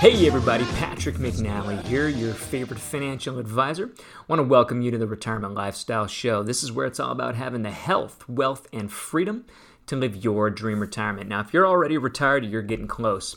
Hey 0.00 0.26
everybody, 0.26 0.64
Patrick 0.76 1.16
McNally 1.16 1.82
here, 1.84 2.08
your 2.08 2.32
favorite 2.32 2.80
financial 2.80 3.38
advisor. 3.38 3.90
I 3.98 4.22
want 4.28 4.38
to 4.40 4.44
welcome 4.44 4.80
you 4.80 4.90
to 4.90 4.96
the 4.96 5.06
Retirement 5.06 5.54
Lifestyle 5.54 6.06
Show. 6.06 6.42
This 6.42 6.62
is 6.62 6.72
where 6.72 6.86
it's 6.86 6.98
all 6.98 7.12
about 7.12 7.34
having 7.34 7.62
the 7.62 7.70
health, 7.70 8.26
wealth, 8.26 8.66
and 8.72 8.90
freedom 8.90 9.44
to 9.86 9.96
live 9.96 10.16
your 10.16 10.48
dream 10.48 10.80
retirement. 10.80 11.28
Now, 11.28 11.40
if 11.40 11.52
you're 11.52 11.66
already 11.66 11.98
retired, 11.98 12.46
you're 12.46 12.62
getting 12.62 12.86
close, 12.86 13.36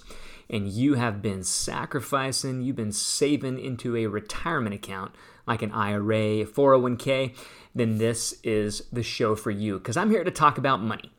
and 0.50 0.70
you 0.70 0.94
have 0.94 1.22
been 1.22 1.44
sacrificing, 1.44 2.62
you've 2.62 2.78
been 2.78 2.94
saving 2.94 3.60
into 3.60 3.98
a 3.98 4.08
retirement 4.08 4.74
account 4.74 5.14
like 5.46 5.62
an 5.62 5.72
IRA, 5.72 6.46
401k, 6.46 7.36
then 7.76 7.98
this 7.98 8.40
is 8.44 8.84
the 8.92 9.04
show 9.04 9.36
for 9.36 9.52
you 9.52 9.80
because 9.80 9.98
I'm 9.98 10.12
here 10.12 10.24
to 10.24 10.32
talk 10.32 10.58
about 10.58 10.82
money. 10.82 11.12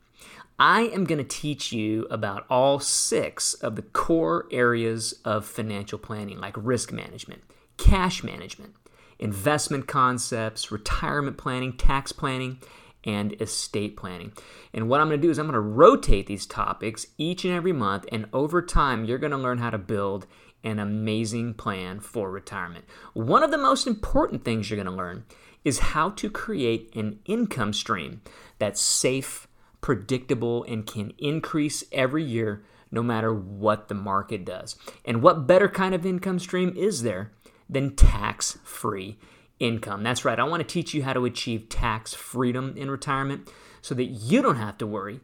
I 0.57 0.83
am 0.83 1.03
going 1.03 1.17
to 1.17 1.25
teach 1.25 1.73
you 1.73 2.07
about 2.09 2.45
all 2.49 2.79
six 2.79 3.55
of 3.55 3.75
the 3.75 3.81
core 3.81 4.47
areas 4.51 5.19
of 5.25 5.45
financial 5.45 5.99
planning, 5.99 6.39
like 6.39 6.55
risk 6.57 6.93
management, 6.93 7.43
cash 7.77 8.23
management, 8.23 8.73
investment 9.19 9.87
concepts, 9.87 10.71
retirement 10.71 11.37
planning, 11.37 11.75
tax 11.75 12.13
planning, 12.13 12.59
and 13.03 13.39
estate 13.41 13.97
planning. 13.97 14.31
And 14.73 14.87
what 14.87 15.01
I'm 15.01 15.09
going 15.09 15.19
to 15.19 15.27
do 15.27 15.29
is 15.29 15.37
I'm 15.37 15.45
going 15.45 15.53
to 15.53 15.59
rotate 15.59 16.27
these 16.27 16.45
topics 16.45 17.05
each 17.17 17.43
and 17.43 17.53
every 17.53 17.73
month, 17.73 18.05
and 18.11 18.27
over 18.31 18.61
time, 18.61 19.03
you're 19.03 19.17
going 19.17 19.31
to 19.31 19.37
learn 19.37 19.57
how 19.57 19.69
to 19.69 19.77
build 19.77 20.25
an 20.63 20.79
amazing 20.79 21.53
plan 21.53 21.99
for 21.99 22.31
retirement. 22.31 22.85
One 23.13 23.43
of 23.43 23.51
the 23.51 23.57
most 23.57 23.85
important 23.85 24.45
things 24.45 24.69
you're 24.69 24.81
going 24.81 24.87
to 24.87 24.91
learn 24.91 25.25
is 25.65 25.79
how 25.79 26.11
to 26.11 26.29
create 26.29 26.95
an 26.95 27.19
income 27.25 27.73
stream 27.73 28.21
that's 28.57 28.81
safe 28.81 29.47
predictable, 29.81 30.63
and 30.63 30.85
can 30.85 31.13
increase 31.17 31.83
every 31.91 32.23
year 32.23 32.63
no 32.91 33.03
matter 33.03 33.33
what 33.33 33.87
the 33.87 33.95
market 33.95 34.45
does. 34.45 34.75
And 35.03 35.21
what 35.21 35.47
better 35.47 35.67
kind 35.67 35.93
of 35.93 36.05
income 36.05 36.39
stream 36.39 36.73
is 36.77 37.03
there 37.03 37.31
than 37.69 37.95
tax 37.95 38.57
free 38.63 39.17
income? 39.59 40.03
That's 40.03 40.25
right, 40.25 40.39
I 40.39 40.43
want 40.43 40.61
to 40.61 40.67
teach 40.67 40.93
you 40.93 41.03
how 41.03 41.13
to 41.13 41.25
achieve 41.25 41.69
tax 41.69 42.13
freedom 42.13 42.75
in 42.77 42.89
retirement 42.89 43.49
so 43.81 43.93
that 43.95 44.05
you 44.05 44.41
don't 44.41 44.55
have 44.55 44.77
to 44.79 44.87
worry 44.87 45.19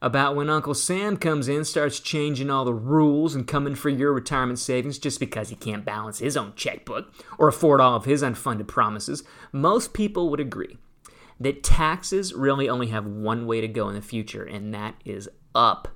about 0.00 0.36
when 0.36 0.48
Uncle 0.48 0.74
Sam 0.74 1.16
comes 1.16 1.48
in, 1.48 1.64
starts 1.64 1.98
changing 1.98 2.50
all 2.50 2.64
the 2.64 2.72
rules 2.72 3.34
and 3.34 3.46
coming 3.46 3.74
for 3.74 3.88
your 3.88 4.12
retirement 4.12 4.58
savings 4.58 4.98
just 4.98 5.18
because 5.18 5.48
he 5.48 5.56
can't 5.56 5.84
balance 5.84 6.18
his 6.18 6.36
own 6.36 6.52
checkbook 6.54 7.12
or 7.36 7.48
afford 7.48 7.80
all 7.80 7.96
of 7.96 8.04
his 8.04 8.22
unfunded 8.22 8.68
promises. 8.68 9.24
Most 9.50 9.92
people 9.92 10.30
would 10.30 10.40
agree 10.40 10.78
that 11.40 11.62
taxes 11.62 12.34
really 12.34 12.68
only 12.68 12.88
have 12.88 13.06
one 13.06 13.46
way 13.46 13.60
to 13.60 13.68
go 13.68 13.88
in 13.88 13.94
the 13.94 14.02
future, 14.02 14.44
and 14.44 14.74
that 14.74 14.94
is 15.04 15.28
up. 15.54 15.88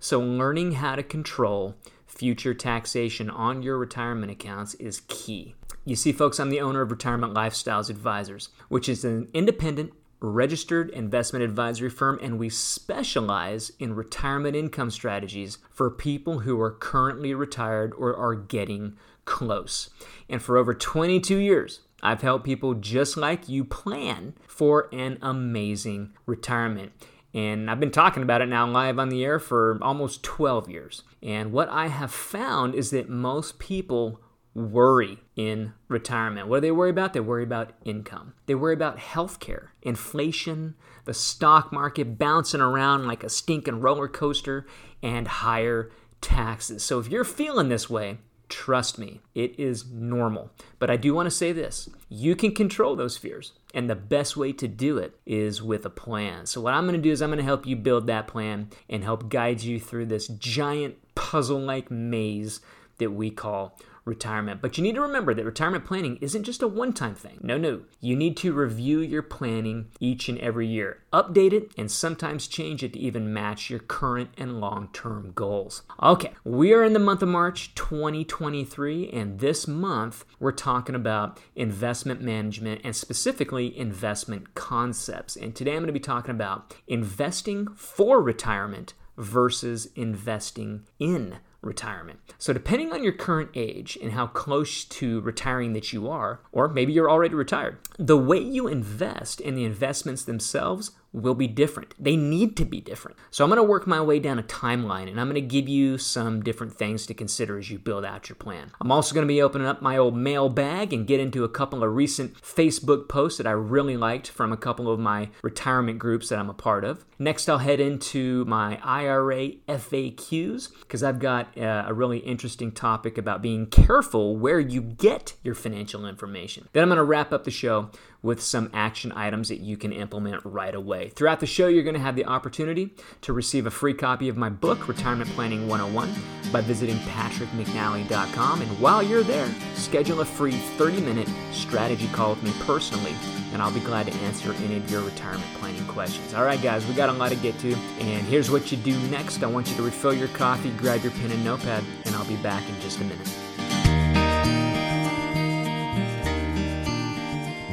So, 0.00 0.20
learning 0.20 0.72
how 0.72 0.96
to 0.96 1.02
control 1.02 1.74
future 2.06 2.54
taxation 2.54 3.30
on 3.30 3.62
your 3.62 3.78
retirement 3.78 4.32
accounts 4.32 4.74
is 4.74 5.02
key. 5.08 5.54
You 5.84 5.96
see, 5.96 6.12
folks, 6.12 6.38
I'm 6.38 6.50
the 6.50 6.60
owner 6.60 6.82
of 6.82 6.90
Retirement 6.90 7.32
Lifestyles 7.32 7.88
Advisors, 7.90 8.50
which 8.68 8.88
is 8.88 9.04
an 9.04 9.28
independent, 9.32 9.92
registered 10.20 10.90
investment 10.90 11.44
advisory 11.44 11.90
firm, 11.90 12.18
and 12.20 12.38
we 12.38 12.48
specialize 12.50 13.70
in 13.78 13.94
retirement 13.94 14.56
income 14.56 14.90
strategies 14.90 15.58
for 15.70 15.90
people 15.90 16.40
who 16.40 16.60
are 16.60 16.72
currently 16.72 17.34
retired 17.34 17.92
or 17.96 18.16
are 18.16 18.34
getting 18.34 18.96
close. 19.24 19.90
And 20.28 20.42
for 20.42 20.56
over 20.56 20.74
22 20.74 21.36
years, 21.36 21.80
I've 22.02 22.22
helped 22.22 22.44
people 22.44 22.74
just 22.74 23.16
like 23.16 23.48
you 23.48 23.64
plan 23.64 24.34
for 24.58 24.88
an 24.92 25.18
amazing 25.22 26.10
retirement. 26.26 26.90
And 27.32 27.70
I've 27.70 27.78
been 27.78 27.92
talking 27.92 28.24
about 28.24 28.42
it 28.42 28.48
now 28.48 28.66
live 28.66 28.98
on 28.98 29.08
the 29.08 29.24
air 29.24 29.38
for 29.38 29.78
almost 29.80 30.24
12 30.24 30.68
years. 30.68 31.04
And 31.22 31.52
what 31.52 31.68
I 31.68 31.86
have 31.86 32.10
found 32.10 32.74
is 32.74 32.90
that 32.90 33.08
most 33.08 33.60
people 33.60 34.20
worry 34.54 35.18
in 35.36 35.74
retirement. 35.86 36.48
What 36.48 36.56
do 36.56 36.60
they 36.62 36.70
worry 36.72 36.90
about? 36.90 37.12
They 37.12 37.20
worry 37.20 37.44
about 37.44 37.70
income. 37.84 38.34
They 38.46 38.56
worry 38.56 38.74
about 38.74 38.98
healthcare, 38.98 39.68
inflation, 39.82 40.74
the 41.04 41.14
stock 41.14 41.72
market 41.72 42.18
bouncing 42.18 42.60
around 42.60 43.06
like 43.06 43.22
a 43.22 43.28
stinking 43.28 43.80
roller 43.80 44.08
coaster, 44.08 44.66
and 45.04 45.28
higher 45.28 45.92
taxes. 46.20 46.82
So 46.82 46.98
if 46.98 47.06
you're 47.06 47.22
feeling 47.22 47.68
this 47.68 47.88
way, 47.88 48.18
Trust 48.48 48.98
me, 48.98 49.20
it 49.34 49.58
is 49.58 49.90
normal. 49.90 50.50
But 50.78 50.90
I 50.90 50.96
do 50.96 51.12
want 51.12 51.26
to 51.26 51.30
say 51.30 51.52
this 51.52 51.88
you 52.08 52.34
can 52.34 52.54
control 52.54 52.96
those 52.96 53.16
fears. 53.16 53.52
And 53.74 53.90
the 53.90 53.94
best 53.94 54.34
way 54.34 54.52
to 54.54 54.66
do 54.66 54.96
it 54.96 55.18
is 55.26 55.62
with 55.62 55.84
a 55.84 55.90
plan. 55.90 56.46
So, 56.46 56.60
what 56.62 56.72
I'm 56.72 56.84
going 56.84 56.96
to 56.96 57.02
do 57.02 57.12
is 57.12 57.20
I'm 57.20 57.28
going 57.28 57.38
to 57.38 57.44
help 57.44 57.66
you 57.66 57.76
build 57.76 58.06
that 58.06 58.26
plan 58.26 58.70
and 58.88 59.04
help 59.04 59.28
guide 59.28 59.60
you 59.60 59.78
through 59.78 60.06
this 60.06 60.26
giant 60.26 60.96
puzzle 61.14 61.60
like 61.60 61.90
maze 61.90 62.60
that 62.96 63.12
we 63.12 63.30
call 63.30 63.78
retirement. 64.08 64.60
But 64.60 64.76
you 64.76 64.82
need 64.82 64.94
to 64.96 65.00
remember 65.00 65.34
that 65.34 65.44
retirement 65.44 65.84
planning 65.84 66.18
isn't 66.20 66.44
just 66.44 66.62
a 66.62 66.66
one 66.66 66.92
time 66.92 67.14
thing. 67.14 67.38
No, 67.42 67.56
no. 67.56 67.82
You 68.00 68.16
need 68.16 68.36
to 68.38 68.52
review 68.52 69.00
your 69.00 69.22
planning 69.22 69.90
each 70.00 70.28
and 70.28 70.38
every 70.38 70.66
year, 70.66 71.02
update 71.12 71.52
it, 71.52 71.70
and 71.76 71.90
sometimes 71.90 72.48
change 72.48 72.82
it 72.82 72.94
to 72.94 72.98
even 72.98 73.32
match 73.32 73.70
your 73.70 73.78
current 73.78 74.30
and 74.36 74.60
long 74.60 74.88
term 74.92 75.32
goals. 75.34 75.82
Okay, 76.02 76.32
we 76.44 76.72
are 76.72 76.82
in 76.82 76.94
the 76.94 76.98
month 76.98 77.22
of 77.22 77.28
March 77.28 77.74
2023, 77.74 79.10
and 79.10 79.38
this 79.38 79.68
month 79.68 80.24
we're 80.40 80.52
talking 80.52 80.94
about 80.94 81.38
investment 81.54 82.20
management 82.20 82.80
and 82.82 82.96
specifically 82.96 83.76
investment 83.78 84.54
concepts. 84.54 85.36
And 85.36 85.54
today 85.54 85.72
I'm 85.72 85.78
going 85.78 85.88
to 85.88 85.92
be 85.92 86.00
talking 86.00 86.30
about 86.30 86.74
investing 86.86 87.68
for 87.74 88.22
retirement 88.22 88.94
versus 89.18 89.88
investing 89.96 90.84
in 90.98 91.38
retirement. 91.62 92.20
So, 92.38 92.52
depending 92.52 92.92
on 92.92 93.02
your 93.02 93.12
current 93.12 93.50
age 93.54 93.98
and 94.00 94.12
how 94.12 94.26
close 94.28 94.84
to 94.84 95.20
retiring 95.20 95.72
that 95.72 95.92
you 95.92 96.08
are, 96.08 96.40
or 96.52 96.68
maybe 96.68 96.92
you're 96.92 97.10
already 97.10 97.34
retired, 97.34 97.78
the 97.98 98.16
way 98.16 98.38
you 98.38 98.68
invest 98.68 99.40
in 99.40 99.54
the 99.54 99.64
investments 99.64 100.24
themselves 100.24 100.92
will 101.12 101.34
be 101.34 101.46
different. 101.46 101.94
They 101.98 102.16
need 102.16 102.56
to 102.58 102.64
be 102.64 102.80
different. 102.80 103.16
So 103.30 103.44
I'm 103.44 103.50
going 103.50 103.58
to 103.58 103.62
work 103.62 103.86
my 103.86 104.00
way 104.00 104.18
down 104.18 104.38
a 104.38 104.42
timeline 104.42 105.08
and 105.08 105.20
I'm 105.20 105.28
going 105.28 105.34
to 105.34 105.40
give 105.40 105.68
you 105.68 105.98
some 105.98 106.42
different 106.42 106.74
things 106.74 107.06
to 107.06 107.14
consider 107.14 107.58
as 107.58 107.70
you 107.70 107.78
build 107.78 108.04
out 108.04 108.28
your 108.28 108.36
plan. 108.36 108.72
I'm 108.80 108.92
also 108.92 109.14
going 109.14 109.26
to 109.26 109.32
be 109.32 109.40
opening 109.40 109.66
up 109.66 109.80
my 109.80 109.96
old 109.96 110.16
mail 110.16 110.48
bag 110.48 110.92
and 110.92 111.06
get 111.06 111.20
into 111.20 111.44
a 111.44 111.48
couple 111.48 111.82
of 111.82 111.94
recent 111.94 112.40
Facebook 112.42 113.08
posts 113.08 113.38
that 113.38 113.46
I 113.46 113.52
really 113.52 113.96
liked 113.96 114.28
from 114.28 114.52
a 114.52 114.56
couple 114.56 114.90
of 114.90 115.00
my 115.00 115.30
retirement 115.42 115.98
groups 115.98 116.28
that 116.28 116.38
I'm 116.38 116.50
a 116.50 116.54
part 116.54 116.84
of. 116.84 117.04
Next, 117.18 117.48
I'll 117.48 117.58
head 117.58 117.80
into 117.80 118.44
my 118.44 118.78
IRA 118.82 119.52
FAQs 119.68 120.68
because 120.80 121.02
I've 121.02 121.18
got 121.18 121.56
uh, 121.58 121.84
a 121.86 121.94
really 121.94 122.18
interesting 122.18 122.70
topic 122.70 123.18
about 123.18 123.42
being 123.42 123.66
careful 123.66 124.36
where 124.36 124.60
you 124.60 124.80
get 124.80 125.34
your 125.42 125.54
financial 125.54 126.06
information. 126.06 126.68
Then 126.72 126.84
I'm 126.84 126.88
going 126.88 126.98
to 126.98 127.04
wrap 127.04 127.32
up 127.32 127.44
the 127.44 127.50
show 127.50 127.90
with 128.22 128.42
some 128.42 128.70
action 128.72 129.12
items 129.12 129.48
that 129.48 129.60
you 129.60 129.76
can 129.76 129.92
implement 129.92 130.44
right 130.44 130.74
away. 130.74 131.08
Throughout 131.10 131.40
the 131.40 131.46
show, 131.46 131.68
you're 131.68 131.84
going 131.84 131.94
to 131.94 132.00
have 132.00 132.16
the 132.16 132.24
opportunity 132.24 132.94
to 133.22 133.32
receive 133.32 133.66
a 133.66 133.70
free 133.70 133.94
copy 133.94 134.28
of 134.28 134.36
my 134.36 134.48
book, 134.48 134.88
Retirement 134.88 135.30
Planning 135.30 135.68
101, 135.68 136.12
by 136.52 136.60
visiting 136.60 136.96
patrickmcnally.com. 136.98 138.62
And 138.62 138.80
while 138.80 139.02
you're 139.02 139.22
there, 139.22 139.48
schedule 139.74 140.20
a 140.20 140.24
free 140.24 140.52
30 140.52 141.00
minute 141.00 141.28
strategy 141.52 142.08
call 142.08 142.30
with 142.30 142.42
me 142.42 142.52
personally, 142.64 143.14
and 143.52 143.62
I'll 143.62 143.72
be 143.72 143.80
glad 143.80 144.06
to 144.06 144.14
answer 144.20 144.52
any 144.64 144.76
of 144.76 144.90
your 144.90 145.02
retirement 145.02 145.48
planning 145.54 145.86
questions. 145.86 146.34
All 146.34 146.44
right, 146.44 146.60
guys, 146.60 146.86
we 146.86 146.94
got 146.94 147.08
a 147.08 147.12
lot 147.12 147.30
to 147.30 147.36
get 147.36 147.58
to, 147.60 147.72
and 148.00 148.26
here's 148.26 148.50
what 148.50 148.70
you 148.72 148.78
do 148.78 148.98
next. 149.08 149.42
I 149.42 149.46
want 149.46 149.68
you 149.70 149.76
to 149.76 149.82
refill 149.82 150.14
your 150.14 150.28
coffee, 150.28 150.70
grab 150.70 151.02
your 151.02 151.12
pen 151.12 151.30
and 151.30 151.44
notepad, 151.44 151.84
and 152.04 152.14
I'll 152.14 152.26
be 152.26 152.36
back 152.36 152.68
in 152.68 152.80
just 152.80 153.00
a 153.00 153.04
minute. 153.04 153.47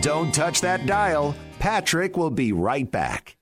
Don't 0.05 0.31
touch 0.31 0.61
that 0.61 0.85
dial. 0.85 1.35
Patrick 1.57 2.15
will 2.15 2.29
be 2.29 2.51
right 2.51 2.91
back. 2.91 3.37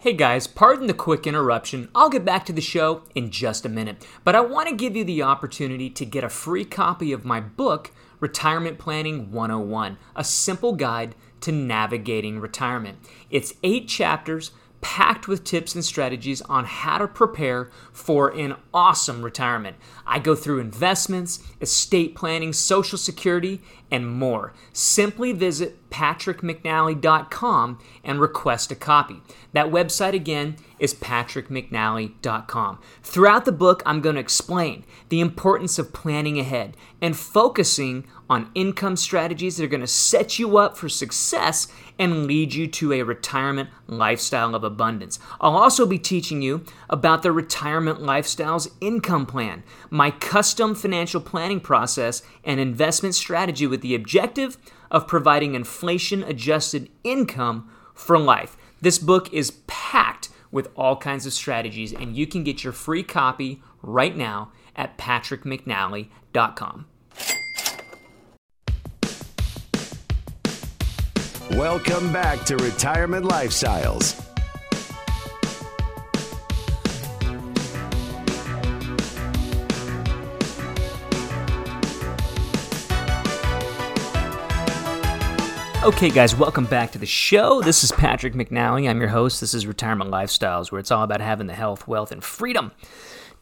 Hey 0.00 0.12
guys, 0.12 0.46
pardon 0.46 0.86
the 0.86 0.92
quick 0.92 1.26
interruption. 1.26 1.88
I'll 1.94 2.10
get 2.10 2.26
back 2.26 2.44
to 2.44 2.52
the 2.52 2.60
show 2.60 3.04
in 3.14 3.30
just 3.30 3.64
a 3.64 3.70
minute, 3.70 4.06
but 4.22 4.36
I 4.36 4.42
want 4.42 4.68
to 4.68 4.76
give 4.76 4.94
you 4.94 5.02
the 5.02 5.22
opportunity 5.22 5.88
to 5.88 6.04
get 6.04 6.24
a 6.24 6.28
free 6.28 6.66
copy 6.66 7.10
of 7.10 7.24
my 7.24 7.40
book, 7.40 7.90
Retirement 8.20 8.78
Planning 8.78 9.32
101, 9.32 9.96
a 10.14 10.24
simple 10.24 10.74
guide 10.74 11.14
to 11.40 11.52
navigating 11.52 12.38
retirement. 12.38 12.98
It's 13.30 13.54
eight 13.62 13.88
chapters 13.88 14.50
packed 14.82 15.26
with 15.26 15.44
tips 15.44 15.74
and 15.74 15.82
strategies 15.82 16.42
on 16.42 16.66
how 16.66 16.98
to 16.98 17.08
prepare 17.08 17.70
for 17.92 18.28
an 18.28 18.56
awesome 18.74 19.22
retirement. 19.22 19.76
I 20.06 20.18
go 20.18 20.34
through 20.34 20.58
investments, 20.58 21.42
estate 21.60 22.14
planning, 22.14 22.52
social 22.52 22.98
security, 22.98 23.62
and 23.90 24.06
more. 24.06 24.52
Simply 24.74 25.32
visit 25.32 25.78
patrickmcnally.com 25.92 27.78
and 28.02 28.20
request 28.20 28.72
a 28.72 28.74
copy. 28.74 29.20
That 29.52 29.66
website 29.66 30.14
again 30.14 30.56
is 30.78 30.94
patrickmcnally.com. 30.94 32.78
Throughout 33.02 33.44
the 33.44 33.52
book, 33.52 33.82
I'm 33.84 34.00
going 34.00 34.14
to 34.16 34.20
explain 34.20 34.84
the 35.10 35.20
importance 35.20 35.78
of 35.78 35.92
planning 35.92 36.40
ahead 36.40 36.76
and 37.00 37.16
focusing 37.16 38.06
on 38.30 38.50
income 38.54 38.96
strategies 38.96 39.58
that 39.58 39.64
are 39.64 39.68
going 39.68 39.80
to 39.82 39.86
set 39.86 40.38
you 40.38 40.56
up 40.56 40.76
for 40.76 40.88
success 40.88 41.68
and 41.98 42.26
lead 42.26 42.54
you 42.54 42.66
to 42.66 42.92
a 42.94 43.02
retirement 43.02 43.68
lifestyle 43.86 44.54
of 44.54 44.64
abundance. 44.64 45.18
I'll 45.40 45.56
also 45.56 45.86
be 45.86 45.98
teaching 45.98 46.40
you 46.40 46.64
about 46.88 47.22
the 47.22 47.30
Retirement 47.30 48.00
Lifestyles 48.00 48.72
Income 48.80 49.26
Plan, 49.26 49.62
my 49.90 50.10
custom 50.10 50.74
financial 50.74 51.20
planning 51.20 51.60
process 51.60 52.22
and 52.42 52.58
investment 52.58 53.14
strategy 53.14 53.66
with 53.66 53.82
the 53.82 53.94
objective 53.94 54.56
of 54.92 55.08
providing 55.08 55.56
inflation 55.56 56.22
adjusted 56.22 56.88
income 57.02 57.68
for 57.94 58.16
life. 58.18 58.56
This 58.80 58.98
book 58.98 59.32
is 59.32 59.52
packed 59.66 60.28
with 60.52 60.68
all 60.76 60.96
kinds 60.96 61.26
of 61.26 61.32
strategies, 61.32 61.92
and 61.92 62.14
you 62.14 62.26
can 62.26 62.44
get 62.44 62.62
your 62.62 62.74
free 62.74 63.02
copy 63.02 63.62
right 63.80 64.16
now 64.16 64.52
at 64.76 64.96
patrickmcnally.com. 64.98 66.86
Welcome 71.52 72.12
back 72.12 72.44
to 72.44 72.56
Retirement 72.56 73.24
Lifestyles. 73.26 74.31
Okay, 85.82 86.10
guys, 86.10 86.36
welcome 86.36 86.64
back 86.64 86.92
to 86.92 86.98
the 86.98 87.06
show. 87.06 87.60
This 87.60 87.82
is 87.82 87.90
Patrick 87.90 88.34
McNally. 88.34 88.88
I'm 88.88 89.00
your 89.00 89.08
host. 89.08 89.40
This 89.40 89.52
is 89.52 89.66
Retirement 89.66 90.12
Lifestyles, 90.12 90.70
where 90.70 90.78
it's 90.78 90.92
all 90.92 91.02
about 91.02 91.20
having 91.20 91.48
the 91.48 91.54
health, 91.54 91.88
wealth, 91.88 92.12
and 92.12 92.22
freedom 92.22 92.70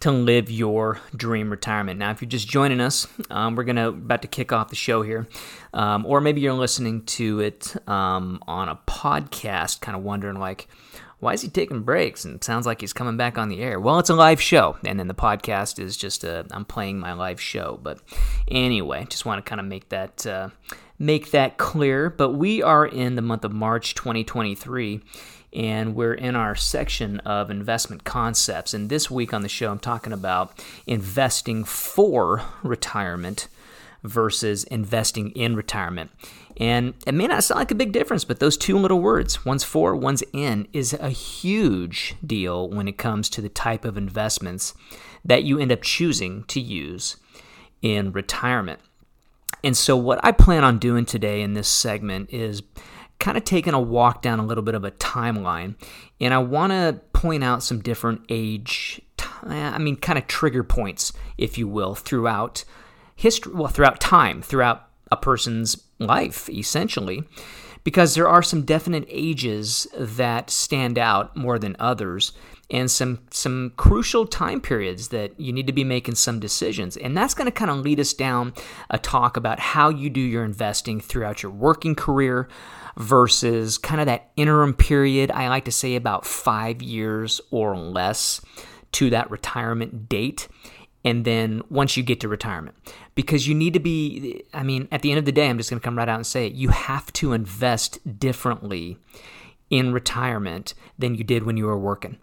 to 0.00 0.10
live 0.10 0.50
your 0.50 1.02
dream 1.14 1.50
retirement. 1.50 1.98
Now, 1.98 2.12
if 2.12 2.22
you're 2.22 2.30
just 2.30 2.48
joining 2.48 2.80
us, 2.80 3.06
um, 3.28 3.56
we're 3.56 3.64
gonna 3.64 3.88
about 3.88 4.22
to 4.22 4.28
kick 4.28 4.52
off 4.52 4.70
the 4.70 4.74
show 4.74 5.02
here, 5.02 5.28
um, 5.74 6.06
or 6.06 6.22
maybe 6.22 6.40
you're 6.40 6.54
listening 6.54 7.04
to 7.04 7.40
it 7.40 7.76
um, 7.86 8.42
on 8.48 8.70
a 8.70 8.76
podcast, 8.86 9.82
kind 9.82 9.94
of 9.94 10.02
wondering 10.02 10.38
like, 10.38 10.66
why 11.18 11.34
is 11.34 11.42
he 11.42 11.48
taking 11.50 11.82
breaks? 11.82 12.24
And 12.24 12.42
sounds 12.42 12.64
like 12.64 12.80
he's 12.80 12.94
coming 12.94 13.18
back 13.18 13.36
on 13.36 13.50
the 13.50 13.60
air. 13.60 13.78
Well, 13.78 13.98
it's 13.98 14.08
a 14.08 14.14
live 14.14 14.40
show, 14.40 14.78
and 14.82 14.98
then 14.98 15.08
the 15.08 15.14
podcast 15.14 15.78
is 15.78 15.94
just 15.94 16.24
I'm 16.24 16.64
playing 16.64 17.00
my 17.00 17.12
live 17.12 17.38
show. 17.38 17.78
But 17.82 18.00
anyway, 18.48 19.06
just 19.10 19.26
want 19.26 19.44
to 19.44 19.46
kind 19.46 19.60
of 19.60 19.66
make 19.66 19.90
that. 19.90 20.26
Uh, 20.26 20.48
make 21.00 21.30
that 21.30 21.56
clear, 21.56 22.10
but 22.10 22.30
we 22.30 22.62
are 22.62 22.86
in 22.86 23.16
the 23.16 23.22
month 23.22 23.44
of 23.44 23.52
March 23.52 23.94
2023 23.94 25.00
and 25.52 25.96
we're 25.96 26.14
in 26.14 26.36
our 26.36 26.54
section 26.54 27.18
of 27.20 27.50
investment 27.50 28.04
concepts. 28.04 28.72
And 28.74 28.88
this 28.88 29.10
week 29.10 29.34
on 29.34 29.42
the 29.42 29.48
show, 29.48 29.72
I'm 29.72 29.80
talking 29.80 30.12
about 30.12 30.62
investing 30.86 31.64
for 31.64 32.42
retirement 32.62 33.48
versus 34.04 34.64
investing 34.64 35.30
in 35.30 35.56
retirement. 35.56 36.10
And 36.58 36.94
it 37.06 37.14
may 37.14 37.26
not 37.26 37.44
sound 37.44 37.58
like 37.58 37.70
a 37.70 37.74
big 37.74 37.92
difference, 37.92 38.24
but 38.24 38.38
those 38.38 38.56
two 38.56 38.76
little 38.76 39.00
words, 39.00 39.44
one's 39.44 39.64
for, 39.64 39.96
one's 39.96 40.22
in, 40.32 40.68
is 40.72 40.92
a 40.92 41.10
huge 41.10 42.14
deal 42.24 42.68
when 42.68 42.86
it 42.86 42.98
comes 42.98 43.30
to 43.30 43.40
the 43.40 43.48
type 43.48 43.84
of 43.84 43.96
investments 43.96 44.74
that 45.24 45.44
you 45.44 45.58
end 45.58 45.72
up 45.72 45.82
choosing 45.82 46.44
to 46.44 46.60
use 46.60 47.16
in 47.82 48.12
retirement. 48.12 48.80
And 49.62 49.76
so, 49.76 49.96
what 49.96 50.20
I 50.24 50.32
plan 50.32 50.64
on 50.64 50.78
doing 50.78 51.04
today 51.04 51.42
in 51.42 51.54
this 51.54 51.68
segment 51.68 52.32
is 52.32 52.62
kind 53.18 53.36
of 53.36 53.44
taking 53.44 53.74
a 53.74 53.80
walk 53.80 54.22
down 54.22 54.40
a 54.40 54.46
little 54.46 54.64
bit 54.64 54.74
of 54.74 54.84
a 54.84 54.90
timeline. 54.92 55.74
And 56.20 56.34
I 56.34 56.38
want 56.38 56.72
to 56.72 57.00
point 57.12 57.44
out 57.44 57.62
some 57.62 57.80
different 57.80 58.22
age, 58.28 59.00
I 59.42 59.78
mean, 59.78 59.96
kind 59.96 60.18
of 60.18 60.26
trigger 60.26 60.64
points, 60.64 61.12
if 61.38 61.58
you 61.58 61.68
will, 61.68 61.94
throughout 61.94 62.64
history, 63.14 63.52
well, 63.54 63.68
throughout 63.68 64.00
time, 64.00 64.42
throughout 64.42 64.88
a 65.12 65.16
person's 65.16 65.84
life, 65.98 66.48
essentially. 66.48 67.22
Because 67.84 68.14
there 68.14 68.28
are 68.28 68.42
some 68.42 68.62
definite 68.62 69.06
ages 69.08 69.86
that 69.96 70.50
stand 70.50 70.98
out 70.98 71.34
more 71.36 71.58
than 71.58 71.76
others 71.78 72.32
and 72.70 72.90
some 72.90 73.20
some 73.30 73.72
crucial 73.76 74.26
time 74.26 74.60
periods 74.60 75.08
that 75.08 75.38
you 75.38 75.52
need 75.52 75.66
to 75.66 75.72
be 75.72 75.84
making 75.84 76.14
some 76.14 76.38
decisions. 76.38 76.96
And 76.96 77.16
that's 77.16 77.34
going 77.34 77.46
to 77.46 77.52
kind 77.52 77.70
of 77.70 77.78
lead 77.78 77.98
us 78.00 78.12
down 78.12 78.54
a 78.90 78.98
talk 78.98 79.36
about 79.36 79.58
how 79.58 79.88
you 79.88 80.10
do 80.10 80.20
your 80.20 80.44
investing 80.44 81.00
throughout 81.00 81.42
your 81.42 81.52
working 81.52 81.94
career 81.94 82.48
versus 82.96 83.78
kind 83.78 84.00
of 84.00 84.06
that 84.06 84.30
interim 84.36 84.74
period. 84.74 85.30
I 85.30 85.48
like 85.48 85.64
to 85.64 85.72
say 85.72 85.96
about 85.96 86.26
5 86.26 86.82
years 86.82 87.40
or 87.50 87.76
less 87.76 88.40
to 88.92 89.10
that 89.10 89.30
retirement 89.30 90.08
date 90.08 90.48
and 91.04 91.24
then 91.24 91.62
once 91.70 91.96
you 91.96 92.02
get 92.02 92.20
to 92.20 92.28
retirement 92.28 92.76
because 93.14 93.46
you 93.46 93.54
need 93.54 93.72
to 93.72 93.80
be 93.80 94.42
i 94.52 94.62
mean 94.62 94.88
at 94.90 95.02
the 95.02 95.10
end 95.10 95.18
of 95.18 95.24
the 95.24 95.32
day 95.32 95.48
i'm 95.48 95.56
just 95.56 95.70
going 95.70 95.80
to 95.80 95.84
come 95.84 95.96
right 95.96 96.08
out 96.08 96.16
and 96.16 96.26
say 96.26 96.46
it 96.46 96.52
you 96.52 96.68
have 96.68 97.12
to 97.12 97.32
invest 97.32 97.98
differently 98.18 98.98
in 99.70 99.92
retirement 99.92 100.74
than 100.98 101.14
you 101.14 101.24
did 101.24 101.44
when 101.44 101.56
you 101.56 101.66
were 101.66 101.78
working 101.78 102.18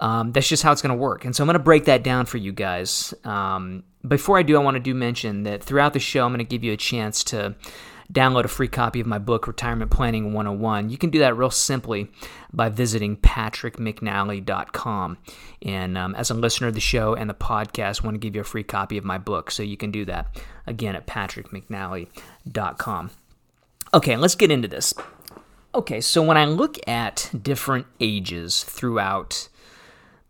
um, 0.00 0.32
that's 0.32 0.48
just 0.48 0.62
how 0.62 0.72
it's 0.72 0.82
going 0.82 0.94
to 0.94 1.00
work. 1.00 1.24
And 1.24 1.34
so 1.34 1.42
I'm 1.42 1.46
going 1.46 1.54
to 1.54 1.60
break 1.60 1.84
that 1.84 2.02
down 2.02 2.26
for 2.26 2.38
you 2.38 2.52
guys. 2.52 3.14
Um, 3.24 3.84
before 4.06 4.38
I 4.38 4.42
do, 4.42 4.56
I 4.56 4.60
want 4.60 4.74
to 4.74 4.80
do 4.80 4.94
mention 4.94 5.44
that 5.44 5.62
throughout 5.62 5.92
the 5.92 6.00
show, 6.00 6.24
I'm 6.24 6.32
going 6.32 6.38
to 6.38 6.44
give 6.44 6.64
you 6.64 6.72
a 6.72 6.76
chance 6.76 7.22
to 7.24 7.54
download 8.12 8.44
a 8.44 8.48
free 8.48 8.68
copy 8.68 9.00
of 9.00 9.06
my 9.06 9.18
book, 9.18 9.46
Retirement 9.46 9.90
Planning 9.90 10.34
101. 10.34 10.90
You 10.90 10.98
can 10.98 11.08
do 11.10 11.20
that 11.20 11.36
real 11.36 11.50
simply 11.50 12.10
by 12.52 12.68
visiting 12.68 13.16
patrickmcnally.com. 13.16 15.18
And 15.62 15.96
um, 15.96 16.14
as 16.14 16.30
a 16.30 16.34
listener 16.34 16.68
of 16.68 16.74
the 16.74 16.80
show 16.80 17.14
and 17.14 17.30
the 17.30 17.34
podcast, 17.34 18.02
I 18.02 18.06
want 18.06 18.16
to 18.16 18.18
give 18.18 18.34
you 18.34 18.42
a 18.42 18.44
free 18.44 18.62
copy 18.62 18.98
of 18.98 19.04
my 19.04 19.18
book. 19.18 19.50
So 19.50 19.62
you 19.62 19.76
can 19.76 19.90
do 19.90 20.04
that 20.04 20.40
again 20.66 20.96
at 20.96 21.06
patrickmcnally.com. 21.06 23.10
Okay, 23.92 24.16
let's 24.16 24.34
get 24.34 24.50
into 24.50 24.66
this. 24.68 24.94
Okay, 25.74 26.00
so 26.00 26.22
when 26.22 26.36
I 26.36 26.44
look 26.44 26.78
at 26.88 27.30
different 27.42 27.86
ages 28.00 28.64
throughout 28.64 29.48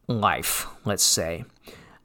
life, 0.07 0.67
let's 0.85 1.05
say. 1.05 1.45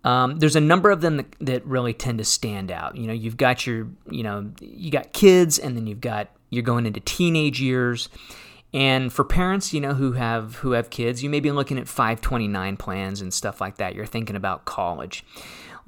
Um, 0.03 0.39
there's 0.39 0.55
a 0.55 0.61
number 0.61 0.91
of 0.91 1.01
them 1.01 1.17
that, 1.17 1.35
that, 1.41 1.65
really 1.65 1.93
tend 1.93 2.19
to 2.19 2.25
stand 2.25 2.71
out. 2.71 2.95
You 2.95 3.07
know, 3.07 3.13
you've 3.13 3.35
got 3.35 3.67
your, 3.67 3.87
you 4.09 4.23
know, 4.23 4.49
you 4.61 4.91
got 4.91 5.11
kids, 5.11 5.59
and 5.59 5.75
then 5.75 5.87
you've 5.87 5.99
got 5.99 6.29
you're 6.49 6.63
going 6.63 6.85
into 6.85 7.01
teenage 7.01 7.59
years. 7.59 8.09
And 8.73 9.11
for 9.11 9.23
parents, 9.23 9.73
you 9.73 9.81
know, 9.81 9.93
who 9.93 10.13
have 10.13 10.55
who 10.57 10.71
have 10.71 10.89
kids, 10.89 11.23
you 11.23 11.29
may 11.29 11.39
be 11.39 11.51
looking 11.51 11.77
at 11.77 11.87
529 11.87 12.77
plans 12.77 13.19
and 13.21 13.33
stuff 13.33 13.59
like 13.59 13.77
that. 13.77 13.95
You're 13.95 14.05
thinking 14.05 14.35
about 14.35 14.65
college. 14.65 15.25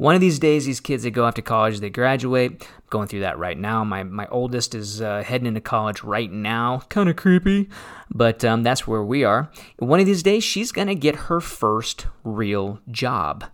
One 0.02 0.16
of 0.16 0.22
these 0.22 0.40
days, 0.40 0.66
these 0.66 0.80
kids 0.80 1.04
that 1.04 1.12
go 1.12 1.26
off 1.26 1.36
to 1.36 1.44
college, 1.44 1.80
they 1.80 1.92
graduate. 1.92 2.54
I'm 2.64 2.84
going 2.90 3.08
through 3.08 3.20
that 3.20 3.38
right 3.38 3.56
now. 3.56 3.84
My 3.84 4.02
my 4.02 4.26
oldest 4.32 4.74
is 4.74 5.00
uh, 5.00 5.22
heading 5.22 5.46
into 5.46 5.62
college 5.62 6.02
right 6.02 6.32
now. 6.32 6.82
Kind 6.90 7.08
of 7.08 7.18
creepy, 7.18 7.70
but 8.10 8.44
um, 8.44 8.64
that's 8.64 8.88
where 8.88 9.04
we 9.04 9.24
are. 9.24 9.52
One 9.78 10.00
of 10.00 10.08
these 10.08 10.24
days, 10.24 10.44
she's 10.44 10.72
gonna 10.72 10.96
get 10.96 11.28
her 11.28 11.40
first 11.40 12.08
real 12.24 12.80
job. 12.90 13.46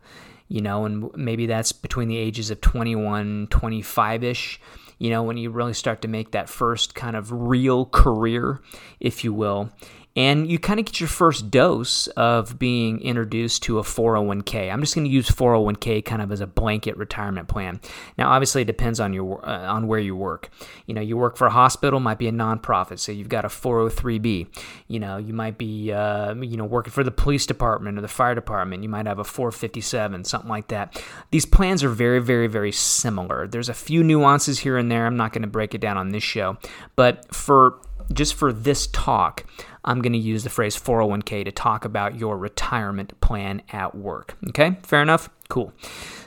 You 0.47 0.61
know, 0.61 0.85
and 0.85 1.13
maybe 1.17 1.47
that's 1.47 1.73
between 1.73 2.07
the 2.07 2.15
ages 2.15 2.49
of 2.49 2.61
21, 2.61 3.47
25 3.49 4.23
ish 4.23 4.61
you 4.99 5.11
know, 5.11 5.21
when 5.21 5.37
you 5.37 5.51
really 5.51 5.73
start 5.73 6.01
to 6.01 6.07
make 6.07 6.31
that 6.31 6.49
first 6.49 6.95
kind 6.95 7.15
of 7.15 7.31
real 7.31 7.85
career, 7.85 8.59
if 8.99 9.23
you 9.23 9.31
will. 9.31 9.69
And 10.17 10.49
you 10.49 10.57
kind 10.57 10.79
of 10.79 10.87
get 10.87 10.99
your 10.99 11.07
first 11.07 11.51
dose 11.51 12.07
of 12.07 12.57
being 12.57 12.99
introduced 13.01 13.61
to 13.61 13.77
a 13.77 13.83
401k. 13.83 14.73
I'm 14.73 14.81
just 14.81 14.95
going 14.95 15.05
to 15.05 15.11
use 15.11 15.29
401k 15.29 16.03
kind 16.03 16.23
of 16.23 16.31
as 16.31 16.41
a 16.41 16.47
blanket 16.47 16.97
retirement 16.97 17.47
plan. 17.47 17.79
Now, 18.17 18.31
obviously, 18.31 18.63
it 18.63 18.65
depends 18.65 18.99
on 18.99 19.13
your 19.13 19.47
uh, 19.47 19.71
on 19.71 19.85
where 19.85 19.99
you 19.99 20.15
work. 20.15 20.49
You 20.87 20.95
know, 20.95 21.01
you 21.01 21.17
work 21.17 21.37
for 21.37 21.45
a 21.45 21.51
hospital, 21.51 21.99
might 21.99 22.17
be 22.17 22.27
a 22.27 22.31
nonprofit, 22.31 22.97
so 22.97 23.11
you've 23.11 23.29
got 23.29 23.45
a 23.45 23.47
403b. 23.47 24.47
You 24.87 24.99
know, 24.99 25.17
you 25.17 25.35
might 25.35 25.59
be 25.59 25.91
uh, 25.91 26.33
you 26.33 26.57
know 26.57 26.65
working 26.65 26.91
for 26.91 27.03
the 27.03 27.11
police 27.11 27.45
department 27.45 27.99
or 27.99 28.01
the 28.01 28.07
fire 28.07 28.33
department. 28.33 28.81
You 28.81 28.89
might 28.89 29.05
have 29.05 29.19
a 29.19 29.23
457, 29.23 30.23
something 30.23 30.49
like 30.49 30.69
that. 30.69 30.99
These 31.29 31.45
plans 31.45 31.83
are 31.83 31.89
very, 31.89 32.19
very, 32.19 32.47
very 32.47 32.71
similar. 32.71 33.47
There's 33.47 33.69
a 33.69 33.75
few 33.75 34.03
nuances 34.03 34.57
here 34.57 34.77
and 34.77 34.91
there. 34.91 35.05
I'm 35.05 35.17
not 35.17 35.31
going 35.31 35.43
to 35.43 35.47
break 35.47 35.75
it 35.75 35.81
down 35.81 35.95
on 35.95 36.09
this 36.09 36.23
show, 36.23 36.57
but 36.95 37.31
for 37.35 37.79
just 38.13 38.35
for 38.35 38.53
this 38.53 38.87
talk, 38.87 39.45
I'm 39.87 40.01
going 40.01 40.13
to 40.13 40.19
use 40.19 40.43
the 40.43 40.49
phrase 40.49 40.75
401k 40.75 41.45
to 41.45 41.51
talk 41.51 41.85
about 41.85 42.19
your 42.19 42.37
retirement 42.37 43.19
plan 43.21 43.61
at 43.71 43.95
work. 43.95 44.37
Okay, 44.49 44.77
fair 44.83 45.01
enough? 45.01 45.29
Cool. 45.47 45.71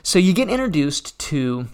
So 0.01 0.17
you 0.17 0.33
get 0.33 0.49
introduced 0.49 1.17
to 1.19 1.67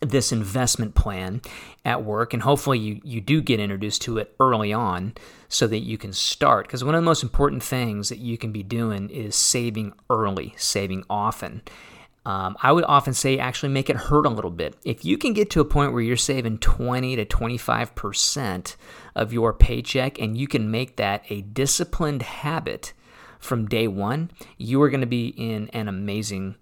this 0.00 0.30
investment 0.30 0.94
plan 0.94 1.42
at 1.84 2.04
work, 2.04 2.32
and 2.32 2.42
hopefully 2.44 2.78
you, 2.78 3.00
you 3.02 3.20
do 3.20 3.42
get 3.42 3.58
introduced 3.58 4.02
to 4.02 4.18
it 4.18 4.34
early 4.38 4.72
on 4.72 5.14
so 5.48 5.66
that 5.66 5.80
you 5.80 5.98
can 5.98 6.12
start. 6.12 6.66
Because 6.66 6.84
one 6.84 6.94
of 6.94 7.00
the 7.00 7.04
most 7.04 7.24
important 7.24 7.62
things 7.62 8.08
that 8.08 8.18
you 8.18 8.38
can 8.38 8.52
be 8.52 8.62
doing 8.62 9.10
is 9.10 9.34
saving 9.34 9.92
early, 10.08 10.54
saving 10.56 11.04
often. 11.10 11.62
Um, 12.30 12.56
I 12.62 12.70
would 12.70 12.84
often 12.84 13.12
say 13.12 13.38
actually 13.38 13.70
make 13.70 13.90
it 13.90 13.96
hurt 13.96 14.24
a 14.24 14.28
little 14.28 14.52
bit. 14.52 14.76
If 14.84 15.04
you 15.04 15.18
can 15.18 15.32
get 15.32 15.50
to 15.50 15.60
a 15.60 15.64
point 15.64 15.92
where 15.92 16.02
you're 16.02 16.16
saving 16.16 16.58
20 16.58 17.16
to 17.16 17.24
25% 17.26 18.76
of 19.16 19.32
your 19.32 19.52
paycheck 19.52 20.20
and 20.20 20.36
you 20.36 20.46
can 20.46 20.70
make 20.70 20.94
that 20.96 21.24
a 21.28 21.40
disciplined 21.40 22.22
habit 22.22 22.92
from 23.40 23.66
day 23.66 23.88
one, 23.88 24.30
you 24.58 24.80
are 24.80 24.90
going 24.90 25.00
to 25.00 25.08
be 25.08 25.28
in 25.28 25.68
an 25.70 25.88
amazing, 25.88 26.54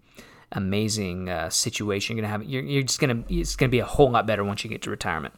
amazing 0.52 1.28
uh, 1.28 1.50
situation. 1.50 2.16
You're 2.16 2.24
to 2.24 2.30
have, 2.30 2.44
you're, 2.44 2.62
you're 2.62 2.82
just 2.82 2.98
going 2.98 3.24
to, 3.24 3.34
it's 3.34 3.54
going 3.54 3.68
to 3.68 3.74
be 3.74 3.80
a 3.80 3.86
whole 3.86 4.10
lot 4.10 4.26
better 4.26 4.44
once 4.44 4.64
you 4.64 4.70
get 4.70 4.80
to 4.82 4.90
retirement. 4.90 5.34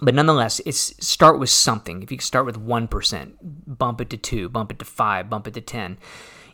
But 0.00 0.14
nonetheless, 0.14 0.60
it's 0.66 0.94
start 1.04 1.38
with 1.38 1.50
something. 1.50 2.02
If 2.02 2.12
you 2.12 2.18
start 2.18 2.44
with 2.44 2.60
1%, 2.60 3.32
bump 3.66 4.00
it 4.02 4.10
to 4.10 4.18
2, 4.18 4.50
bump 4.50 4.72
it 4.72 4.78
to 4.80 4.84
5, 4.84 5.30
bump 5.30 5.46
it 5.48 5.54
to 5.54 5.62
10 5.62 5.96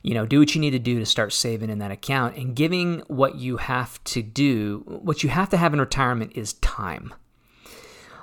you 0.04 0.12
know, 0.12 0.26
do 0.26 0.38
what 0.38 0.54
you 0.54 0.60
need 0.60 0.72
to 0.72 0.78
do 0.78 0.98
to 0.98 1.06
start 1.06 1.32
saving 1.32 1.70
in 1.70 1.78
that 1.78 1.90
account 1.90 2.36
and 2.36 2.54
giving 2.54 3.00
what 3.06 3.36
you 3.36 3.56
have 3.56 4.04
to 4.04 4.22
do, 4.22 4.82
what 4.86 5.22
you 5.22 5.30
have 5.30 5.48
to 5.48 5.56
have 5.56 5.72
in 5.72 5.80
retirement 5.80 6.32
is 6.34 6.52
time. 6.54 7.12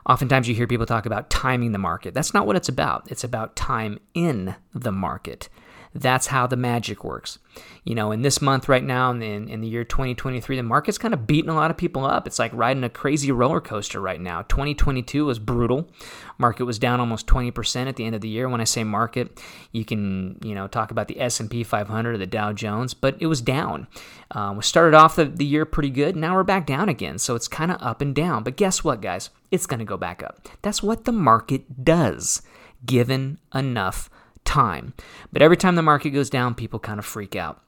Oftentimes 0.07 0.47
you 0.47 0.53
hear 0.53 0.67
people 0.67 0.85
talk 0.85 1.07
about 1.07 1.31
timing 1.31 1.71
the 1.71 1.79
market. 1.79 2.13
That's 2.13 2.35
not 2.35 2.45
what 2.45 2.55
it's 2.55 2.69
about. 2.69 3.11
It's 3.11 3.23
about 3.23 3.55
time 3.55 3.99
in 4.13 4.55
the 4.75 4.91
market. 4.91 5.49
That's 5.93 6.27
how 6.27 6.47
the 6.47 6.55
magic 6.55 7.03
works. 7.03 7.37
You 7.83 7.95
know, 7.95 8.11
in 8.11 8.21
this 8.21 8.41
month 8.41 8.69
right 8.69 8.83
now, 8.83 9.11
in, 9.11 9.21
in 9.21 9.59
the 9.59 9.67
year 9.67 9.83
2023, 9.83 10.55
the 10.55 10.63
market's 10.63 10.97
kind 10.97 11.13
of 11.13 11.27
beating 11.27 11.49
a 11.49 11.55
lot 11.55 11.69
of 11.69 11.75
people 11.75 12.05
up. 12.05 12.25
It's 12.25 12.39
like 12.39 12.53
riding 12.53 12.83
a 12.83 12.89
crazy 12.89 13.31
roller 13.31 13.59
coaster 13.59 13.99
right 13.99 14.21
now. 14.21 14.43
2022 14.43 15.25
was 15.25 15.39
brutal. 15.39 15.89
Market 16.37 16.63
was 16.63 16.79
down 16.79 17.01
almost 17.01 17.27
20% 17.27 17.87
at 17.87 17.97
the 17.97 18.05
end 18.05 18.15
of 18.15 18.21
the 18.21 18.29
year. 18.29 18.47
When 18.47 18.61
I 18.61 18.65
say 18.65 18.83
market, 18.85 19.41
you 19.73 19.83
can, 19.83 20.39
you 20.43 20.55
know, 20.55 20.67
talk 20.67 20.91
about 20.91 21.09
the 21.09 21.19
S&P 21.19 21.63
500 21.63 22.15
or 22.15 22.17
the 22.17 22.25
Dow 22.25 22.53
Jones, 22.53 22.93
but 22.93 23.17
it 23.19 23.27
was 23.27 23.41
down. 23.41 23.87
Um, 24.31 24.57
we 24.57 24.63
started 24.63 24.95
off 24.95 25.17
the, 25.17 25.25
the 25.25 25.45
year 25.45 25.65
pretty 25.65 25.89
good. 25.89 26.15
Now 26.15 26.35
we're 26.35 26.43
back 26.43 26.65
down 26.65 26.87
again. 26.87 27.17
So 27.17 27.35
it's 27.35 27.49
kind 27.49 27.71
of 27.71 27.81
up 27.81 27.99
and 27.99 28.15
down. 28.15 28.43
But 28.43 28.55
guess 28.55 28.83
what, 28.83 29.01
guys? 29.01 29.29
It's 29.49 29.65
going 29.65 29.79
to 29.79 29.85
go 29.85 29.97
back 29.97 30.23
up. 30.23 30.47
That's 30.61 30.81
what 30.81 31.03
the 31.03 31.11
market 31.11 31.83
does, 31.83 32.41
given 32.85 33.39
enough 33.53 34.09
time. 34.45 34.93
But 35.31 35.41
every 35.41 35.57
time 35.57 35.75
the 35.75 35.81
market 35.81 36.11
goes 36.11 36.29
down, 36.29 36.55
people 36.55 36.79
kind 36.79 36.99
of 36.99 37.05
freak 37.05 37.35
out. 37.35 37.61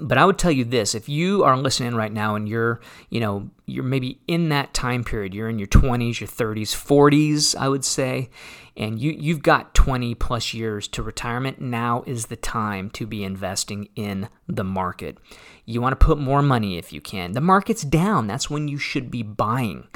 But 0.00 0.16
I 0.16 0.24
would 0.24 0.38
tell 0.38 0.52
you 0.52 0.64
this, 0.64 0.94
if 0.94 1.08
you 1.08 1.42
are 1.42 1.56
listening 1.56 1.96
right 1.96 2.12
now 2.12 2.36
and 2.36 2.48
you're, 2.48 2.80
you 3.10 3.18
know, 3.18 3.50
you're 3.66 3.82
maybe 3.82 4.20
in 4.28 4.48
that 4.50 4.72
time 4.72 5.02
period, 5.02 5.34
you're 5.34 5.48
in 5.48 5.58
your 5.58 5.66
20s, 5.66 6.20
your 6.20 6.28
30s, 6.28 6.72
40s, 6.72 7.56
I 7.56 7.68
would 7.68 7.84
say, 7.84 8.30
and 8.76 9.00
you 9.00 9.10
you've 9.10 9.42
got 9.42 9.74
20 9.74 10.14
plus 10.14 10.54
years 10.54 10.86
to 10.88 11.02
retirement, 11.02 11.60
now 11.60 12.04
is 12.06 12.26
the 12.26 12.36
time 12.36 12.90
to 12.90 13.06
be 13.08 13.24
investing 13.24 13.88
in 13.96 14.28
the 14.46 14.62
market. 14.62 15.18
You 15.64 15.80
want 15.80 15.98
to 15.98 16.06
put 16.06 16.16
more 16.16 16.42
money 16.42 16.78
if 16.78 16.92
you 16.92 17.00
can. 17.00 17.32
The 17.32 17.40
market's 17.40 17.82
down, 17.82 18.28
that's 18.28 18.48
when 18.48 18.68
you 18.68 18.78
should 18.78 19.10
be 19.10 19.24
buying. 19.24 19.88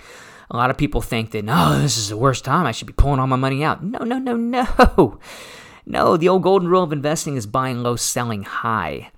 A 0.50 0.56
lot 0.56 0.71
of 0.71 0.76
people 0.76 1.00
think 1.00 1.30
that, 1.30 1.44
"No, 1.44 1.78
this 1.80 1.97
is 1.97 2.09
the 2.09 2.16
worst 2.16 2.44
time. 2.44 2.66
I 2.66 2.73
should 2.73 2.88
be 2.88 2.92
pulling 2.92 3.21
all 3.21 3.28
my 3.28 3.37
money 3.37 3.62
out." 3.62 3.85
No, 3.85 4.00
no, 4.00 4.18
no, 4.18 4.35
no. 4.37 5.21
No, 5.85 6.17
the 6.17 6.29
old 6.29 6.43
golden 6.43 6.69
rule 6.69 6.83
of 6.83 6.93
investing 6.93 7.37
is 7.37 7.47
buying 7.47 7.83
low, 7.83 7.97
selling 7.97 8.45
high. 8.45 9.11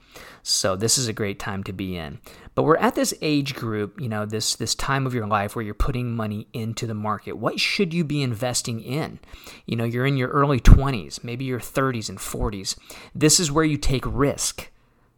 So 0.47 0.77
this 0.77 0.99
is 0.99 1.09
a 1.09 1.15
great 1.15 1.39
time 1.39 1.65
to 1.65 1.73
be 1.73 1.97
in. 1.97 2.19
But 2.55 2.65
we're 2.65 2.77
at 2.77 2.95
this 2.95 3.15
age 3.23 3.55
group, 3.55 3.99
you 3.99 4.11
know, 4.11 4.27
this 4.27 4.55
this 4.55 4.75
time 4.75 5.07
of 5.07 5.15
your 5.15 5.27
life 5.27 5.57
where 5.57 5.65
you're 5.65 5.75
putting 5.75 6.15
money 6.15 6.47
into 6.53 6.87
the 6.87 6.95
market. 6.95 7.39
What 7.39 7.59
should 7.59 7.95
you 7.95 8.05
be 8.05 8.23
investing 8.23 8.81
in? 8.81 9.19
You 9.67 9.77
know, 9.77 9.85
you're 9.85 10.07
in 10.07 10.19
your 10.19 10.29
early 10.29 10.61
20s, 10.61 11.25
maybe 11.25 11.47
your 11.47 11.61
30s 11.61 12.11
and 12.11 12.19
40s. 12.19 12.77
This 13.15 13.41
is 13.41 13.51
where 13.51 13.65
you 13.65 13.79
take 13.79 14.05
risk. 14.07 14.71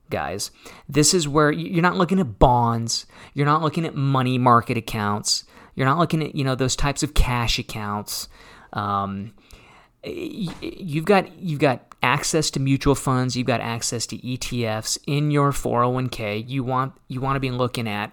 Guys, 0.08 0.52
this 0.88 1.12
is 1.12 1.26
where 1.26 1.50
you're 1.50 1.82
not 1.82 1.96
looking 1.96 2.20
at 2.20 2.38
bonds, 2.38 3.06
you're 3.34 3.44
not 3.44 3.60
looking 3.60 3.84
at 3.84 3.96
money 3.96 4.38
market 4.38 4.76
accounts, 4.76 5.42
you're 5.74 5.86
not 5.86 5.98
looking 5.98 6.22
at, 6.22 6.36
you 6.36 6.44
know, 6.44 6.54
those 6.54 6.76
types 6.76 7.02
of 7.02 7.14
cash 7.14 7.58
accounts. 7.58 8.28
Um, 8.72 9.34
you've 10.04 11.04
got 11.04 11.38
you've 11.38 11.60
got 11.60 11.94
access 12.02 12.50
to 12.50 12.60
mutual 12.60 12.94
funds, 12.94 13.36
you've 13.36 13.46
got 13.46 13.60
access 13.60 14.06
to 14.06 14.18
ETFs 14.18 14.98
in 15.06 15.30
your 15.30 15.50
401k. 15.50 16.48
You 16.48 16.64
want 16.64 16.94
you 17.08 17.20
want 17.20 17.36
to 17.36 17.40
be 17.40 17.50
looking 17.50 17.88
at 17.88 18.12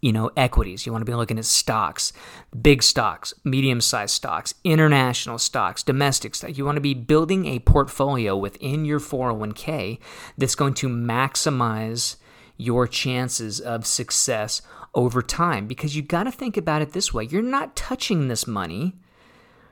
you 0.00 0.12
know 0.12 0.30
equities. 0.36 0.86
You 0.86 0.92
want 0.92 1.02
to 1.02 1.10
be 1.10 1.14
looking 1.14 1.38
at 1.38 1.44
stocks, 1.44 2.12
big 2.60 2.82
stocks, 2.82 3.34
medium-sized 3.44 4.14
stocks, 4.14 4.54
international 4.64 5.38
stocks, 5.38 5.82
domestic 5.82 6.34
stocks. 6.34 6.58
You 6.58 6.64
want 6.64 6.76
to 6.76 6.82
be 6.82 6.94
building 6.94 7.46
a 7.46 7.60
portfolio 7.60 8.36
within 8.36 8.84
your 8.84 9.00
401k 9.00 9.98
that's 10.36 10.54
going 10.54 10.74
to 10.74 10.88
maximize 10.88 12.16
your 12.56 12.86
chances 12.86 13.60
of 13.60 13.86
success 13.86 14.62
over 14.94 15.20
time 15.22 15.66
because 15.66 15.94
you 15.94 16.02
got 16.02 16.24
to 16.24 16.32
think 16.32 16.56
about 16.56 16.82
it 16.82 16.92
this 16.92 17.12
way. 17.12 17.24
You're 17.24 17.42
not 17.42 17.76
touching 17.76 18.28
this 18.28 18.46
money 18.46 18.96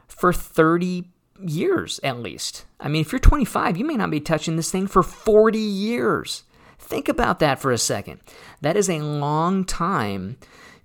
for 0.07 0.33
30 0.33 1.05
years 1.41 2.01
at 2.03 2.19
least. 2.19 2.65
I 2.81 2.89
mean, 2.89 3.01
if 3.01 3.13
you're 3.13 3.19
25, 3.19 3.77
you 3.77 3.85
may 3.85 3.97
not 3.97 4.11
be 4.11 4.21
touching 4.21 4.57
this 4.57 4.71
thing 4.71 4.87
for 4.87 5.03
40 5.03 5.59
years. 5.59 6.45
Think 6.79 7.09
about 7.09 7.39
that 7.39 7.59
for 7.59 7.73
a 7.73 7.79
second. 7.79 8.21
That 8.61 8.77
is 8.77 8.91
a 8.91 9.01
long 9.01 9.65
time 9.65 10.37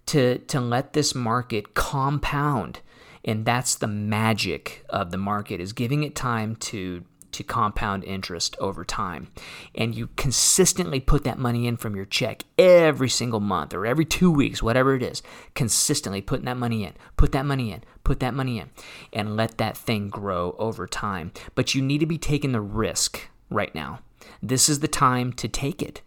to, 0.07 0.37
to 0.39 0.59
let 0.59 0.93
this 0.93 1.13
market 1.13 1.73
compound. 1.73 2.79
And 3.25 3.45
that's 3.45 3.75
the 3.75 3.87
magic 3.87 4.85
of 4.89 5.11
the 5.11 5.17
market 5.17 5.59
is 5.59 5.73
giving 5.73 6.03
it 6.03 6.15
time 6.15 6.55
to 6.55 7.03
to 7.31 7.43
compound 7.43 8.03
interest 8.03 8.55
over 8.59 8.83
time. 8.83 9.31
And 9.75 9.95
you 9.95 10.09
consistently 10.15 10.99
put 10.99 11.23
that 11.23 11.37
money 11.37 11.67
in 11.67 11.77
from 11.77 11.95
your 11.95 12.05
check 12.05 12.43
every 12.57 13.09
single 13.09 13.39
month 13.39 13.73
or 13.73 13.85
every 13.85 14.05
two 14.05 14.31
weeks, 14.31 14.63
whatever 14.63 14.95
it 14.95 15.03
is, 15.03 15.21
consistently 15.55 16.21
putting 16.21 16.45
that 16.45 16.57
money 16.57 16.83
in, 16.83 16.93
put 17.17 17.31
that 17.31 17.45
money 17.45 17.71
in, 17.71 17.83
put 18.03 18.19
that 18.19 18.33
money 18.33 18.59
in, 18.59 18.69
and 19.13 19.35
let 19.35 19.57
that 19.57 19.77
thing 19.77 20.09
grow 20.09 20.55
over 20.57 20.87
time. 20.87 21.31
But 21.55 21.75
you 21.75 21.81
need 21.81 21.99
to 21.99 22.05
be 22.05 22.17
taking 22.17 22.51
the 22.51 22.61
risk 22.61 23.29
right 23.49 23.73
now. 23.73 23.99
This 24.41 24.69
is 24.69 24.79
the 24.79 24.87
time 24.87 25.33
to 25.33 25.47
take 25.47 25.81
it. 25.81 26.01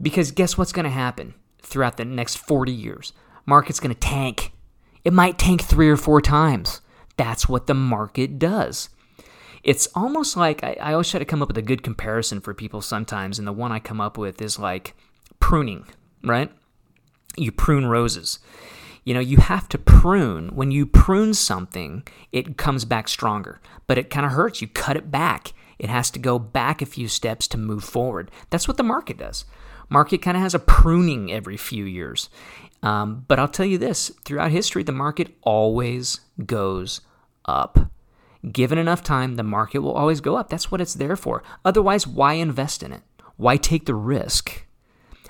Because 0.00 0.30
guess 0.30 0.56
what's 0.56 0.72
going 0.72 0.84
to 0.84 0.90
happen 0.90 1.34
throughout 1.62 1.96
the 1.96 2.04
next 2.04 2.36
40 2.38 2.72
years? 2.72 3.12
Market's 3.46 3.80
going 3.80 3.94
to 3.94 4.00
tank. 4.00 4.52
It 5.04 5.12
might 5.12 5.38
tank 5.38 5.62
three 5.62 5.90
or 5.90 5.96
four 5.96 6.20
times. 6.20 6.80
That's 7.16 7.48
what 7.48 7.66
the 7.66 7.74
market 7.74 8.38
does. 8.38 8.88
It's 9.62 9.88
almost 9.94 10.36
like 10.36 10.64
I, 10.64 10.76
I 10.80 10.92
always 10.92 11.10
try 11.10 11.18
to 11.18 11.24
come 11.24 11.42
up 11.42 11.48
with 11.48 11.58
a 11.58 11.62
good 11.62 11.82
comparison 11.82 12.40
for 12.40 12.54
people 12.54 12.80
sometimes, 12.80 13.38
and 13.38 13.46
the 13.46 13.52
one 13.52 13.72
I 13.72 13.78
come 13.78 14.00
up 14.00 14.16
with 14.16 14.40
is 14.40 14.58
like 14.58 14.94
pruning, 15.38 15.86
right? 16.24 16.50
You 17.36 17.52
prune 17.52 17.86
roses. 17.86 18.38
You 19.04 19.14
know, 19.14 19.20
you 19.20 19.38
have 19.38 19.68
to 19.70 19.78
prune. 19.78 20.50
When 20.54 20.70
you 20.70 20.86
prune 20.86 21.34
something, 21.34 22.06
it 22.32 22.56
comes 22.56 22.84
back 22.84 23.08
stronger, 23.08 23.60
but 23.86 23.98
it 23.98 24.10
kind 24.10 24.26
of 24.26 24.32
hurts. 24.32 24.60
You 24.60 24.68
cut 24.68 24.96
it 24.96 25.10
back. 25.10 25.52
It 25.78 25.88
has 25.88 26.10
to 26.12 26.18
go 26.18 26.38
back 26.38 26.82
a 26.82 26.86
few 26.86 27.08
steps 27.08 27.48
to 27.48 27.58
move 27.58 27.82
forward. 27.82 28.30
That's 28.50 28.68
what 28.68 28.76
the 28.76 28.82
market 28.82 29.16
does. 29.16 29.46
Market 29.88 30.22
kind 30.22 30.36
of 30.36 30.42
has 30.42 30.54
a 30.54 30.58
pruning 30.58 31.32
every 31.32 31.56
few 31.56 31.84
years. 31.84 32.28
Um, 32.82 33.24
but 33.26 33.38
I'll 33.38 33.48
tell 33.48 33.66
you 33.66 33.78
this 33.78 34.10
throughout 34.24 34.50
history, 34.50 34.82
the 34.82 34.92
market 34.92 35.34
always 35.42 36.20
goes 36.46 37.00
up. 37.46 37.90
Given 38.50 38.78
enough 38.78 39.02
time, 39.02 39.36
the 39.36 39.42
market 39.42 39.80
will 39.80 39.92
always 39.92 40.20
go 40.20 40.36
up. 40.36 40.48
That's 40.48 40.70
what 40.70 40.80
it's 40.80 40.94
there 40.94 41.16
for. 41.16 41.42
Otherwise, 41.64 42.06
why 42.06 42.34
invest 42.34 42.82
in 42.82 42.92
it? 42.92 43.02
Why 43.36 43.56
take 43.56 43.86
the 43.86 43.94
risk 43.94 44.64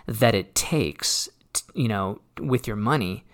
that 0.07 0.35
it 0.35 0.55
takes, 0.55 1.29
you 1.75 1.88
know, 1.88 2.21
with 2.38 2.67
your 2.67 2.76
money 2.76 3.25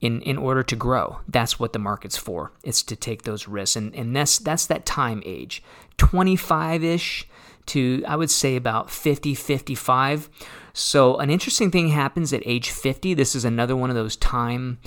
in, 0.00 0.20
in 0.22 0.36
order 0.36 0.62
to 0.62 0.76
grow. 0.76 1.20
That's 1.28 1.58
what 1.58 1.72
the 1.72 1.78
market's 1.78 2.16
for. 2.16 2.52
It's 2.62 2.82
to 2.84 2.96
take 2.96 3.22
those 3.22 3.48
risks. 3.48 3.76
And, 3.76 3.94
and 3.94 4.14
that's, 4.14 4.38
that's 4.38 4.66
that 4.66 4.84
time 4.84 5.22
age 5.24 5.62
25 5.96 6.84
ish 6.84 7.28
to, 7.66 8.04
I 8.06 8.16
would 8.16 8.30
say, 8.30 8.56
about 8.56 8.90
50, 8.90 9.34
55. 9.34 10.28
So, 10.72 11.16
an 11.16 11.30
interesting 11.30 11.70
thing 11.70 11.88
happens 11.88 12.32
at 12.32 12.42
age 12.44 12.70
50. 12.70 13.14
This 13.14 13.34
is 13.34 13.44
another 13.44 13.74
one 13.74 13.90
of 13.90 13.96
those 13.96 14.16
time. 14.16 14.78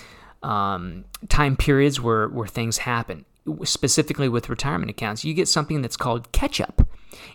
Um, 0.42 1.04
time 1.28 1.58
periods 1.58 2.00
where, 2.00 2.30
where 2.30 2.48
things 2.48 2.78
happen 2.78 3.26
specifically 3.64 4.30
with 4.30 4.50
retirement 4.50 4.90
accounts, 4.90 5.24
you 5.24 5.34
get 5.34 5.48
something 5.48 5.82
that's 5.82 5.98
called 5.98 6.32
catch 6.32 6.60
up. 6.62 6.88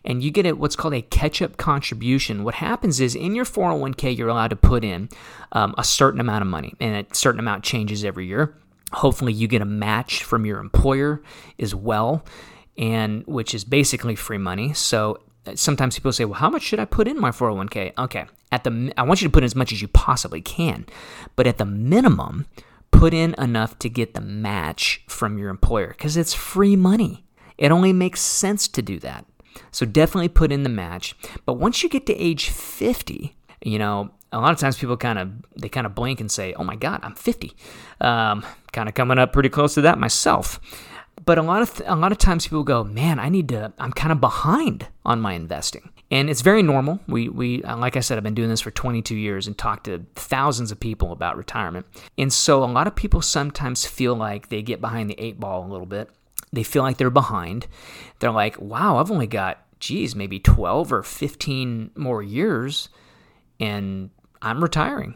And 0.05 0.23
you 0.23 0.31
get 0.31 0.47
a, 0.47 0.53
what's 0.53 0.77
called 0.77 0.95
a 0.95 1.03
catch 1.03 1.43
up 1.43 1.57
contribution. 1.57 2.45
What 2.45 2.57
happens 2.57 3.01
is 3.01 3.15
in 3.15 3.35
your 3.35 3.45
401k, 3.45 4.17
you're 4.17 4.29
allowed 4.29 4.49
to 4.49 4.57
put 4.57 4.85
in 4.85 5.09
um, 5.53 5.75
a 5.79 5.85
certain 5.85 6.21
amount 6.21 6.43
of 6.43 6.49
money, 6.49 6.75
and 6.81 7.07
a 7.07 7.15
certain 7.15 7.41
amount 7.41 7.65
changes 7.65 8.05
every 8.05 8.27
year. 8.27 8.55
Hopefully, 8.93 9.33
you 9.33 9.49
get 9.49 9.63
a 9.63 9.67
match 9.67 10.23
from 10.23 10.47
your 10.47 10.61
employer 10.61 11.23
as 11.59 11.75
well, 11.75 12.25
and 12.77 13.27
which 13.27 13.55
is 13.55 13.65
basically 13.65 14.15
free 14.15 14.39
money. 14.39 14.73
So 14.73 15.21
uh, 15.47 15.57
sometimes 15.57 15.97
people 15.97 16.13
say, 16.13 16.25
"Well, 16.25 16.39
how 16.39 16.51
much 16.51 16.63
should 16.63 16.79
I 16.79 16.85
put 16.85 17.09
in 17.09 17.19
my 17.19 17.31
401k?" 17.31 17.93
Okay, 17.99 18.27
at 18.53 18.65
the 18.65 18.93
I 18.97 19.03
want 19.03 19.21
you 19.21 19.29
to 19.29 19.33
put 19.33 19.43
in 19.43 19.47
as 19.47 19.57
much 19.57 19.73
as 19.73 19.83
you 19.83 19.89
possibly 19.89 20.41
can, 20.41 20.87
but 21.35 21.47
at 21.47 21.59
the 21.59 21.65
minimum, 21.65 22.47
put 22.99 23.15
in 23.15 23.35
enough 23.39 23.79
to 23.81 23.89
get 23.89 24.15
the 24.15 24.21
match 24.21 25.03
from 25.09 25.39
your 25.39 25.51
employer 25.51 25.89
because 25.89 26.17
it's 26.17 26.35
free 26.35 26.77
money. 26.77 27.25
It 27.59 27.71
only 27.71 27.93
makes 27.93 28.21
sense 28.21 28.69
to 28.69 28.83
do 28.83 28.99
that. 29.01 29.27
So 29.71 29.87
definitely 29.87 30.29
put 30.29 30.53
in 30.53 30.63
the 30.63 30.69
match. 30.69 31.15
But 31.45 31.55
once 31.55 31.83
you 31.83 31.89
get 31.89 32.07
to 32.07 32.17
age 32.17 32.51
50, 32.51 33.37
you 33.63 33.79
know, 33.79 34.11
a 34.33 34.41
lot 34.41 34.53
of 34.53 34.59
times 34.59 34.77
people 34.77 34.97
kind 34.97 35.19
of 35.19 35.31
they 35.57 35.69
kind 35.69 35.87
of 35.87 35.95
blink 35.95 36.21
and 36.21 36.31
say, 36.31 36.55
"Oh 36.55 36.65
my 36.65 36.75
God, 36.75 37.01
I'm 37.03 37.15
50." 37.15 37.53
Um, 38.01 38.45
kind 38.73 38.89
of 38.89 38.95
coming 38.95 39.19
up 39.19 39.33
pretty 39.33 39.49
close 39.49 39.75
to 39.75 39.81
that 39.83 39.99
myself. 39.99 40.59
But 41.25 41.39
a 41.39 41.43
lot 41.43 41.63
of 41.63 41.75
th- 41.75 41.89
a 41.89 41.97
lot 41.97 42.13
of 42.13 42.19
times 42.19 42.47
people 42.47 42.65
go, 42.65 42.85
"Man, 42.85 43.19
I 43.19 43.29
need 43.29 43.49
to. 43.51 43.73
I'm 43.79 43.93
kind 43.93 44.13
of 44.13 44.21
behind 44.21 44.89
on 45.05 45.21
my 45.21 45.33
investing." 45.33 45.91
And 46.11 46.29
it's 46.29 46.43
very 46.43 46.63
normal. 46.63 47.01
We, 47.09 47.29
we, 47.29 47.63
uh, 47.65 47.77
like 47.79 47.97
I 47.97 48.01
said, 48.01 48.19
I've 48.19 48.25
been 48.25 48.35
doing 48.35 48.51
this 48.51 48.61
for 48.61 48.71
22 48.71 49.17
years 49.17 49.47
and 49.47 49.57
talked 49.57 49.85
to 49.85 50.05
thousands 50.15 50.71
of 50.71 50.79
people 50.79 51.13
about 51.13 51.37
retirement. 51.37 51.87
And 52.19 52.33
so 52.33 52.63
a 52.63 52.67
lot 52.67 52.87
of 52.87 52.95
people 52.95 53.23
sometimes 53.23 53.87
feel 53.87 54.15
like 54.15 54.49
they 54.49 54.63
get 54.63 54.81
behind 54.81 55.11
the 55.11 55.21
eight 55.21 55.41
ball 55.41 55.67
a 55.67 55.71
little 55.71 55.87
bit. 55.87 56.11
They 56.53 56.63
feel 56.63 56.83
like 56.83 56.99
they're 56.99 57.11
behind. 57.11 57.67
They're 58.21 58.31
like, 58.31 58.61
wow, 58.61 58.99
I've 58.99 59.11
only 59.11 59.27
got, 59.27 59.65
geez, 59.81 60.15
maybe 60.15 60.39
12 60.39 60.93
or 60.93 61.03
15 61.03 61.91
more 61.97 62.23
years 62.23 62.91
and 63.59 64.11
I'm 64.43 64.63
retiring 64.63 65.15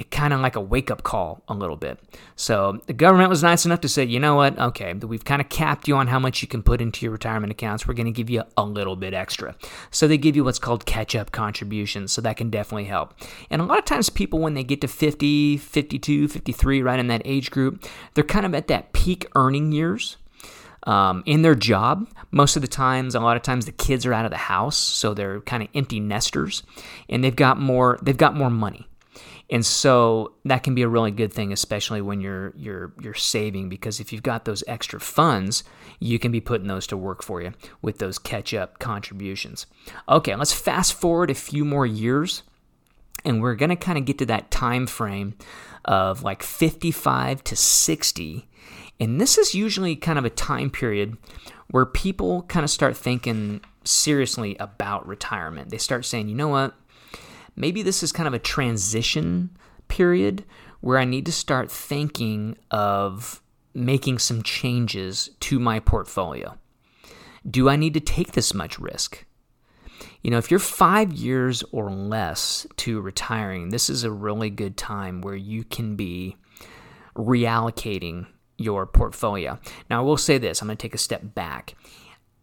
it 0.00 0.10
kind 0.10 0.32
of 0.32 0.40
like 0.40 0.56
a 0.56 0.60
wake 0.62 0.90
up 0.90 1.02
call 1.02 1.42
a 1.46 1.52
little 1.52 1.76
bit. 1.76 2.00
So 2.34 2.80
the 2.86 2.94
government 2.94 3.28
was 3.28 3.42
nice 3.42 3.66
enough 3.66 3.82
to 3.82 3.88
say, 3.88 4.02
you 4.04 4.18
know 4.18 4.34
what, 4.34 4.58
okay, 4.58 4.94
we've 4.94 5.26
kind 5.26 5.42
of 5.42 5.50
capped 5.50 5.86
you 5.88 5.96
on 5.96 6.06
how 6.06 6.18
much 6.18 6.40
you 6.40 6.48
can 6.48 6.62
put 6.62 6.80
into 6.80 7.04
your 7.04 7.12
retirement 7.12 7.50
accounts. 7.50 7.86
We're 7.86 7.92
going 7.92 8.06
to 8.06 8.12
give 8.12 8.30
you 8.30 8.42
a 8.56 8.64
little 8.64 8.96
bit 8.96 9.12
extra. 9.12 9.54
So 9.90 10.08
they 10.08 10.16
give 10.16 10.36
you 10.36 10.42
what's 10.42 10.58
called 10.58 10.86
catch 10.86 11.14
up 11.14 11.32
contributions. 11.32 12.12
So 12.12 12.22
that 12.22 12.38
can 12.38 12.48
definitely 12.48 12.86
help. 12.86 13.12
And 13.50 13.60
a 13.60 13.66
lot 13.66 13.78
of 13.78 13.84
times 13.84 14.08
people, 14.08 14.38
when 14.38 14.54
they 14.54 14.64
get 14.64 14.80
to 14.80 14.88
50, 14.88 15.58
52, 15.58 16.28
53, 16.28 16.80
right 16.80 16.98
in 16.98 17.08
that 17.08 17.20
age 17.26 17.50
group, 17.50 17.84
they're 18.14 18.24
kind 18.24 18.46
of 18.46 18.54
at 18.54 18.68
that 18.68 18.94
peak 18.94 19.26
earning 19.34 19.70
years. 19.70 20.16
Um, 20.84 21.22
in 21.26 21.42
their 21.42 21.54
job. 21.54 22.08
Most 22.30 22.56
of 22.56 22.62
the 22.62 22.68
times, 22.68 23.14
a 23.14 23.20
lot 23.20 23.36
of 23.36 23.42
times, 23.42 23.66
the 23.66 23.72
kids 23.72 24.06
are 24.06 24.14
out 24.14 24.24
of 24.24 24.30
the 24.30 24.38
house, 24.38 24.78
so 24.78 25.12
they're 25.12 25.42
kind 25.42 25.62
of 25.62 25.68
empty 25.74 26.00
nesters, 26.00 26.62
and 27.06 27.22
they've 27.22 27.36
got 27.36 27.60
more. 27.60 27.98
They've 28.00 28.16
got 28.16 28.34
more 28.34 28.48
money. 28.48 28.88
And 29.50 29.66
so 29.66 30.34
that 30.44 30.62
can 30.62 30.76
be 30.76 30.82
a 30.82 30.88
really 30.88 31.10
good 31.10 31.32
thing, 31.32 31.52
especially 31.52 32.00
when 32.00 32.20
you're 32.20 32.54
you're 32.56 32.92
you're 33.00 33.14
saving, 33.14 33.68
because 33.68 33.98
if 33.98 34.12
you've 34.12 34.22
got 34.22 34.44
those 34.44 34.62
extra 34.68 35.00
funds, 35.00 35.64
you 35.98 36.20
can 36.20 36.30
be 36.30 36.40
putting 36.40 36.68
those 36.68 36.86
to 36.86 36.96
work 36.96 37.22
for 37.22 37.42
you 37.42 37.52
with 37.82 37.98
those 37.98 38.18
catch-up 38.18 38.78
contributions. 38.78 39.66
Okay, 40.08 40.36
let's 40.36 40.52
fast 40.52 40.94
forward 40.94 41.30
a 41.30 41.34
few 41.34 41.64
more 41.64 41.84
years, 41.84 42.44
and 43.24 43.42
we're 43.42 43.56
gonna 43.56 43.74
kind 43.74 43.98
of 43.98 44.04
get 44.04 44.18
to 44.18 44.26
that 44.26 44.52
time 44.52 44.86
frame 44.86 45.34
of 45.84 46.22
like 46.22 46.44
55 46.44 47.42
to 47.44 47.56
60. 47.56 48.48
And 49.00 49.20
this 49.20 49.36
is 49.36 49.54
usually 49.54 49.96
kind 49.96 50.18
of 50.18 50.24
a 50.24 50.30
time 50.30 50.70
period 50.70 51.16
where 51.70 51.86
people 51.86 52.42
kind 52.42 52.64
of 52.64 52.70
start 52.70 52.96
thinking 52.96 53.62
seriously 53.82 54.56
about 54.60 55.06
retirement. 55.06 55.70
They 55.70 55.78
start 55.78 56.04
saying, 56.04 56.28
you 56.28 56.34
know 56.34 56.48
what? 56.48 56.74
Maybe 57.56 57.82
this 57.82 58.02
is 58.02 58.12
kind 58.12 58.26
of 58.26 58.34
a 58.34 58.38
transition 58.38 59.50
period 59.88 60.44
where 60.80 60.98
I 60.98 61.04
need 61.04 61.26
to 61.26 61.32
start 61.32 61.70
thinking 61.70 62.56
of 62.70 63.42
making 63.74 64.18
some 64.18 64.42
changes 64.42 65.30
to 65.40 65.58
my 65.58 65.80
portfolio. 65.80 66.56
Do 67.48 67.68
I 67.68 67.76
need 67.76 67.94
to 67.94 68.00
take 68.00 68.32
this 68.32 68.52
much 68.54 68.78
risk? 68.78 69.24
You 70.22 70.30
know, 70.30 70.38
if 70.38 70.50
you're 70.50 70.60
five 70.60 71.12
years 71.12 71.62
or 71.72 71.90
less 71.90 72.66
to 72.78 73.00
retiring, 73.00 73.70
this 73.70 73.88
is 73.88 74.04
a 74.04 74.10
really 74.10 74.50
good 74.50 74.76
time 74.76 75.20
where 75.22 75.36
you 75.36 75.64
can 75.64 75.96
be 75.96 76.36
reallocating 77.16 78.26
your 78.58 78.86
portfolio. 78.86 79.58
Now, 79.88 80.00
I 80.00 80.04
will 80.04 80.18
say 80.18 80.36
this 80.38 80.60
I'm 80.60 80.68
going 80.68 80.76
to 80.76 80.82
take 80.82 80.94
a 80.94 80.98
step 80.98 81.34
back. 81.34 81.74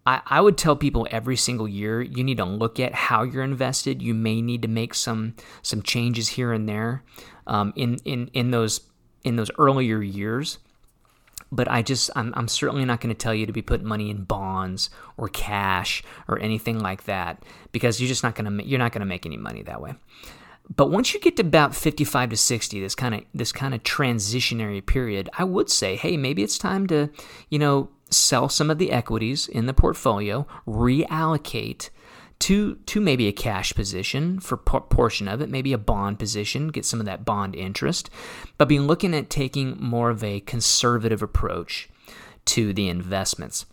I, 0.07 0.21
I 0.25 0.41
would 0.41 0.57
tell 0.57 0.77
people 0.77 1.05
every 1.11 1.35
single 1.35 1.67
year 1.67 2.01
you 2.01 2.23
need 2.23 2.37
to 2.37 2.45
look 2.45 2.79
at 2.79 2.95
how 2.95 3.23
you're 3.23 3.43
invested. 3.43 4.01
You 4.01 4.13
may 4.13 4.41
need 4.41 4.61
to 4.61 4.69
make 4.69 4.93
some 4.95 5.35
some 5.61 5.83
changes 5.83 6.29
here 6.29 6.53
and 6.53 6.67
there 6.67 7.03
um, 7.45 7.73
in 7.75 7.97
in 8.05 8.29
in 8.33 8.51
those 8.51 8.79
in 9.25 9.35
those 9.35 9.51
earlier 9.59 10.01
years. 10.01 10.59
But 11.51 11.69
I 11.69 11.81
just 11.81 12.09
I'm, 12.15 12.33
I'm 12.37 12.47
certainly 12.47 12.85
not 12.85 13.01
going 13.01 13.13
to 13.13 13.21
tell 13.21 13.33
you 13.33 13.45
to 13.45 13.51
be 13.51 13.61
putting 13.61 13.85
money 13.85 14.09
in 14.09 14.23
bonds 14.23 14.89
or 15.17 15.27
cash 15.27 16.03
or 16.29 16.39
anything 16.39 16.79
like 16.79 17.03
that 17.03 17.43
because 17.73 17.99
you're 17.99 18.07
just 18.07 18.23
not 18.23 18.35
going 18.35 18.59
to 18.59 18.65
you're 18.65 18.79
not 18.79 18.93
going 18.93 19.01
to 19.01 19.05
make 19.05 19.25
any 19.25 19.37
money 19.37 19.61
that 19.63 19.81
way. 19.81 19.95
But 20.73 20.89
once 20.89 21.13
you 21.13 21.19
get 21.19 21.37
to 21.37 21.43
about 21.43 21.75
55 21.75 22.31
to 22.31 22.37
60, 22.37 22.79
this 22.79 22.95
kind 22.95 23.15
of 23.15 23.23
this 23.33 23.51
kind 23.51 23.73
of 23.73 23.83
transitionary 23.83 24.85
period, 24.85 25.29
I 25.37 25.43
would 25.43 25.69
say, 25.69 25.97
hey, 25.97 26.15
maybe 26.15 26.43
it's 26.43 26.57
time 26.57 26.87
to, 26.87 27.09
you 27.49 27.59
know, 27.59 27.89
sell 28.09 28.49
some 28.49 28.69
of 28.69 28.77
the 28.77 28.91
equities 28.91 29.47
in 29.47 29.65
the 29.65 29.73
portfolio, 29.73 30.47
reallocate 30.67 31.89
to 32.39 32.75
to 32.85 33.01
maybe 33.01 33.27
a 33.27 33.31
cash 33.31 33.73
position 33.73 34.39
for 34.39 34.57
por- 34.57 34.81
portion 34.81 35.27
of 35.27 35.41
it, 35.41 35.49
maybe 35.49 35.73
a 35.73 35.77
bond 35.77 36.19
position, 36.19 36.67
get 36.67 36.85
some 36.85 36.99
of 36.99 37.05
that 37.05 37.25
bond 37.25 37.55
interest, 37.55 38.09
but 38.57 38.67
be 38.67 38.79
looking 38.79 39.15
at 39.15 39.29
taking 39.29 39.77
more 39.79 40.09
of 40.09 40.23
a 40.23 40.41
conservative 40.41 41.21
approach 41.21 41.89
to 42.45 42.73
the 42.73 42.89
investments. 42.89 43.65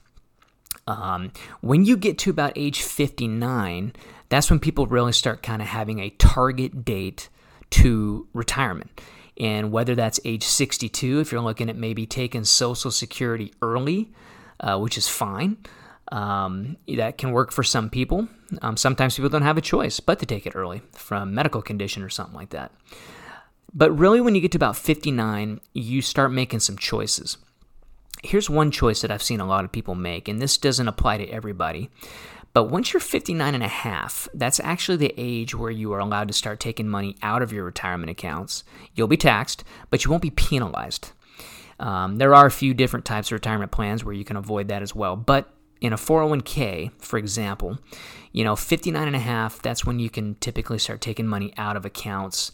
Um, 0.86 1.32
when 1.60 1.84
you 1.84 1.96
get 1.96 2.18
to 2.18 2.30
about 2.30 2.52
age 2.56 2.82
59, 2.82 3.92
that's 4.28 4.50
when 4.50 4.60
people 4.60 4.86
really 4.86 5.12
start 5.12 5.42
kind 5.42 5.62
of 5.62 5.68
having 5.68 5.98
a 6.00 6.10
target 6.10 6.84
date 6.84 7.28
to 7.70 8.28
retirement. 8.32 9.00
And 9.38 9.72
whether 9.72 9.94
that's 9.94 10.20
age 10.24 10.44
62, 10.44 11.20
if 11.20 11.32
you're 11.32 11.40
looking 11.40 11.68
at 11.68 11.76
maybe 11.76 12.06
taking 12.06 12.44
Social 12.44 12.90
Security 12.90 13.52
early, 13.62 14.12
uh, 14.64 14.78
which 14.78 14.98
is 14.98 15.06
fine. 15.06 15.58
Um, 16.10 16.76
that 16.96 17.18
can 17.18 17.32
work 17.32 17.50
for 17.52 17.62
some 17.62 17.88
people. 17.88 18.28
Um, 18.62 18.76
sometimes 18.76 19.16
people 19.16 19.30
don't 19.30 19.42
have 19.42 19.56
a 19.56 19.62
choice 19.62 20.00
but 20.00 20.18
to 20.18 20.26
take 20.26 20.46
it 20.46 20.54
early 20.54 20.82
from 20.92 21.34
medical 21.34 21.62
condition 21.62 22.02
or 22.02 22.08
something 22.08 22.34
like 22.34 22.50
that. 22.50 22.72
But 23.72 23.90
really, 23.96 24.20
when 24.20 24.34
you 24.34 24.40
get 24.40 24.52
to 24.52 24.58
about 24.58 24.76
59, 24.76 25.60
you 25.72 26.02
start 26.02 26.30
making 26.32 26.60
some 26.60 26.78
choices. 26.78 27.38
Here's 28.22 28.48
one 28.48 28.70
choice 28.70 29.02
that 29.02 29.10
I've 29.10 29.22
seen 29.22 29.40
a 29.40 29.46
lot 29.46 29.64
of 29.64 29.72
people 29.72 29.94
make, 29.94 30.28
and 30.28 30.40
this 30.40 30.56
doesn't 30.56 30.88
apply 30.88 31.18
to 31.18 31.28
everybody. 31.28 31.90
But 32.52 32.70
once 32.70 32.92
you're 32.92 33.00
59 33.00 33.52
and 33.52 33.64
a 33.64 33.68
half, 33.68 34.28
that's 34.32 34.60
actually 34.60 34.98
the 34.98 35.14
age 35.16 35.56
where 35.56 35.72
you 35.72 35.92
are 35.92 35.98
allowed 35.98 36.28
to 36.28 36.34
start 36.34 36.60
taking 36.60 36.88
money 36.88 37.16
out 37.20 37.42
of 37.42 37.52
your 37.52 37.64
retirement 37.64 38.10
accounts. 38.10 38.62
You'll 38.94 39.08
be 39.08 39.16
taxed, 39.16 39.64
but 39.90 40.04
you 40.04 40.10
won't 40.10 40.22
be 40.22 40.30
penalized. 40.30 41.10
Um, 41.84 42.16
there 42.16 42.34
are 42.34 42.46
a 42.46 42.50
few 42.50 42.72
different 42.72 43.04
types 43.04 43.28
of 43.28 43.32
retirement 43.32 43.70
plans 43.70 44.02
where 44.02 44.14
you 44.14 44.24
can 44.24 44.38
avoid 44.38 44.68
that 44.68 44.80
as 44.80 44.94
well. 44.94 45.16
But 45.16 45.50
in 45.82 45.92
a 45.92 45.96
401k, 45.96 46.92
for 46.98 47.18
example, 47.18 47.78
you 48.32 48.42
know, 48.42 48.56
59 48.56 49.06
and 49.06 49.14
a 49.14 49.18
half, 49.20 49.60
that's 49.60 49.84
when 49.84 49.98
you 49.98 50.08
can 50.08 50.36
typically 50.36 50.78
start 50.78 51.02
taking 51.02 51.26
money 51.26 51.52
out 51.58 51.76
of 51.76 51.84
accounts 51.84 52.52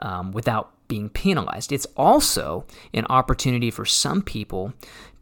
um, 0.00 0.32
without 0.32 0.72
being 0.88 1.08
penalized. 1.08 1.70
It's 1.70 1.86
also 1.96 2.66
an 2.92 3.06
opportunity 3.08 3.70
for 3.70 3.84
some 3.84 4.20
people 4.20 4.72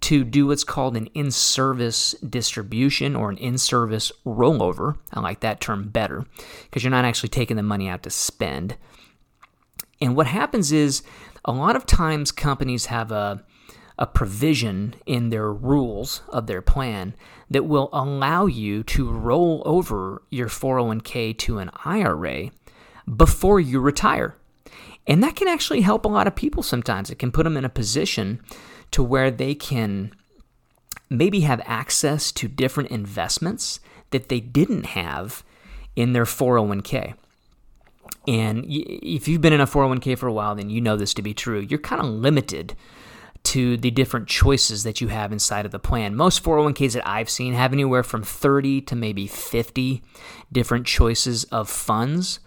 to 0.00 0.24
do 0.24 0.46
what's 0.46 0.64
called 0.64 0.96
an 0.96 1.06
in 1.08 1.30
service 1.30 2.12
distribution 2.26 3.14
or 3.14 3.28
an 3.28 3.36
in 3.36 3.58
service 3.58 4.10
rollover. 4.24 4.96
I 5.12 5.20
like 5.20 5.40
that 5.40 5.60
term 5.60 5.90
better 5.90 6.24
because 6.62 6.82
you're 6.82 6.90
not 6.90 7.04
actually 7.04 7.28
taking 7.28 7.58
the 7.58 7.62
money 7.62 7.90
out 7.90 8.04
to 8.04 8.10
spend. 8.10 8.78
And 10.00 10.16
what 10.16 10.28
happens 10.28 10.72
is 10.72 11.02
a 11.44 11.52
lot 11.52 11.76
of 11.76 11.84
times 11.84 12.32
companies 12.32 12.86
have 12.86 13.12
a 13.12 13.44
a 14.00 14.06
provision 14.06 14.94
in 15.04 15.28
their 15.28 15.52
rules 15.52 16.22
of 16.30 16.46
their 16.46 16.62
plan 16.62 17.14
that 17.50 17.66
will 17.66 17.90
allow 17.92 18.46
you 18.46 18.82
to 18.82 19.10
roll 19.10 19.62
over 19.66 20.22
your 20.30 20.48
401k 20.48 21.36
to 21.36 21.58
an 21.58 21.70
IRA 21.84 22.50
before 23.14 23.60
you 23.60 23.78
retire. 23.78 24.34
And 25.06 25.22
that 25.22 25.36
can 25.36 25.48
actually 25.48 25.82
help 25.82 26.04
a 26.04 26.08
lot 26.08 26.26
of 26.26 26.34
people 26.34 26.62
sometimes. 26.62 27.10
It 27.10 27.18
can 27.18 27.30
put 27.30 27.44
them 27.44 27.56
in 27.56 27.64
a 27.64 27.68
position 27.70 28.40
to 28.92 29.02
where 29.02 29.30
they 29.30 29.54
can 29.54 30.12
maybe 31.10 31.40
have 31.40 31.60
access 31.64 32.32
to 32.32 32.48
different 32.48 32.90
investments 32.90 33.80
that 34.10 34.28
they 34.28 34.40
didn't 34.40 34.86
have 34.86 35.44
in 35.94 36.14
their 36.14 36.24
401k. 36.24 37.14
And 38.26 38.64
if 38.68 39.28
you've 39.28 39.40
been 39.40 39.52
in 39.52 39.60
a 39.60 39.66
401k 39.66 40.16
for 40.16 40.26
a 40.26 40.32
while, 40.32 40.54
then 40.54 40.70
you 40.70 40.80
know 40.80 40.96
this 40.96 41.14
to 41.14 41.22
be 41.22 41.34
true. 41.34 41.60
You're 41.60 41.78
kind 41.78 42.00
of 42.00 42.08
limited 42.08 42.74
to 43.50 43.76
the 43.76 43.90
different 43.90 44.28
choices 44.28 44.84
that 44.84 45.00
you 45.00 45.08
have 45.08 45.32
inside 45.32 45.66
of 45.66 45.72
the 45.72 45.78
plan. 45.80 46.14
Most 46.14 46.44
401ks 46.44 46.92
that 46.92 47.08
I've 47.08 47.28
seen 47.28 47.54
have 47.54 47.72
anywhere 47.72 48.04
from 48.04 48.22
30 48.22 48.82
to 48.82 48.94
maybe 48.94 49.26
50 49.26 50.04
different 50.52 50.86
choices 50.86 51.44
of 51.44 51.68
funds. 51.68 52.38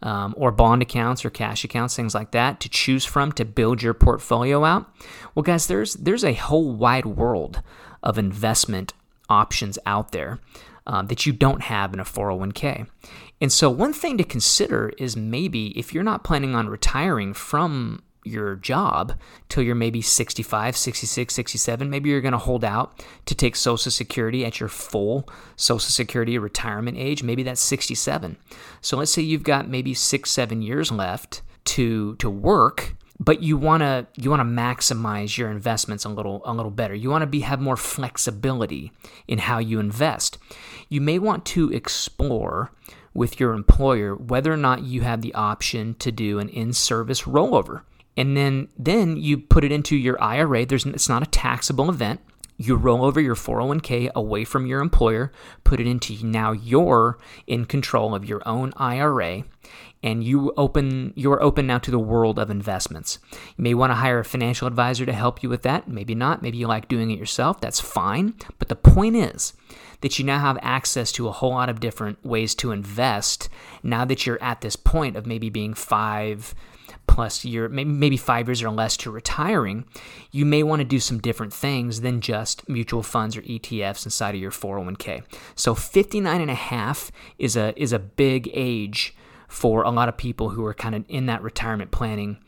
Um, 0.00 0.32
or 0.36 0.52
bond 0.52 0.80
accounts 0.80 1.24
or 1.24 1.30
cash 1.30 1.64
accounts, 1.64 1.96
things 1.96 2.14
like 2.14 2.30
that, 2.30 2.60
to 2.60 2.68
choose 2.68 3.04
from 3.04 3.32
to 3.32 3.44
build 3.44 3.82
your 3.82 3.94
portfolio 3.94 4.64
out. 4.64 4.88
Well, 5.34 5.42
guys, 5.42 5.66
there's 5.66 5.94
there's 5.94 6.22
a 6.22 6.34
whole 6.34 6.70
wide 6.72 7.04
world 7.04 7.62
of 8.00 8.16
investment 8.16 8.92
options 9.28 9.76
out 9.86 10.12
there 10.12 10.38
um, 10.86 11.08
that 11.08 11.26
you 11.26 11.32
don't 11.32 11.62
have 11.62 11.92
in 11.92 11.98
a 11.98 12.04
401k. 12.04 12.86
And 13.40 13.52
so, 13.52 13.70
one 13.70 13.92
thing 13.92 14.16
to 14.18 14.24
consider 14.24 14.92
is 14.98 15.16
maybe 15.16 15.76
if 15.76 15.92
you're 15.92 16.04
not 16.04 16.22
planning 16.22 16.54
on 16.54 16.68
retiring 16.68 17.34
from 17.34 18.02
your 18.28 18.56
job 18.56 19.18
till 19.48 19.62
you're 19.62 19.74
maybe 19.74 20.00
65, 20.00 20.76
66, 20.76 21.34
67. 21.34 21.90
Maybe 21.90 22.10
you're 22.10 22.20
going 22.20 22.32
to 22.32 22.38
hold 22.38 22.64
out 22.64 23.04
to 23.26 23.34
take 23.34 23.56
Social 23.56 23.90
Security 23.90 24.44
at 24.44 24.60
your 24.60 24.68
full 24.68 25.28
Social 25.56 25.90
Security 25.90 26.38
retirement 26.38 26.96
age. 26.98 27.22
Maybe 27.22 27.42
that's 27.42 27.60
67. 27.60 28.36
So 28.80 28.96
let's 28.96 29.12
say 29.12 29.22
you've 29.22 29.42
got 29.42 29.68
maybe 29.68 29.94
six, 29.94 30.30
seven 30.30 30.62
years 30.62 30.92
left 30.92 31.42
to 31.64 32.14
to 32.16 32.30
work 32.30 32.94
but 33.20 33.42
you 33.42 33.56
want 33.56 33.82
to 33.82 34.06
you 34.16 34.30
want 34.30 34.40
to 34.40 34.44
maximize 34.44 35.36
your 35.36 35.50
investments 35.50 36.04
a 36.04 36.08
little 36.08 36.40
a 36.44 36.52
little 36.52 36.70
better. 36.70 36.94
You 36.94 37.10
want 37.10 37.22
to 37.22 37.26
be 37.26 37.40
have 37.40 37.60
more 37.60 37.76
flexibility 37.76 38.92
in 39.26 39.38
how 39.38 39.58
you 39.58 39.80
invest. 39.80 40.38
You 40.88 41.00
may 41.00 41.18
want 41.18 41.44
to 41.46 41.70
explore 41.72 42.70
with 43.14 43.40
your 43.40 43.52
employer 43.52 44.14
whether 44.14 44.52
or 44.52 44.56
not 44.56 44.84
you 44.84 45.00
have 45.00 45.22
the 45.22 45.34
option 45.34 45.94
to 45.94 46.12
do 46.12 46.38
an 46.38 46.48
in-service 46.48 47.22
rollover 47.22 47.82
and 48.18 48.36
then 48.36 48.68
then 48.76 49.16
you 49.16 49.38
put 49.38 49.64
it 49.64 49.70
into 49.70 49.96
your 49.96 50.20
IRA. 50.20 50.66
There's 50.66 50.84
it's 50.84 51.08
not 51.08 51.22
a 51.22 51.30
taxable 51.30 51.88
event. 51.88 52.20
You 52.60 52.74
roll 52.74 53.04
over 53.04 53.20
your 53.20 53.36
401k 53.36 54.12
away 54.14 54.42
from 54.42 54.66
your 54.66 54.80
employer, 54.80 55.30
put 55.62 55.78
it 55.78 55.86
into 55.86 56.26
now 56.26 56.50
you're 56.50 57.16
in 57.46 57.64
control 57.66 58.16
of 58.16 58.24
your 58.24 58.42
own 58.44 58.72
IRA, 58.76 59.44
and 60.02 60.24
you 60.24 60.52
open 60.56 61.12
you're 61.14 61.40
open 61.40 61.68
now 61.68 61.78
to 61.78 61.92
the 61.92 61.98
world 62.00 62.40
of 62.40 62.50
investments. 62.50 63.20
You 63.56 63.62
may 63.62 63.74
want 63.74 63.90
to 63.92 63.94
hire 63.94 64.18
a 64.18 64.24
financial 64.24 64.66
advisor 64.66 65.06
to 65.06 65.12
help 65.12 65.40
you 65.40 65.48
with 65.48 65.62
that. 65.62 65.86
Maybe 65.86 66.16
not. 66.16 66.42
Maybe 66.42 66.58
you 66.58 66.66
like 66.66 66.88
doing 66.88 67.12
it 67.12 67.20
yourself. 67.20 67.60
That's 67.60 67.78
fine. 67.78 68.34
But 68.58 68.66
the 68.66 68.74
point 68.74 69.14
is 69.14 69.52
that 70.00 70.18
you 70.18 70.24
now 70.24 70.40
have 70.40 70.58
access 70.60 71.12
to 71.12 71.28
a 71.28 71.32
whole 71.32 71.50
lot 71.50 71.68
of 71.68 71.78
different 71.78 72.24
ways 72.24 72.56
to 72.56 72.72
invest 72.72 73.48
now 73.84 74.04
that 74.04 74.26
you're 74.26 74.42
at 74.42 74.60
this 74.60 74.74
point 74.74 75.14
of 75.14 75.26
maybe 75.26 75.50
being 75.50 75.74
five 75.74 76.56
plus 77.08 77.44
year, 77.44 77.68
maybe, 77.68 78.16
five 78.16 78.46
years 78.46 78.62
or 78.62 78.70
less 78.70 78.96
to 78.98 79.10
retiring, 79.10 79.84
you 80.30 80.44
may 80.44 80.62
want 80.62 80.80
to 80.80 80.84
do 80.84 81.00
some 81.00 81.18
different 81.18 81.52
things 81.52 82.02
than 82.02 82.20
just 82.20 82.68
mutual 82.68 83.02
funds 83.02 83.36
or 83.36 83.42
ETFs 83.42 84.04
inside 84.04 84.34
of 84.34 84.40
your 84.40 84.52
401k. 84.52 85.24
So 85.56 85.74
59 85.74 86.40
and 86.40 86.50
a 86.50 86.54
half 86.54 87.10
is 87.38 87.56
a 87.56 87.74
is 87.80 87.92
a 87.92 87.98
big 87.98 88.48
age 88.52 89.16
for 89.48 89.82
a 89.82 89.90
lot 89.90 90.08
of 90.08 90.16
people 90.16 90.50
who 90.50 90.64
are 90.64 90.74
kind 90.74 90.94
of 90.94 91.04
in 91.08 91.26
that 91.26 91.42
retirement 91.42 91.90
planning 91.90 92.38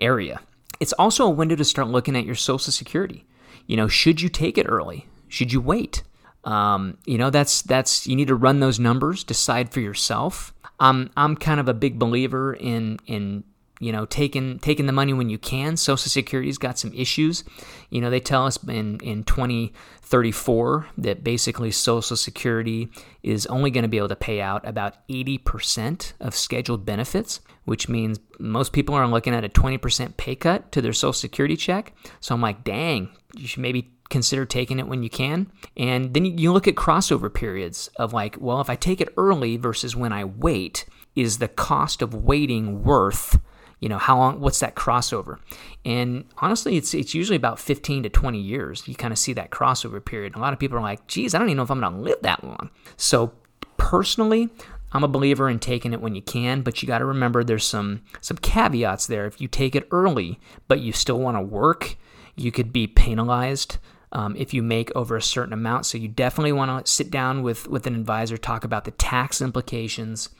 area. 0.00 0.40
It's 0.80 0.94
also 0.94 1.26
a 1.26 1.30
window 1.30 1.54
to 1.56 1.64
start 1.64 1.88
looking 1.88 2.16
at 2.16 2.24
your 2.24 2.34
social 2.34 2.72
security. 2.72 3.26
You 3.66 3.76
know, 3.76 3.88
should 3.88 4.20
you 4.20 4.28
take 4.28 4.58
it 4.58 4.66
early? 4.68 5.06
Should 5.28 5.52
you 5.52 5.60
wait? 5.60 6.02
Um, 6.44 6.98
you 7.04 7.18
know, 7.18 7.30
that's 7.30 7.62
that's 7.62 8.06
you 8.06 8.16
need 8.16 8.28
to 8.28 8.34
run 8.34 8.60
those 8.60 8.78
numbers, 8.78 9.24
decide 9.24 9.70
for 9.70 9.80
yourself. 9.80 10.54
Um, 10.78 11.10
I'm 11.16 11.36
kind 11.36 11.60
of 11.60 11.68
a 11.68 11.74
big 11.74 11.98
believer 11.98 12.54
in 12.54 12.98
in 13.06 13.44
you 13.78 13.92
know, 13.92 14.06
taking 14.06 14.58
taking 14.58 14.86
the 14.86 14.92
money 14.92 15.12
when 15.12 15.28
you 15.28 15.38
can. 15.38 15.76
Social 15.76 16.08
Security's 16.08 16.58
got 16.58 16.78
some 16.78 16.92
issues. 16.94 17.44
You 17.90 18.00
know, 18.00 18.10
they 18.10 18.20
tell 18.20 18.46
us 18.46 18.62
in 18.64 18.98
in 19.00 19.24
2034 19.24 20.86
that 20.98 21.22
basically 21.22 21.70
Social 21.70 22.16
Security 22.16 22.88
is 23.22 23.46
only 23.46 23.70
going 23.70 23.82
to 23.82 23.88
be 23.88 23.98
able 23.98 24.08
to 24.08 24.16
pay 24.16 24.40
out 24.40 24.66
about 24.66 25.06
80% 25.08 26.14
of 26.20 26.34
scheduled 26.34 26.86
benefits, 26.86 27.40
which 27.64 27.88
means 27.88 28.18
most 28.38 28.72
people 28.72 28.94
are 28.94 29.06
looking 29.06 29.34
at 29.34 29.44
a 29.44 29.48
20% 29.48 30.16
pay 30.16 30.34
cut 30.34 30.72
to 30.72 30.80
their 30.80 30.92
Social 30.92 31.12
Security 31.12 31.56
check. 31.56 31.92
So 32.20 32.34
I'm 32.34 32.40
like, 32.40 32.64
dang, 32.64 33.10
you 33.34 33.46
should 33.46 33.62
maybe 33.62 33.92
consider 34.08 34.46
taking 34.46 34.78
it 34.78 34.86
when 34.86 35.02
you 35.02 35.10
can. 35.10 35.50
And 35.76 36.14
then 36.14 36.24
you 36.24 36.52
look 36.52 36.68
at 36.68 36.76
crossover 36.76 37.32
periods 37.32 37.88
of 37.96 38.12
like, 38.12 38.36
well, 38.40 38.60
if 38.60 38.70
I 38.70 38.76
take 38.76 39.00
it 39.00 39.12
early 39.16 39.56
versus 39.56 39.96
when 39.96 40.12
I 40.12 40.24
wait, 40.24 40.86
is 41.16 41.38
the 41.38 41.48
cost 41.48 42.02
of 42.02 42.14
waiting 42.14 42.84
worth 42.84 43.40
you 43.80 43.88
know 43.88 43.98
how 43.98 44.16
long 44.16 44.40
what's 44.40 44.60
that 44.60 44.74
crossover? 44.74 45.38
And 45.84 46.24
honestly 46.38 46.76
it's 46.76 46.94
it's 46.94 47.14
usually 47.14 47.36
about 47.36 47.58
15 47.58 48.04
to 48.04 48.08
20 48.08 48.38
years 48.38 48.86
you 48.86 48.94
kind 48.94 49.12
of 49.12 49.18
see 49.18 49.32
that 49.34 49.50
crossover 49.50 50.04
period. 50.04 50.34
A 50.34 50.38
lot 50.38 50.52
of 50.52 50.58
people 50.58 50.78
are 50.78 50.82
like 50.82 51.06
geez 51.06 51.34
i 51.34 51.38
don't 51.38 51.48
even 51.48 51.58
know 51.58 51.62
if 51.62 51.70
i'm 51.70 51.80
going 51.80 51.92
to 51.92 52.00
live 52.00 52.18
that 52.22 52.44
long. 52.44 52.70
So 52.96 53.32
personally 53.76 54.48
i'm 54.92 55.04
a 55.04 55.08
believer 55.08 55.48
in 55.48 55.58
taking 55.58 55.92
it 55.92 56.00
when 56.00 56.14
you 56.14 56.22
can 56.22 56.62
but 56.62 56.82
you 56.82 56.88
got 56.88 56.98
to 56.98 57.04
remember 57.04 57.44
there's 57.44 57.66
some 57.66 58.02
some 58.20 58.36
caveats 58.38 59.06
there. 59.06 59.26
If 59.26 59.40
you 59.40 59.48
take 59.48 59.74
it 59.74 59.88
early 59.90 60.40
but 60.68 60.80
you 60.80 60.92
still 60.92 61.18
want 61.18 61.36
to 61.36 61.42
work 61.42 61.96
you 62.36 62.52
could 62.52 62.72
be 62.72 62.86
penalized 62.86 63.78
um, 64.12 64.36
if 64.36 64.54
you 64.54 64.62
make 64.62 64.94
over 64.94 65.16
a 65.16 65.22
certain 65.22 65.52
amount. 65.52 65.84
So 65.84 65.98
you 65.98 66.08
definitely 66.08 66.52
want 66.52 66.86
to 66.86 66.90
sit 66.90 67.10
down 67.10 67.42
with 67.42 67.68
with 67.68 67.86
an 67.86 67.94
advisor 67.94 68.36
talk 68.36 68.64
about 68.64 68.84
the 68.84 68.92
tax 68.92 69.42
implications 69.42 70.30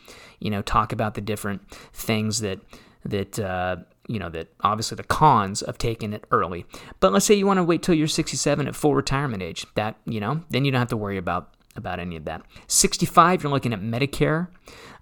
you 0.40 0.50
know 0.50 0.62
talk 0.62 0.92
about 0.92 1.14
the 1.14 1.20
different 1.20 1.68
things 1.92 2.40
that 2.40 2.60
that 3.06 3.38
uh, 3.38 3.76
you 4.08 4.18
know 4.18 4.28
that 4.30 4.48
obviously 4.60 4.96
the 4.96 5.04
cons 5.04 5.62
of 5.62 5.78
taking 5.78 6.12
it 6.12 6.24
early. 6.30 6.66
But 7.00 7.12
let's 7.12 7.24
say 7.24 7.34
you 7.34 7.46
want 7.46 7.58
to 7.58 7.64
wait 7.64 7.82
till 7.82 7.94
you're 7.94 8.06
67 8.06 8.68
at 8.68 8.76
full 8.76 8.94
retirement 8.94 9.42
age. 9.42 9.66
That 9.74 9.96
you 10.04 10.20
know, 10.20 10.42
then 10.50 10.64
you 10.64 10.70
don't 10.70 10.80
have 10.80 10.88
to 10.88 10.96
worry 10.96 11.18
about 11.18 11.54
about 11.76 12.00
any 12.00 12.16
of 12.16 12.24
that. 12.24 12.42
65, 12.68 13.42
you're 13.42 13.52
looking 13.52 13.72
at 13.72 13.80
Medicare. 13.80 14.48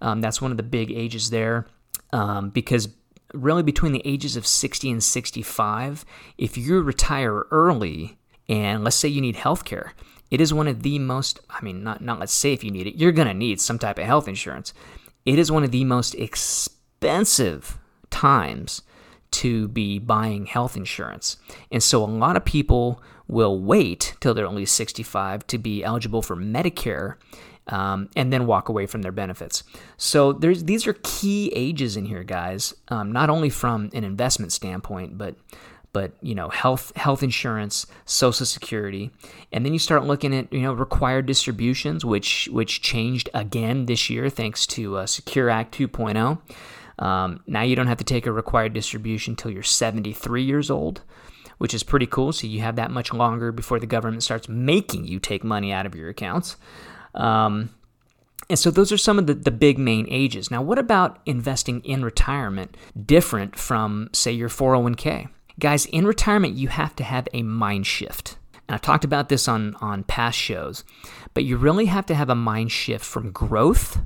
Um, 0.01 0.21
that's 0.21 0.43
one 0.43 0.51
of 0.51 0.57
the 0.57 0.63
big 0.63 0.91
ages 0.91 1.31
there 1.31 1.67
um, 2.13 2.51
because 2.51 2.89
really 3.33 3.63
between 3.63 3.93
the 3.93 4.03
ages 4.05 4.37
of 4.37 4.47
60 4.47 4.91
and 4.91 5.03
65, 5.03 6.05
if 6.39 6.57
you 6.57 6.81
retire 6.81 7.45
early 7.51 8.19
and 8.49 8.85
let's 8.85 8.97
say 8.97 9.09
you 9.09 9.21
need 9.21 9.37
health 9.37 9.65
care, 9.65 9.93
it 10.31 10.41
is 10.41 10.53
one 10.53 10.69
of 10.69 10.83
the 10.83 10.99
most, 10.99 11.41
I 11.51 11.63
mean, 11.63 11.83
not, 11.83 12.01
not 12.01 12.19
let's 12.19 12.33
say 12.33 12.53
if 12.53 12.65
you 12.65 12.71
need 12.71 12.87
it, 12.87 12.97
you're 12.97 13.13
going 13.13 13.29
to 13.29 13.35
need 13.35 13.61
some 13.61 13.79
type 13.79 13.99
of 13.99 14.05
health 14.05 14.29
insurance. 14.29 14.73
It 15.25 15.39
is 15.39 15.51
one 15.51 15.65
of 15.65 15.71
the 15.71 15.85
most 15.85 16.15
expensive 16.15 17.79
times 18.15 18.83
to 19.33 19.67
be 19.69 19.99
buying 19.99 20.47
health 20.47 20.77
insurance. 20.77 21.39
And 21.73 21.83
so 21.83 22.05
a 22.05 22.07
lot 22.07 22.37
of 22.37 22.45
people 22.45 23.03
will 23.27 23.59
wait 23.59 24.15
till 24.21 24.33
they're 24.33 24.47
only 24.47 24.65
65 24.65 25.45
to 25.49 25.59
be 25.59 25.83
eligible 25.83 26.23
for 26.23 26.37
Medicare 26.37 27.17
um, 27.67 28.11
and 28.15 28.33
then 28.33 28.47
walk 28.47 28.69
away 28.69 28.87
from 28.87 29.03
their 29.03 29.11
benefits. 29.11 29.65
So 29.97 30.33
there's 30.33 30.65
these 30.65 30.87
are 30.87 30.97
key 31.03 31.51
ages 31.55 31.97
in 31.97 32.05
here, 32.05 32.23
guys. 32.23 32.75
Um, 32.89 33.11
not 33.11 33.29
only 33.31 33.51
from 33.51 33.91
an 33.93 34.05
investment 34.05 34.53
standpoint, 34.53 35.19
but 35.19 35.35
but 35.93 36.13
you 36.21 36.35
know 36.35 36.51
health 36.51 36.95
health 36.97 37.23
insurance, 37.23 37.87
Social 38.05 38.47
Security, 38.47 39.11
and 39.51 39.65
then 39.65 39.73
you 39.73 39.79
start 39.79 40.05
looking 40.05 40.35
at 40.35 40.53
you 40.53 40.61
know 40.61 40.75
required 40.75 41.27
distributions, 41.27 42.05
which 42.05 42.49
which 42.53 42.83
changed 42.83 43.31
again 43.33 43.87
this 43.87 44.11
year 44.11 44.29
thanks 44.29 44.67
to 44.69 44.99
uh, 44.99 45.07
Secure 45.07 45.49
Act 45.49 45.77
2.0. 45.77 46.39
Um, 46.99 47.41
now 47.47 47.63
you 47.63 47.77
don't 47.77 47.87
have 47.87 47.99
to 47.99 48.05
take 48.05 48.27
a 48.27 48.33
required 48.33 48.73
distribution 48.73 49.33
until 49.33 49.51
you're 49.51 49.63
73 49.63 50.43
years 50.43 50.71
old, 50.71 51.03
which 51.59 51.75
is 51.75 51.83
pretty 51.83 52.07
cool. 52.07 52.33
So 52.33 52.47
you 52.47 52.61
have 52.61 52.77
that 52.77 52.91
much 52.91 53.13
longer 53.13 53.53
before 53.53 53.81
the 53.81 53.87
government 53.87 54.23
starts 54.23 54.49
making 54.49 55.07
you 55.07 55.19
take 55.19 55.45
money 55.45 55.73
out 55.73 55.87
of 55.87 55.95
your 55.95 56.09
accounts. 56.09 56.57
Um, 57.15 57.71
and 58.51 58.59
so 58.59 58.71
those 58.71 58.93
are 58.93 58.99
some 58.99 59.19
of 59.19 59.27
the, 59.27 59.35
the 59.35 59.51
big 59.51 59.79
main 59.79 60.07
ages. 60.11 60.51
Now, 60.51 60.63
what 60.63 60.79
about 60.79 61.19
investing 61.25 61.81
in 61.81 62.05
retirement 62.05 62.77
different 63.07 63.57
from, 63.57 64.11
say, 64.13 64.33
your 64.33 64.49
401k? 64.49 65.29
Guys, 65.59 65.87
in 65.87 66.07
retirement, 66.07 66.55
you 66.55 66.69
have 66.69 66.95
to 66.97 67.05
have 67.05 67.29
a 67.33 67.43
mind 67.43 67.87
shift. 67.87 68.37
And 68.69 68.75
I've 68.75 68.83
talked 68.83 69.05
about 69.05 69.29
this 69.29 69.49
on, 69.49 69.75
on 69.77 70.05
past 70.05 70.39
shows, 70.39 70.85
but 71.33 71.45
you 71.45 71.57
really 71.57 71.87
have 71.87 72.07
to 72.07 72.15
have 72.15 72.29
a 72.29 72.35
mind 72.35 72.73
shift 72.73 73.05
from 73.05 73.31
growth 73.31 74.01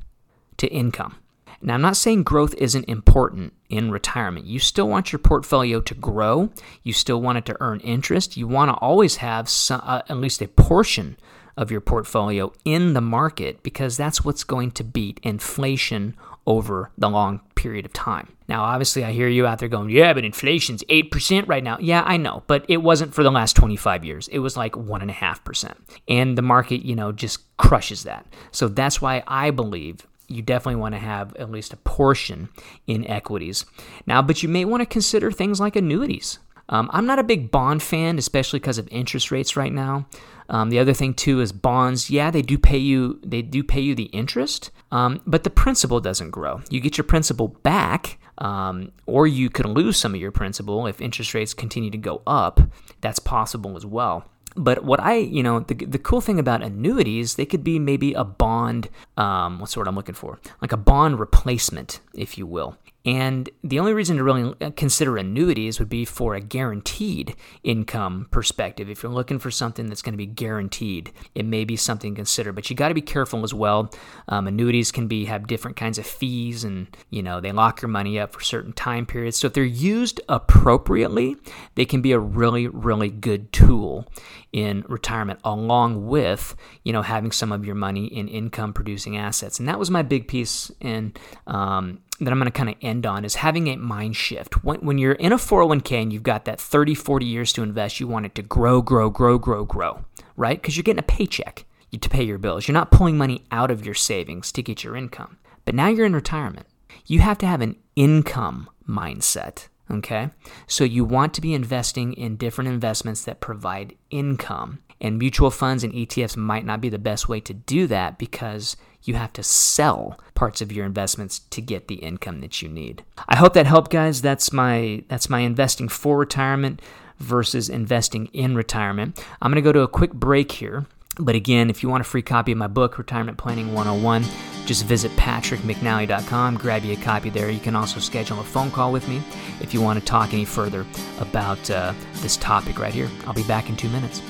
to 0.58 0.66
income. 0.68 1.16
Now, 1.60 1.74
I'm 1.74 1.82
not 1.82 1.96
saying 1.96 2.22
growth 2.22 2.54
isn't 2.54 2.84
important 2.88 3.52
in 3.68 3.90
retirement. 3.90 4.46
You 4.46 4.58
still 4.58 4.88
want 4.88 5.12
your 5.12 5.18
portfolio 5.18 5.80
to 5.80 5.94
grow. 5.94 6.50
You 6.82 6.92
still 6.92 7.20
want 7.20 7.38
it 7.38 7.46
to 7.46 7.56
earn 7.60 7.80
interest. 7.80 8.36
You 8.36 8.46
want 8.46 8.70
to 8.70 8.74
always 8.74 9.16
have 9.16 9.48
some, 9.48 9.80
uh, 9.84 10.02
at 10.08 10.16
least 10.16 10.40
a 10.40 10.48
portion 10.48 11.16
of 11.56 11.72
your 11.72 11.80
portfolio 11.80 12.52
in 12.64 12.94
the 12.94 13.00
market 13.00 13.62
because 13.64 13.96
that's 13.96 14.24
what's 14.24 14.44
going 14.44 14.70
to 14.70 14.84
beat 14.84 15.18
inflation 15.24 16.14
over 16.46 16.90
the 16.96 17.10
long 17.10 17.40
period 17.56 17.84
of 17.84 17.92
time. 17.92 18.32
Now, 18.48 18.62
obviously, 18.62 19.04
I 19.04 19.12
hear 19.12 19.28
you 19.28 19.46
out 19.46 19.58
there 19.58 19.68
going, 19.68 19.90
yeah, 19.90 20.14
but 20.14 20.24
inflation's 20.24 20.82
8% 20.84 21.46
right 21.46 21.62
now. 21.62 21.76
Yeah, 21.78 22.02
I 22.06 22.16
know, 22.16 22.42
but 22.46 22.64
it 22.68 22.78
wasn't 22.78 23.12
for 23.12 23.22
the 23.22 23.30
last 23.30 23.54
25 23.56 24.04
years. 24.04 24.28
It 24.28 24.38
was 24.38 24.56
like 24.56 24.72
1.5%. 24.72 25.74
And 26.08 26.38
the 26.38 26.42
market, 26.42 26.86
you 26.86 26.96
know, 26.96 27.12
just 27.12 27.54
crushes 27.58 28.04
that. 28.04 28.24
So 28.50 28.68
that's 28.68 29.02
why 29.02 29.22
I 29.26 29.50
believe 29.50 30.06
you 30.28 30.42
definitely 30.42 30.80
want 30.80 30.94
to 30.94 31.00
have 31.00 31.34
at 31.36 31.50
least 31.50 31.72
a 31.72 31.76
portion 31.78 32.48
in 32.86 33.06
equities. 33.06 33.64
Now, 34.06 34.22
but 34.22 34.42
you 34.42 34.48
may 34.48 34.64
want 34.64 34.82
to 34.82 34.86
consider 34.86 35.30
things 35.30 35.58
like 35.58 35.76
annuities. 35.76 36.38
Um, 36.68 36.90
I'm 36.92 37.06
not 37.06 37.18
a 37.18 37.24
big 37.24 37.50
bond 37.50 37.82
fan, 37.82 38.18
especially 38.18 38.58
because 38.58 38.78
of 38.78 38.88
interest 38.90 39.30
rates 39.30 39.56
right 39.56 39.72
now. 39.72 40.06
Um, 40.50 40.70
the 40.70 40.78
other 40.78 40.94
thing 40.94 41.14
too 41.14 41.40
is 41.40 41.52
bonds. 41.52 42.10
Yeah, 42.10 42.30
they 42.30 42.42
do 42.42 42.58
pay 42.58 42.78
you. 42.78 43.20
They 43.24 43.42
do 43.42 43.62
pay 43.62 43.80
you 43.80 43.94
the 43.94 44.04
interest, 44.04 44.70
um, 44.90 45.20
but 45.26 45.44
the 45.44 45.50
principal 45.50 46.00
doesn't 46.00 46.30
grow. 46.30 46.62
You 46.70 46.80
get 46.80 46.96
your 46.96 47.04
principal 47.04 47.48
back, 47.48 48.18
um, 48.38 48.92
or 49.06 49.26
you 49.26 49.50
could 49.50 49.66
lose 49.66 49.98
some 49.98 50.14
of 50.14 50.20
your 50.20 50.32
principal 50.32 50.86
if 50.86 51.00
interest 51.00 51.34
rates 51.34 51.54
continue 51.54 51.90
to 51.90 51.98
go 51.98 52.22
up. 52.26 52.60
That's 53.00 53.18
possible 53.18 53.76
as 53.76 53.84
well. 53.84 54.24
But 54.58 54.84
what 54.84 55.00
I, 55.00 55.16
you 55.16 55.42
know, 55.42 55.60
the, 55.60 55.74
the 55.74 55.98
cool 55.98 56.20
thing 56.20 56.38
about 56.38 56.62
annuities, 56.62 57.36
they 57.36 57.46
could 57.46 57.62
be 57.62 57.78
maybe 57.78 58.12
a 58.12 58.24
bond, 58.24 58.88
um, 59.16 59.60
what's 59.60 59.74
the 59.74 59.80
word 59.80 59.88
I'm 59.88 59.94
looking 59.94 60.14
for? 60.14 60.40
Like 60.60 60.72
a 60.72 60.76
bond 60.76 61.20
replacement, 61.20 62.00
if 62.12 62.36
you 62.36 62.46
will. 62.46 62.76
And 63.08 63.48
the 63.64 63.78
only 63.78 63.94
reason 63.94 64.18
to 64.18 64.22
really 64.22 64.54
consider 64.72 65.16
annuities 65.16 65.78
would 65.78 65.88
be 65.88 66.04
for 66.04 66.34
a 66.34 66.42
guaranteed 66.42 67.34
income 67.64 68.28
perspective. 68.30 68.90
If 68.90 69.02
you're 69.02 69.10
looking 69.10 69.38
for 69.38 69.50
something 69.50 69.86
that's 69.86 70.02
going 70.02 70.12
to 70.12 70.18
be 70.18 70.26
guaranteed, 70.26 71.10
it 71.34 71.46
may 71.46 71.64
be 71.64 71.74
something 71.74 72.14
to 72.14 72.18
consider. 72.18 72.52
But 72.52 72.68
you 72.68 72.76
got 72.76 72.88
to 72.88 72.94
be 72.94 73.00
careful 73.00 73.44
as 73.44 73.54
well. 73.54 73.90
Um, 74.28 74.46
annuities 74.46 74.92
can 74.92 75.08
be 75.08 75.24
have 75.24 75.46
different 75.46 75.78
kinds 75.78 75.96
of 75.96 76.06
fees, 76.06 76.64
and 76.64 76.94
you 77.08 77.22
know 77.22 77.40
they 77.40 77.50
lock 77.50 77.80
your 77.80 77.88
money 77.88 78.20
up 78.20 78.34
for 78.34 78.42
certain 78.42 78.74
time 78.74 79.06
periods. 79.06 79.38
So 79.38 79.46
if 79.46 79.54
they're 79.54 79.64
used 79.64 80.20
appropriately, 80.28 81.36
they 81.76 81.86
can 81.86 82.02
be 82.02 82.12
a 82.12 82.18
really 82.18 82.68
really 82.68 83.08
good 83.08 83.54
tool 83.54 84.06
in 84.52 84.84
retirement, 84.86 85.40
along 85.44 86.08
with 86.08 86.54
you 86.84 86.92
know 86.92 87.00
having 87.00 87.32
some 87.32 87.52
of 87.52 87.64
your 87.64 87.74
money 87.74 88.04
in 88.04 88.28
income 88.28 88.74
producing 88.74 89.16
assets. 89.16 89.58
And 89.58 89.66
that 89.66 89.78
was 89.78 89.90
my 89.90 90.02
big 90.02 90.28
piece 90.28 90.70
in 90.78 91.14
um, 91.46 92.00
that 92.20 92.32
I'm 92.32 92.38
going 92.38 92.50
to 92.50 92.56
kind 92.56 92.68
of 92.68 92.76
end 92.82 93.06
on 93.06 93.24
is 93.24 93.36
having 93.36 93.68
a 93.68 93.76
mind 93.76 94.16
shift. 94.16 94.64
When, 94.64 94.80
when 94.80 94.98
you're 94.98 95.12
in 95.12 95.32
a 95.32 95.36
401k 95.36 96.02
and 96.02 96.12
you've 96.12 96.22
got 96.22 96.44
that 96.46 96.60
30, 96.60 96.94
40 96.94 97.26
years 97.26 97.52
to 97.52 97.62
invest, 97.62 98.00
you 98.00 98.08
want 98.08 98.26
it 98.26 98.34
to 98.36 98.42
grow, 98.42 98.82
grow, 98.82 99.10
grow, 99.10 99.38
grow, 99.38 99.64
grow, 99.64 100.04
right? 100.36 100.60
Because 100.60 100.76
you're 100.76 100.82
getting 100.82 100.98
a 100.98 101.02
paycheck 101.02 101.64
to 101.96 102.08
pay 102.08 102.22
your 102.22 102.38
bills. 102.38 102.68
You're 102.68 102.74
not 102.74 102.90
pulling 102.90 103.16
money 103.16 103.44
out 103.50 103.70
of 103.70 103.84
your 103.84 103.94
savings 103.94 104.52
to 104.52 104.62
get 104.62 104.84
your 104.84 104.96
income. 104.96 105.38
But 105.64 105.74
now 105.74 105.88
you're 105.88 106.06
in 106.06 106.14
retirement. 106.14 106.66
You 107.06 107.20
have 107.20 107.38
to 107.38 107.46
have 107.46 107.60
an 107.60 107.76
income 107.96 108.68
mindset. 108.88 109.68
Okay. 109.90 110.30
So 110.66 110.84
you 110.84 111.04
want 111.04 111.32
to 111.34 111.40
be 111.40 111.54
investing 111.54 112.12
in 112.12 112.36
different 112.36 112.68
investments 112.68 113.24
that 113.24 113.40
provide 113.40 113.96
income. 114.10 114.80
And 115.00 115.18
mutual 115.18 115.50
funds 115.50 115.84
and 115.84 115.92
ETFs 115.92 116.36
might 116.36 116.66
not 116.66 116.80
be 116.80 116.88
the 116.88 116.98
best 116.98 117.28
way 117.28 117.40
to 117.40 117.54
do 117.54 117.86
that 117.86 118.18
because 118.18 118.76
you 119.08 119.14
have 119.14 119.32
to 119.32 119.42
sell 119.42 120.20
parts 120.34 120.60
of 120.60 120.70
your 120.70 120.84
investments 120.84 121.40
to 121.50 121.62
get 121.62 121.88
the 121.88 121.96
income 121.96 122.40
that 122.42 122.60
you 122.60 122.68
need. 122.68 123.02
I 123.26 123.36
hope 123.36 123.54
that 123.54 123.66
helped 123.66 123.90
guys. 123.90 124.20
That's 124.20 124.52
my 124.52 125.02
that's 125.08 125.30
my 125.30 125.40
investing 125.40 125.88
for 125.88 126.18
retirement 126.18 126.82
versus 127.18 127.68
investing 127.68 128.26
in 128.26 128.54
retirement. 128.54 129.24
I'm 129.40 129.50
going 129.50 129.62
to 129.62 129.66
go 129.66 129.72
to 129.72 129.80
a 129.80 129.88
quick 129.88 130.12
break 130.12 130.52
here. 130.52 130.86
But 131.20 131.34
again, 131.34 131.68
if 131.68 131.82
you 131.82 131.88
want 131.88 132.02
a 132.02 132.04
free 132.04 132.22
copy 132.22 132.52
of 132.52 132.58
my 132.58 132.68
book, 132.68 132.96
Retirement 132.96 133.38
Planning 133.38 133.74
101, 133.74 134.24
just 134.66 134.84
visit 134.84 135.10
patrickmcnally.com, 135.12 136.58
grab 136.58 136.84
you 136.84 136.92
a 136.92 136.96
copy 136.96 137.28
there. 137.28 137.50
You 137.50 137.58
can 137.58 137.74
also 137.74 137.98
schedule 137.98 138.38
a 138.38 138.44
phone 138.44 138.70
call 138.70 138.92
with 138.92 139.08
me 139.08 139.20
if 139.60 139.74
you 139.74 139.82
want 139.82 139.98
to 139.98 140.04
talk 140.04 140.32
any 140.32 140.44
further 140.44 140.86
about 141.18 141.68
uh, 141.70 141.92
this 142.16 142.36
topic 142.36 142.78
right 142.78 142.94
here. 142.94 143.10
I'll 143.26 143.34
be 143.34 143.42
back 143.42 143.68
in 143.68 143.76
two 143.76 143.88
minutes. 143.88 144.22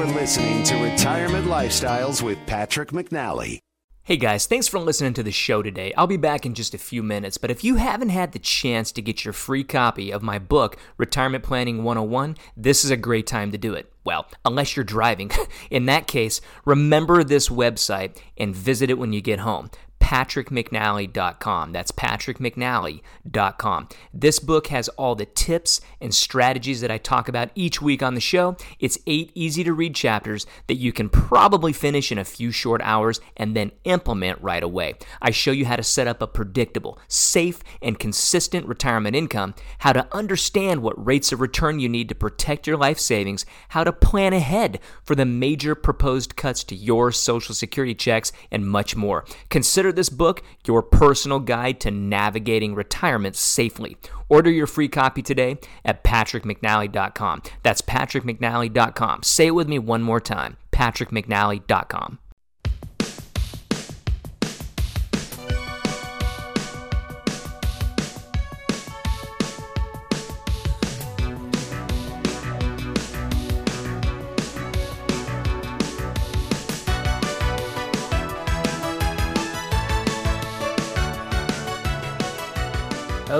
You're 0.00 0.08
listening 0.14 0.62
to 0.62 0.76
Retirement 0.76 1.46
Lifestyles 1.46 2.22
with 2.22 2.38
Patrick 2.46 2.88
McNally. 2.88 3.58
Hey 4.02 4.16
guys, 4.16 4.46
thanks 4.46 4.66
for 4.66 4.78
listening 4.78 5.12
to 5.12 5.22
the 5.22 5.30
show 5.30 5.60
today. 5.60 5.92
I'll 5.94 6.06
be 6.06 6.16
back 6.16 6.46
in 6.46 6.54
just 6.54 6.72
a 6.72 6.78
few 6.78 7.02
minutes, 7.02 7.36
but 7.36 7.50
if 7.50 7.62
you 7.64 7.74
haven't 7.74 8.08
had 8.08 8.32
the 8.32 8.38
chance 8.38 8.92
to 8.92 9.02
get 9.02 9.26
your 9.26 9.34
free 9.34 9.62
copy 9.62 10.10
of 10.10 10.22
my 10.22 10.38
book, 10.38 10.78
Retirement 10.96 11.44
Planning 11.44 11.84
101, 11.84 12.38
this 12.56 12.82
is 12.82 12.90
a 12.90 12.96
great 12.96 13.26
time 13.26 13.52
to 13.52 13.58
do 13.58 13.74
it. 13.74 13.92
Well, 14.02 14.26
unless 14.42 14.74
you're 14.74 14.84
driving. 14.84 15.30
in 15.70 15.84
that 15.84 16.06
case, 16.06 16.40
remember 16.64 17.22
this 17.22 17.50
website 17.50 18.16
and 18.38 18.56
visit 18.56 18.88
it 18.88 18.96
when 18.96 19.12
you 19.12 19.20
get 19.20 19.40
home 19.40 19.68
patrickmcnally.com. 20.00 21.72
That's 21.72 21.92
patrickmcnally.com. 21.92 23.88
This 24.12 24.38
book 24.38 24.66
has 24.68 24.88
all 24.90 25.14
the 25.14 25.26
tips 25.26 25.80
and 26.00 26.14
strategies 26.14 26.80
that 26.80 26.90
I 26.90 26.98
talk 26.98 27.28
about 27.28 27.50
each 27.54 27.80
week 27.80 28.02
on 28.02 28.14
the 28.14 28.20
show. 28.20 28.56
It's 28.78 28.98
eight 29.06 29.30
easy 29.34 29.62
to 29.64 29.72
read 29.72 29.94
chapters 29.94 30.46
that 30.66 30.74
you 30.74 30.92
can 30.92 31.08
probably 31.08 31.72
finish 31.72 32.10
in 32.10 32.18
a 32.18 32.24
few 32.24 32.50
short 32.50 32.80
hours 32.82 33.20
and 33.36 33.54
then 33.54 33.72
implement 33.84 34.40
right 34.42 34.62
away. 34.62 34.94
I 35.22 35.30
show 35.30 35.52
you 35.52 35.66
how 35.66 35.76
to 35.76 35.82
set 35.82 36.08
up 36.08 36.22
a 36.22 36.26
predictable, 36.26 36.98
safe, 37.06 37.60
and 37.80 37.98
consistent 37.98 38.66
retirement 38.66 39.14
income, 39.14 39.54
how 39.78 39.92
to 39.92 40.08
understand 40.12 40.82
what 40.82 41.04
rates 41.04 41.30
of 41.32 41.40
return 41.40 41.78
you 41.78 41.88
need 41.88 42.08
to 42.08 42.14
protect 42.14 42.66
your 42.66 42.76
life 42.76 42.98
savings, 42.98 43.46
how 43.68 43.84
to 43.84 43.92
plan 43.92 44.32
ahead 44.32 44.80
for 45.04 45.14
the 45.14 45.26
major 45.26 45.74
proposed 45.74 46.36
cuts 46.36 46.64
to 46.64 46.74
your 46.74 47.12
Social 47.12 47.54
Security 47.54 47.94
checks, 47.94 48.32
and 48.50 48.66
much 48.66 48.96
more. 48.96 49.24
Consider 49.50 49.89
this 49.92 50.08
book 50.08 50.42
your 50.66 50.82
personal 50.82 51.40
guide 51.40 51.80
to 51.80 51.90
navigating 51.90 52.74
retirement 52.74 53.36
safely. 53.36 53.96
Order 54.28 54.50
your 54.50 54.66
free 54.66 54.88
copy 54.88 55.22
today 55.22 55.58
at 55.84 56.04
patrickmcnally.com. 56.04 57.42
That's 57.62 57.82
patrickmcnally.com. 57.82 59.22
Say 59.22 59.46
it 59.48 59.54
with 59.54 59.68
me 59.68 59.78
one 59.78 60.02
more 60.02 60.20
time 60.20 60.56
patrickmcnally.com. 60.80 62.18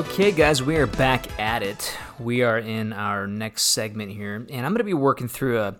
Okay, 0.00 0.32
guys, 0.32 0.62
we 0.62 0.78
are 0.78 0.86
back 0.86 1.38
at 1.38 1.62
it. 1.62 1.94
We 2.18 2.42
are 2.42 2.58
in 2.58 2.94
our 2.94 3.26
next 3.26 3.64
segment 3.64 4.10
here, 4.10 4.34
and 4.34 4.64
I'm 4.64 4.72
going 4.72 4.78
to 4.78 4.84
be 4.84 4.94
working 4.94 5.28
through 5.28 5.60
a 5.60 5.76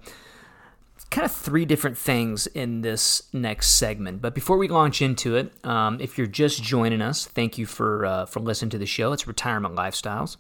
kind 1.11 1.25
of 1.25 1.33
three 1.33 1.65
different 1.65 1.97
things 1.97 2.47
in 2.47 2.83
this 2.83 3.23
next 3.33 3.79
segment. 3.79 4.21
But 4.21 4.35
before 4.35 4.59
we 4.59 4.69
launch 4.69 5.01
into 5.01 5.37
it, 5.37 5.55
um, 5.65 5.99
if 6.03 6.19
you're 6.19 6.27
just 6.27 6.63
joining 6.63 7.01
us, 7.01 7.25
thank 7.25 7.57
you 7.57 7.65
for 7.65 8.05
uh, 8.05 8.27
for 8.27 8.41
listening 8.41 8.69
to 8.73 8.79
the 8.79 8.85
show. 8.85 9.15
It's 9.15 9.27
Retirement 9.27 9.75
Lifestyles. 9.75 10.37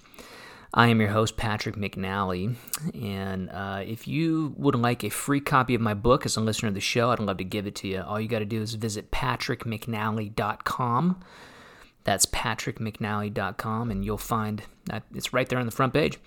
I 0.75 0.88
am 0.88 1.01
your 1.01 1.09
host, 1.09 1.38
Patrick 1.38 1.77
McNally. 1.77 2.57
And 2.95 3.49
uh, 3.49 3.83
if 3.83 4.07
you 4.07 4.53
would 4.59 4.75
like 4.75 5.05
a 5.05 5.09
free 5.09 5.40
copy 5.40 5.75
of 5.75 5.81
my 5.81 5.95
book 5.95 6.27
as 6.27 6.37
a 6.37 6.43
listener 6.43 6.69
of 6.69 6.75
the 6.75 6.81
show, 6.81 7.12
I'd 7.12 7.19
love 7.19 7.38
to 7.38 7.45
give 7.45 7.66
it 7.66 7.77
to 7.77 7.88
you. 7.88 8.03
All 8.03 8.21
you 8.21 8.29
got 8.29 8.40
to 8.40 8.45
do 8.45 8.61
is 8.61 8.75
visit 8.75 9.11
patrickmcnally.com 9.11 11.25
that's 12.04 12.26
patrickmcnally.com, 12.26 13.90
and 13.90 14.04
you'll 14.04 14.18
find 14.18 14.62
that 14.86 15.02
it's 15.14 15.32
right 15.32 15.48
there 15.48 15.58
on 15.58 15.66
the 15.66 15.72
front 15.72 15.92
page. 15.92 16.18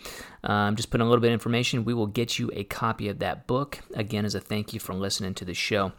Um, 0.43 0.75
just 0.75 0.89
put 0.91 1.01
in 1.01 1.07
a 1.07 1.09
little 1.09 1.21
bit 1.21 1.29
of 1.29 1.33
information. 1.33 1.86
We 1.86 1.93
will 1.93 2.07
get 2.07 2.38
you 2.38 2.51
a 2.53 2.63
copy 2.63 3.09
of 3.09 3.19
that 3.19 3.47
book, 3.47 3.79
again, 3.93 4.25
as 4.25 4.36
a 4.36 4.39
thank 4.39 4.73
you 4.73 4.79
for 4.79 4.93
listening 4.93 5.33
to 5.36 5.45
the 5.45 5.53
show. 5.53 5.91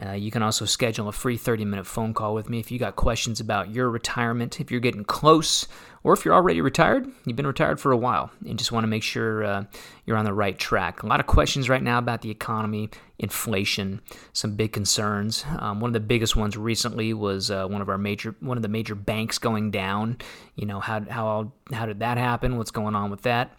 Uh, 0.00 0.12
you 0.12 0.30
can 0.30 0.42
also 0.42 0.64
schedule 0.64 1.08
a 1.08 1.12
free 1.12 1.36
30 1.36 1.64
minute 1.64 1.86
phone 1.86 2.14
call 2.14 2.34
with 2.34 2.48
me 2.48 2.58
if 2.58 2.70
you 2.70 2.78
got 2.78 2.96
questions 2.96 3.40
about 3.40 3.70
your 3.70 3.90
retirement, 3.90 4.60
if 4.60 4.70
you're 4.70 4.80
getting 4.80 5.04
close, 5.04 5.66
or 6.02 6.12
if 6.12 6.24
you're 6.24 6.34
already 6.34 6.60
retired, 6.60 7.06
you've 7.26 7.36
been 7.36 7.46
retired 7.46 7.78
for 7.78 7.92
a 7.92 7.96
while, 7.96 8.30
and 8.46 8.58
just 8.58 8.72
want 8.72 8.84
to 8.84 8.88
make 8.88 9.02
sure 9.02 9.44
uh, 9.44 9.64
you're 10.06 10.16
on 10.16 10.24
the 10.24 10.32
right 10.32 10.58
track. 10.58 11.02
A 11.02 11.06
lot 11.06 11.20
of 11.20 11.26
questions 11.26 11.68
right 11.68 11.82
now 11.82 11.98
about 11.98 12.22
the 12.22 12.30
economy, 12.30 12.88
inflation, 13.18 14.00
some 14.32 14.56
big 14.56 14.72
concerns. 14.72 15.44
Um, 15.58 15.80
one 15.80 15.90
of 15.90 15.94
the 15.94 16.00
biggest 16.00 16.36
ones 16.36 16.56
recently 16.56 17.12
was 17.12 17.50
uh, 17.50 17.66
one 17.66 17.82
of 17.82 17.88
our 17.88 17.98
major, 17.98 18.34
one 18.40 18.56
of 18.56 18.62
the 18.62 18.68
major 18.68 18.94
banks 18.94 19.38
going 19.38 19.70
down. 19.70 20.18
You 20.56 20.66
know 20.66 20.80
how 20.80 21.02
how 21.08 21.52
how 21.72 21.86
did 21.86 22.00
that 22.00 22.18
happen? 22.18 22.56
What's 22.56 22.70
going 22.70 22.96
on 22.96 23.10
with 23.10 23.22
that? 23.22 23.56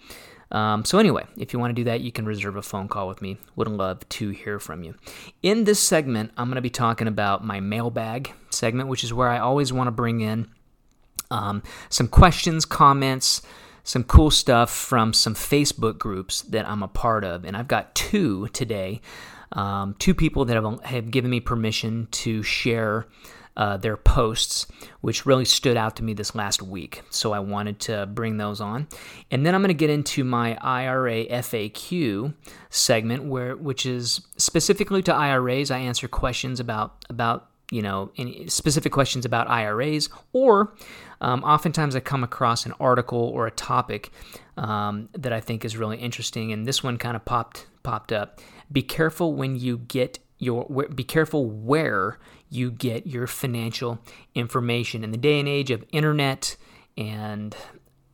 Um, 0.53 0.85
so, 0.85 0.99
anyway, 0.99 1.25
if 1.35 1.51
you 1.51 1.59
want 1.59 1.71
to 1.71 1.73
do 1.73 1.83
that, 1.85 2.01
you 2.01 2.11
can 2.11 2.25
reserve 2.25 2.55
a 2.55 2.61
phone 2.61 2.87
call 2.87 3.07
with 3.07 3.21
me. 3.21 3.37
Would 3.55 3.67
love 3.67 4.07
to 4.09 4.29
hear 4.29 4.59
from 4.59 4.83
you. 4.83 4.93
In 5.41 5.63
this 5.63 5.79
segment, 5.79 6.31
I'm 6.37 6.47
going 6.47 6.55
to 6.55 6.61
be 6.61 6.69
talking 6.69 7.07
about 7.07 7.43
my 7.43 7.59
mailbag 7.59 8.31
segment, 8.51 8.87
which 8.87 9.03
is 9.03 9.11
where 9.11 9.29
I 9.29 9.39
always 9.39 9.73
want 9.73 9.87
to 9.87 9.91
bring 9.91 10.21
in 10.21 10.47
um, 11.31 11.63
some 11.89 12.07
questions, 12.07 12.65
comments, 12.65 13.41
some 13.83 14.03
cool 14.03 14.31
stuff 14.31 14.69
from 14.69 15.11
some 15.11 15.33
Facebook 15.33 15.97
groups 15.97 16.43
that 16.43 16.67
I'm 16.69 16.83
a 16.83 16.87
part 16.87 17.23
of, 17.25 17.43
and 17.43 17.57
I've 17.57 17.67
got 17.67 17.95
two 17.95 18.47
today. 18.49 19.01
Um, 19.51 19.95
two 19.99 20.15
people 20.15 20.45
that 20.45 20.55
have, 20.55 20.83
have 20.83 21.11
given 21.11 21.29
me 21.29 21.39
permission 21.39 22.07
to 22.11 22.41
share 22.41 23.07
uh, 23.55 23.77
their 23.77 23.97
posts, 23.97 24.67
which 25.01 25.25
really 25.25 25.45
stood 25.45 25.77
out 25.77 25.95
to 25.97 26.03
me 26.03 26.13
this 26.13 26.33
last 26.35 26.61
week. 26.61 27.01
So 27.09 27.33
I 27.33 27.39
wanted 27.39 27.79
to 27.81 28.05
bring 28.07 28.37
those 28.37 28.61
on, 28.61 28.87
and 29.31 29.45
then 29.45 29.53
I'm 29.55 29.61
going 29.61 29.69
to 29.69 29.73
get 29.73 29.89
into 29.89 30.23
my 30.23 30.57
IRA 30.61 31.25
FAQ 31.25 32.33
segment, 32.69 33.25
where 33.25 33.55
which 33.55 33.85
is 33.85 34.21
specifically 34.37 35.01
to 35.03 35.13
IRAs. 35.13 35.71
I 35.71 35.79
answer 35.79 36.07
questions 36.07 36.59
about 36.59 37.05
about 37.09 37.49
you 37.71 37.81
know, 37.81 38.11
any 38.17 38.47
specific 38.47 38.91
questions 38.91 39.25
about 39.25 39.49
IRAs, 39.49 40.07
or 40.31 40.75
um, 41.21 41.43
oftentimes 41.43 41.95
I 41.95 42.01
come 42.01 42.23
across 42.23 42.67
an 42.67 42.73
article 42.79 43.17
or 43.17 43.47
a 43.47 43.51
topic 43.51 44.11
um, 44.57 45.09
that 45.13 45.33
I 45.33 45.39
think 45.39 45.65
is 45.65 45.75
really 45.75 45.97
interesting, 45.97 46.51
and 46.51 46.67
this 46.67 46.83
one 46.83 46.97
kind 46.97 47.15
of 47.15 47.25
popped 47.25 47.65
popped 47.81 48.11
up. 48.11 48.39
Be 48.71 48.83
careful 48.83 49.33
when 49.33 49.55
you 49.55 49.79
get 49.79 50.19
your 50.37 50.65
be 50.93 51.03
careful 51.03 51.49
where 51.49 52.19
you 52.53 52.71
get 52.71 53.07
your 53.07 53.27
financial 53.27 53.99
information 54.35 55.03
in 55.03 55.11
the 55.11 55.17
day 55.17 55.39
and 55.39 55.47
age 55.47 55.71
of 55.71 55.83
internet 55.91 56.55
and 56.97 57.55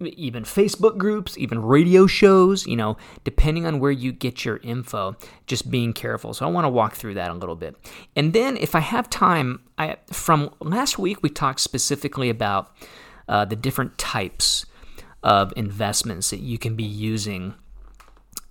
even 0.02 0.44
Facebook 0.44 0.98
groups, 0.98 1.38
even 1.38 1.62
radio 1.62 2.08
shows, 2.08 2.66
you 2.66 2.76
know, 2.76 2.98
depending 3.24 3.66
on 3.66 3.80
where 3.80 3.92
you 3.92 4.12
get 4.12 4.46
your 4.46 4.58
info, 4.58 5.16
just 5.46 5.70
being 5.70 5.94
careful. 5.94 6.34
So 6.34 6.46
I 6.46 6.50
want 6.50 6.66
to 6.66 6.70
walk 6.70 6.96
through 6.96 7.16
that 7.16 7.32
a 7.32 7.34
little 7.34 7.56
bit. 7.56 7.76
And 8.16 8.34
then 8.34 8.56
if 8.58 8.76
I 8.76 8.80
have 8.80 9.10
time, 9.10 9.62
I 9.78 9.98
from 10.12 10.52
last 10.62 10.98
week 10.98 11.22
we 11.22 11.30
talked 11.30 11.60
specifically 11.60 12.30
about 12.30 12.72
uh, 13.28 13.46
the 13.46 13.56
different 13.56 13.98
types 13.98 14.66
of 15.22 15.52
investments 15.58 16.30
that 16.30 16.40
you 16.40 16.58
can 16.58 16.76
be 16.76 16.84
using. 16.84 17.56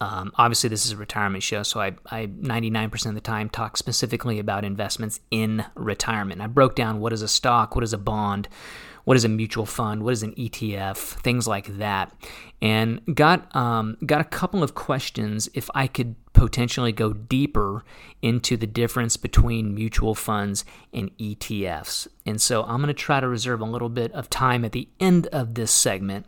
Um, 0.01 0.33
obviously, 0.37 0.69
this 0.69 0.87
is 0.87 0.93
a 0.93 0.97
retirement 0.97 1.43
show, 1.43 1.63
so 1.65 1.81
I, 1.81 1.97
I 2.07 2.27
99% 2.27 3.07
of 3.07 3.15
the 3.15 3.21
time 3.21 3.49
talk 3.49 3.77
specifically 3.77 4.39
about 4.39 4.65
investments 4.65 5.21
in 5.31 5.65
retirement. 5.75 6.41
I 6.41 6.47
broke 6.47 6.77
down 6.77 7.01
what 7.01 7.13
is 7.13 7.23
a 7.23 7.29
stock, 7.29 7.75
what 7.75 7.83
is 7.83 7.93
a 7.93 7.99
bond, 7.99 8.49
what 9.09 9.17
is 9.17 9.25
a 9.25 9.29
mutual 9.29 9.67
fund, 9.67 10.03
what 10.03 10.13
is 10.13 10.23
an 10.23 10.35
ETF, 10.35 10.99
things 10.99 11.49
like 11.49 11.79
that, 11.79 12.13
and 12.61 13.01
got 13.15 13.57
um, 13.57 13.97
got 14.05 14.21
a 14.21 14.25
couple 14.25 14.63
of 14.63 14.75
questions 14.75 15.49
if 15.55 15.69
I 15.75 15.87
could 15.87 16.15
potentially 16.33 16.93
go 16.93 17.13
deeper 17.13 17.85
into 18.23 18.57
the 18.57 18.67
difference 18.67 19.17
between 19.17 19.75
mutual 19.75 20.15
funds 20.15 20.65
and 20.93 21.11
ETFs. 21.17 22.07
And 22.25 22.41
so 22.41 22.63
I'm 22.63 22.77
going 22.77 22.89
to 22.89 22.95
try 22.95 23.19
to 23.19 23.27
reserve 23.27 23.61
a 23.61 23.65
little 23.65 23.89
bit 23.89 24.13
of 24.13 24.31
time 24.31 24.65
at 24.65 24.73
the 24.73 24.89
end 25.01 25.27
of 25.29 25.55
this 25.55 25.73
segment 25.73 26.27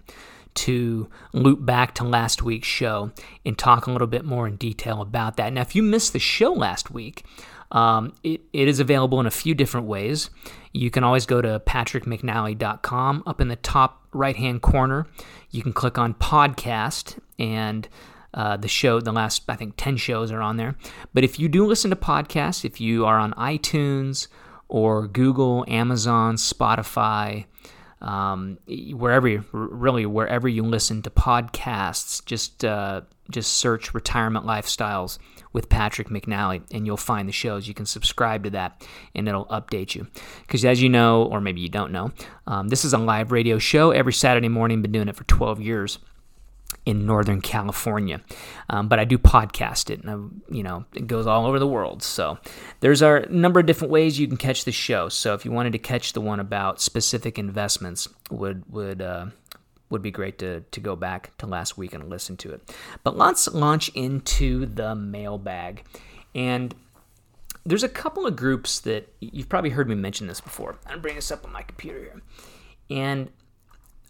to 0.54 1.08
loop 1.32 1.64
back 1.64 1.94
to 1.96 2.04
last 2.04 2.42
week's 2.42 2.68
show 2.68 3.12
and 3.44 3.56
talk 3.56 3.86
a 3.86 3.90
little 3.90 4.06
bit 4.06 4.24
more 4.24 4.46
in 4.46 4.56
detail 4.56 5.00
about 5.00 5.36
that. 5.36 5.52
Now, 5.52 5.62
if 5.62 5.74
you 5.74 5.82
missed 5.82 6.12
the 6.12 6.18
show 6.18 6.52
last 6.52 6.90
week, 6.90 7.24
um, 7.72 8.12
it, 8.22 8.40
it 8.52 8.68
is 8.68 8.80
available 8.80 9.20
in 9.20 9.26
a 9.26 9.30
few 9.30 9.54
different 9.54 9.86
ways. 9.86 10.30
You 10.72 10.90
can 10.90 11.04
always 11.04 11.26
go 11.26 11.40
to 11.40 11.60
patrickmcnally.com. 11.60 13.22
Up 13.26 13.40
in 13.40 13.48
the 13.48 13.56
top 13.56 14.06
right 14.12 14.36
hand 14.36 14.62
corner, 14.62 15.06
you 15.50 15.62
can 15.62 15.72
click 15.72 15.98
on 15.98 16.14
podcast 16.14 17.18
and 17.38 17.88
uh, 18.34 18.56
the 18.56 18.68
show, 18.68 19.00
the 19.00 19.12
last, 19.12 19.42
I 19.48 19.56
think, 19.56 19.74
10 19.76 19.96
shows 19.96 20.30
are 20.30 20.40
on 20.40 20.56
there. 20.56 20.76
But 21.12 21.24
if 21.24 21.38
you 21.38 21.48
do 21.48 21.66
listen 21.66 21.90
to 21.90 21.96
podcasts, 21.96 22.64
if 22.64 22.80
you 22.80 23.04
are 23.04 23.18
on 23.18 23.32
iTunes 23.34 24.28
or 24.68 25.08
Google, 25.08 25.64
Amazon, 25.66 26.36
Spotify, 26.36 27.46
um, 28.00 28.58
wherever, 28.66 29.44
really, 29.52 30.06
wherever 30.06 30.48
you 30.48 30.62
listen 30.62 31.02
to 31.02 31.10
podcasts, 31.10 32.24
just 32.24 32.64
uh, 32.64 33.02
just 33.30 33.58
search 33.58 33.94
retirement 33.94 34.46
lifestyles 34.46 35.18
with 35.52 35.68
Patrick 35.68 36.08
McNally, 36.08 36.62
and 36.72 36.86
you'll 36.86 36.96
find 36.96 37.28
the 37.28 37.32
shows. 37.32 37.68
You 37.68 37.74
can 37.74 37.86
subscribe 37.86 38.44
to 38.44 38.50
that, 38.50 38.86
and 39.14 39.28
it'll 39.28 39.46
update 39.46 39.94
you. 39.94 40.06
Because 40.42 40.64
as 40.64 40.80
you 40.80 40.88
know, 40.88 41.24
or 41.24 41.40
maybe 41.40 41.60
you 41.60 41.68
don't 41.68 41.92
know, 41.92 42.12
um, 42.46 42.68
this 42.68 42.84
is 42.84 42.92
a 42.92 42.98
live 42.98 43.32
radio 43.32 43.58
show 43.58 43.90
every 43.90 44.12
Saturday 44.12 44.48
morning. 44.48 44.82
Been 44.82 44.92
doing 44.92 45.08
it 45.08 45.16
for 45.16 45.24
12 45.24 45.60
years 45.60 45.98
in 46.90 47.06
Northern 47.06 47.40
California. 47.40 48.20
Um, 48.68 48.88
but 48.88 48.98
I 48.98 49.04
do 49.04 49.16
podcast 49.16 49.90
it, 49.90 50.02
and 50.02 50.10
I, 50.10 50.54
you 50.54 50.62
know 50.62 50.84
it 50.94 51.06
goes 51.06 51.26
all 51.26 51.46
over 51.46 51.58
the 51.58 51.68
world. 51.68 52.02
So 52.02 52.38
there's 52.80 53.02
a 53.02 53.26
number 53.30 53.60
of 53.60 53.66
different 53.66 53.92
ways 53.92 54.18
you 54.18 54.26
can 54.26 54.36
catch 54.36 54.64
the 54.64 54.72
show. 54.72 55.08
So 55.08 55.34
if 55.34 55.44
you 55.44 55.52
wanted 55.52 55.72
to 55.72 55.78
catch 55.78 56.12
the 56.12 56.20
one 56.20 56.40
about 56.40 56.80
specific 56.80 57.38
investments, 57.38 58.08
would 58.30 58.64
would 58.72 59.00
uh, 59.00 59.26
would 59.90 60.02
be 60.02 60.10
great 60.10 60.38
to, 60.38 60.60
to 60.60 60.80
go 60.80 60.96
back 60.96 61.36
to 61.38 61.46
last 61.46 61.76
week 61.76 61.92
and 61.92 62.08
listen 62.08 62.36
to 62.38 62.52
it. 62.52 62.74
But 63.04 63.16
let's 63.16 63.48
launch 63.48 63.88
into 63.90 64.66
the 64.66 64.94
mailbag. 64.94 65.84
And 66.34 66.74
there's 67.66 67.82
a 67.82 67.88
couple 67.88 68.26
of 68.26 68.36
groups 68.36 68.80
that 68.80 69.12
you've 69.20 69.48
probably 69.48 69.70
heard 69.70 69.88
me 69.88 69.96
mention 69.96 70.28
this 70.28 70.40
before. 70.40 70.76
I'm 70.86 70.90
going 70.90 70.96
to 70.96 71.02
bring 71.02 71.14
this 71.16 71.30
up 71.30 71.44
on 71.44 71.52
my 71.52 71.62
computer 71.62 71.98
here. 71.98 72.22
And 72.88 73.30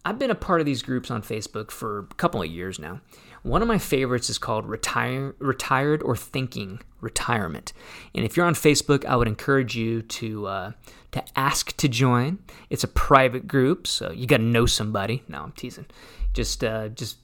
I've 0.04 0.18
been 0.18 0.30
a 0.30 0.34
part 0.34 0.60
of 0.60 0.66
these 0.66 0.82
groups 0.82 1.10
on 1.10 1.22
Facebook 1.22 1.70
for 1.70 2.00
a 2.10 2.14
couple 2.14 2.42
of 2.42 2.48
years 2.48 2.78
now. 2.78 3.00
One 3.42 3.62
of 3.62 3.68
my 3.68 3.78
favorites 3.78 4.30
is 4.30 4.38
called 4.38 4.66
Retire, 4.66 5.34
Retired 5.38 6.02
or 6.02 6.16
Thinking 6.16 6.80
Retirement. 7.00 7.72
And 8.14 8.24
if 8.24 8.36
you're 8.36 8.46
on 8.46 8.54
Facebook, 8.54 9.04
I 9.04 9.16
would 9.16 9.28
encourage 9.28 9.74
you 9.76 10.02
to 10.02 10.46
uh, 10.46 10.72
to 11.12 11.22
ask 11.36 11.76
to 11.78 11.88
join. 11.88 12.38
It's 12.68 12.84
a 12.84 12.88
private 12.88 13.46
group, 13.48 13.86
so 13.86 14.10
you 14.10 14.26
got 14.26 14.38
to 14.38 14.42
know 14.42 14.66
somebody. 14.66 15.22
No, 15.28 15.42
I'm 15.42 15.52
teasing. 15.52 15.86
Just 16.34 16.64
uh, 16.64 16.88
just 16.88 17.18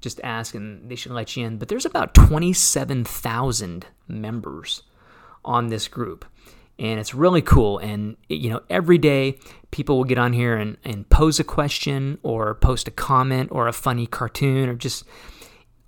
just 0.00 0.20
ask, 0.22 0.54
and 0.54 0.90
they 0.90 0.96
should 0.96 1.12
let 1.12 1.36
you 1.36 1.46
in. 1.46 1.58
But 1.58 1.68
there's 1.68 1.86
about 1.86 2.14
27,000 2.14 3.86
members 4.06 4.82
on 5.44 5.68
this 5.68 5.88
group 5.88 6.24
and 6.78 7.00
it's 7.00 7.14
really 7.14 7.42
cool. 7.42 7.78
And 7.78 8.16
you 8.28 8.50
know, 8.50 8.62
every 8.70 8.98
day 8.98 9.38
people 9.70 9.96
will 9.96 10.04
get 10.04 10.18
on 10.18 10.32
here 10.32 10.56
and, 10.56 10.76
and 10.84 11.08
pose 11.10 11.38
a 11.38 11.44
question 11.44 12.18
or 12.22 12.54
post 12.54 12.88
a 12.88 12.90
comment 12.90 13.50
or 13.52 13.68
a 13.68 13.72
funny 13.72 14.06
cartoon 14.06 14.68
or 14.68 14.74
just 14.74 15.04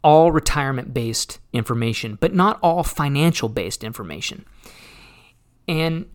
all 0.03 0.33
retirement 0.33 0.95
based 0.95 1.38
information, 1.53 2.16
but 2.21 2.35
not 2.35 2.59
all 2.62 2.83
financial 2.83 3.49
based 3.49 3.85
information. 3.85 4.45
And 5.69 6.07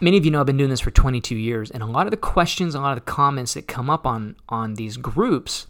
many 0.00 0.16
of 0.16 0.24
you 0.24 0.30
know 0.30 0.40
I've 0.40 0.46
been 0.46 0.56
doing 0.56 0.70
this 0.70 0.80
for 0.80 0.90
22 0.90 1.36
years, 1.36 1.70
and 1.70 1.82
a 1.82 1.86
lot 1.86 2.06
of 2.06 2.10
the 2.10 2.16
questions, 2.16 2.74
a 2.74 2.80
lot 2.80 2.96
of 2.96 3.04
the 3.04 3.10
comments 3.10 3.54
that 3.54 3.66
come 3.66 3.90
up 3.90 4.06
on 4.06 4.36
on 4.48 4.74
these 4.74 4.96
groups, 4.96 5.66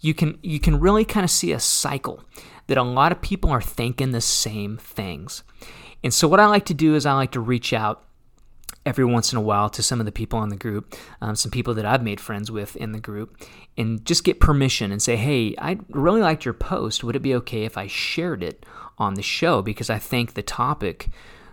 you 0.00 0.14
can 0.14 0.38
you 0.42 0.58
can 0.58 0.80
really 0.80 1.04
kind 1.04 1.24
of 1.24 1.30
see 1.30 1.52
a 1.52 1.60
cycle 1.60 2.22
that 2.66 2.78
a 2.78 2.82
lot 2.82 3.12
of 3.12 3.20
people 3.20 3.50
are 3.50 3.62
thinking 3.62 4.10
the 4.10 4.20
same 4.20 4.76
things. 4.76 5.42
And 6.02 6.12
so 6.12 6.28
what 6.28 6.40
I 6.40 6.46
like 6.46 6.64
to 6.66 6.74
do 6.74 6.94
is 6.94 7.06
I 7.06 7.14
like 7.14 7.32
to 7.32 7.40
reach 7.40 7.72
out 7.72 8.05
every 8.86 9.04
once 9.04 9.32
in 9.32 9.38
a 9.38 9.42
while 9.42 9.68
to 9.68 9.82
some 9.82 10.00
of 10.00 10.06
the 10.06 10.12
people 10.12 10.42
in 10.42 10.48
the 10.48 10.56
group, 10.56 10.94
um, 11.20 11.34
some 11.34 11.50
people 11.50 11.74
that 11.74 11.84
I've 11.84 12.02
made 12.02 12.20
friends 12.20 12.50
with 12.50 12.76
in 12.76 12.92
the 12.92 13.00
group, 13.00 13.36
and 13.76 14.02
just 14.06 14.24
get 14.24 14.40
permission 14.40 14.92
and 14.92 15.02
say, 15.02 15.16
hey, 15.16 15.54
I 15.58 15.78
really 15.90 16.22
liked 16.22 16.44
your 16.44 16.54
post. 16.54 17.04
Would 17.04 17.16
it 17.16 17.22
be 17.22 17.34
okay 17.34 17.64
if 17.64 17.76
I 17.76 17.88
shared 17.88 18.42
it 18.42 18.64
on 18.96 19.14
the 19.14 19.22
show? 19.22 19.60
Because 19.60 19.90
I 19.90 19.98
think 19.98 20.32
the 20.34 20.42
topic 20.42 21.08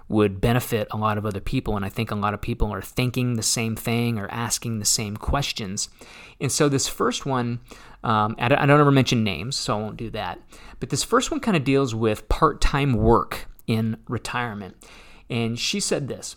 would 0.08 0.40
benefit 0.40 0.88
a 0.92 0.98
lot 0.98 1.18
of 1.18 1.26
other 1.26 1.40
people. 1.40 1.76
And 1.76 1.84
I 1.84 1.90
think 1.90 2.12
a 2.12 2.16
lot 2.16 2.34
of 2.34 2.42
people 2.42 2.72
are 2.72 2.82
thinking 2.82 3.34
the 3.34 3.44
same 3.44 3.76
thing 3.76 4.20
or 4.20 4.28
asking 4.30 4.80
the 4.80 4.86
same 4.86 5.18
questions. 5.18 5.90
And 6.40 6.52
so 6.52 6.70
this 6.70 6.88
first 6.88 7.26
one, 7.26 7.62
um, 8.04 8.36
I 8.38 8.50
don't 8.50 8.70
ever 8.70 8.92
mention 8.92 9.24
names, 9.24 9.56
so 9.56 9.76
I 9.76 9.82
won't 9.82 9.98
do 9.98 10.10
that. 10.12 10.40
But 10.80 10.90
this 10.90 11.04
first 11.04 11.32
one 11.32 11.40
kind 11.40 11.58
of 11.58 11.64
deals 11.64 11.96
with 11.96 12.30
part 12.30 12.62
time 12.62 12.94
work 12.94 13.48
in 13.66 13.98
retirement. 14.08 14.76
And 15.30 15.58
she 15.58 15.80
said 15.80 16.08
this 16.08 16.36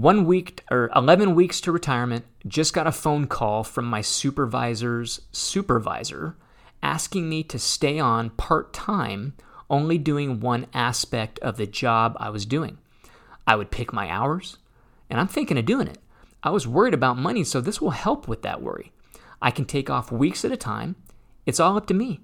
one 0.00 0.24
week 0.24 0.64
or 0.70 0.90
11 0.94 1.34
weeks 1.34 1.60
to 1.62 1.72
retirement, 1.72 2.24
just 2.46 2.74
got 2.74 2.86
a 2.86 2.92
phone 2.92 3.26
call 3.26 3.64
from 3.64 3.84
my 3.84 4.00
supervisor's 4.00 5.20
supervisor 5.32 6.36
asking 6.82 7.28
me 7.28 7.42
to 7.42 7.58
stay 7.58 7.98
on 7.98 8.30
part 8.30 8.72
time, 8.72 9.34
only 9.68 9.98
doing 9.98 10.40
one 10.40 10.66
aspect 10.72 11.38
of 11.40 11.56
the 11.56 11.66
job 11.66 12.16
I 12.20 12.30
was 12.30 12.46
doing. 12.46 12.78
I 13.46 13.56
would 13.56 13.70
pick 13.70 13.92
my 13.92 14.08
hours, 14.10 14.58
and 15.10 15.18
I'm 15.18 15.28
thinking 15.28 15.58
of 15.58 15.66
doing 15.66 15.88
it. 15.88 15.98
I 16.42 16.50
was 16.50 16.68
worried 16.68 16.94
about 16.94 17.18
money, 17.18 17.42
so 17.42 17.60
this 17.60 17.80
will 17.80 17.90
help 17.90 18.28
with 18.28 18.42
that 18.42 18.62
worry. 18.62 18.92
I 19.42 19.50
can 19.50 19.64
take 19.64 19.90
off 19.90 20.12
weeks 20.12 20.44
at 20.44 20.52
a 20.52 20.56
time. 20.56 20.96
It's 21.46 21.60
all 21.60 21.76
up 21.76 21.86
to 21.86 21.94
me. 21.94 22.20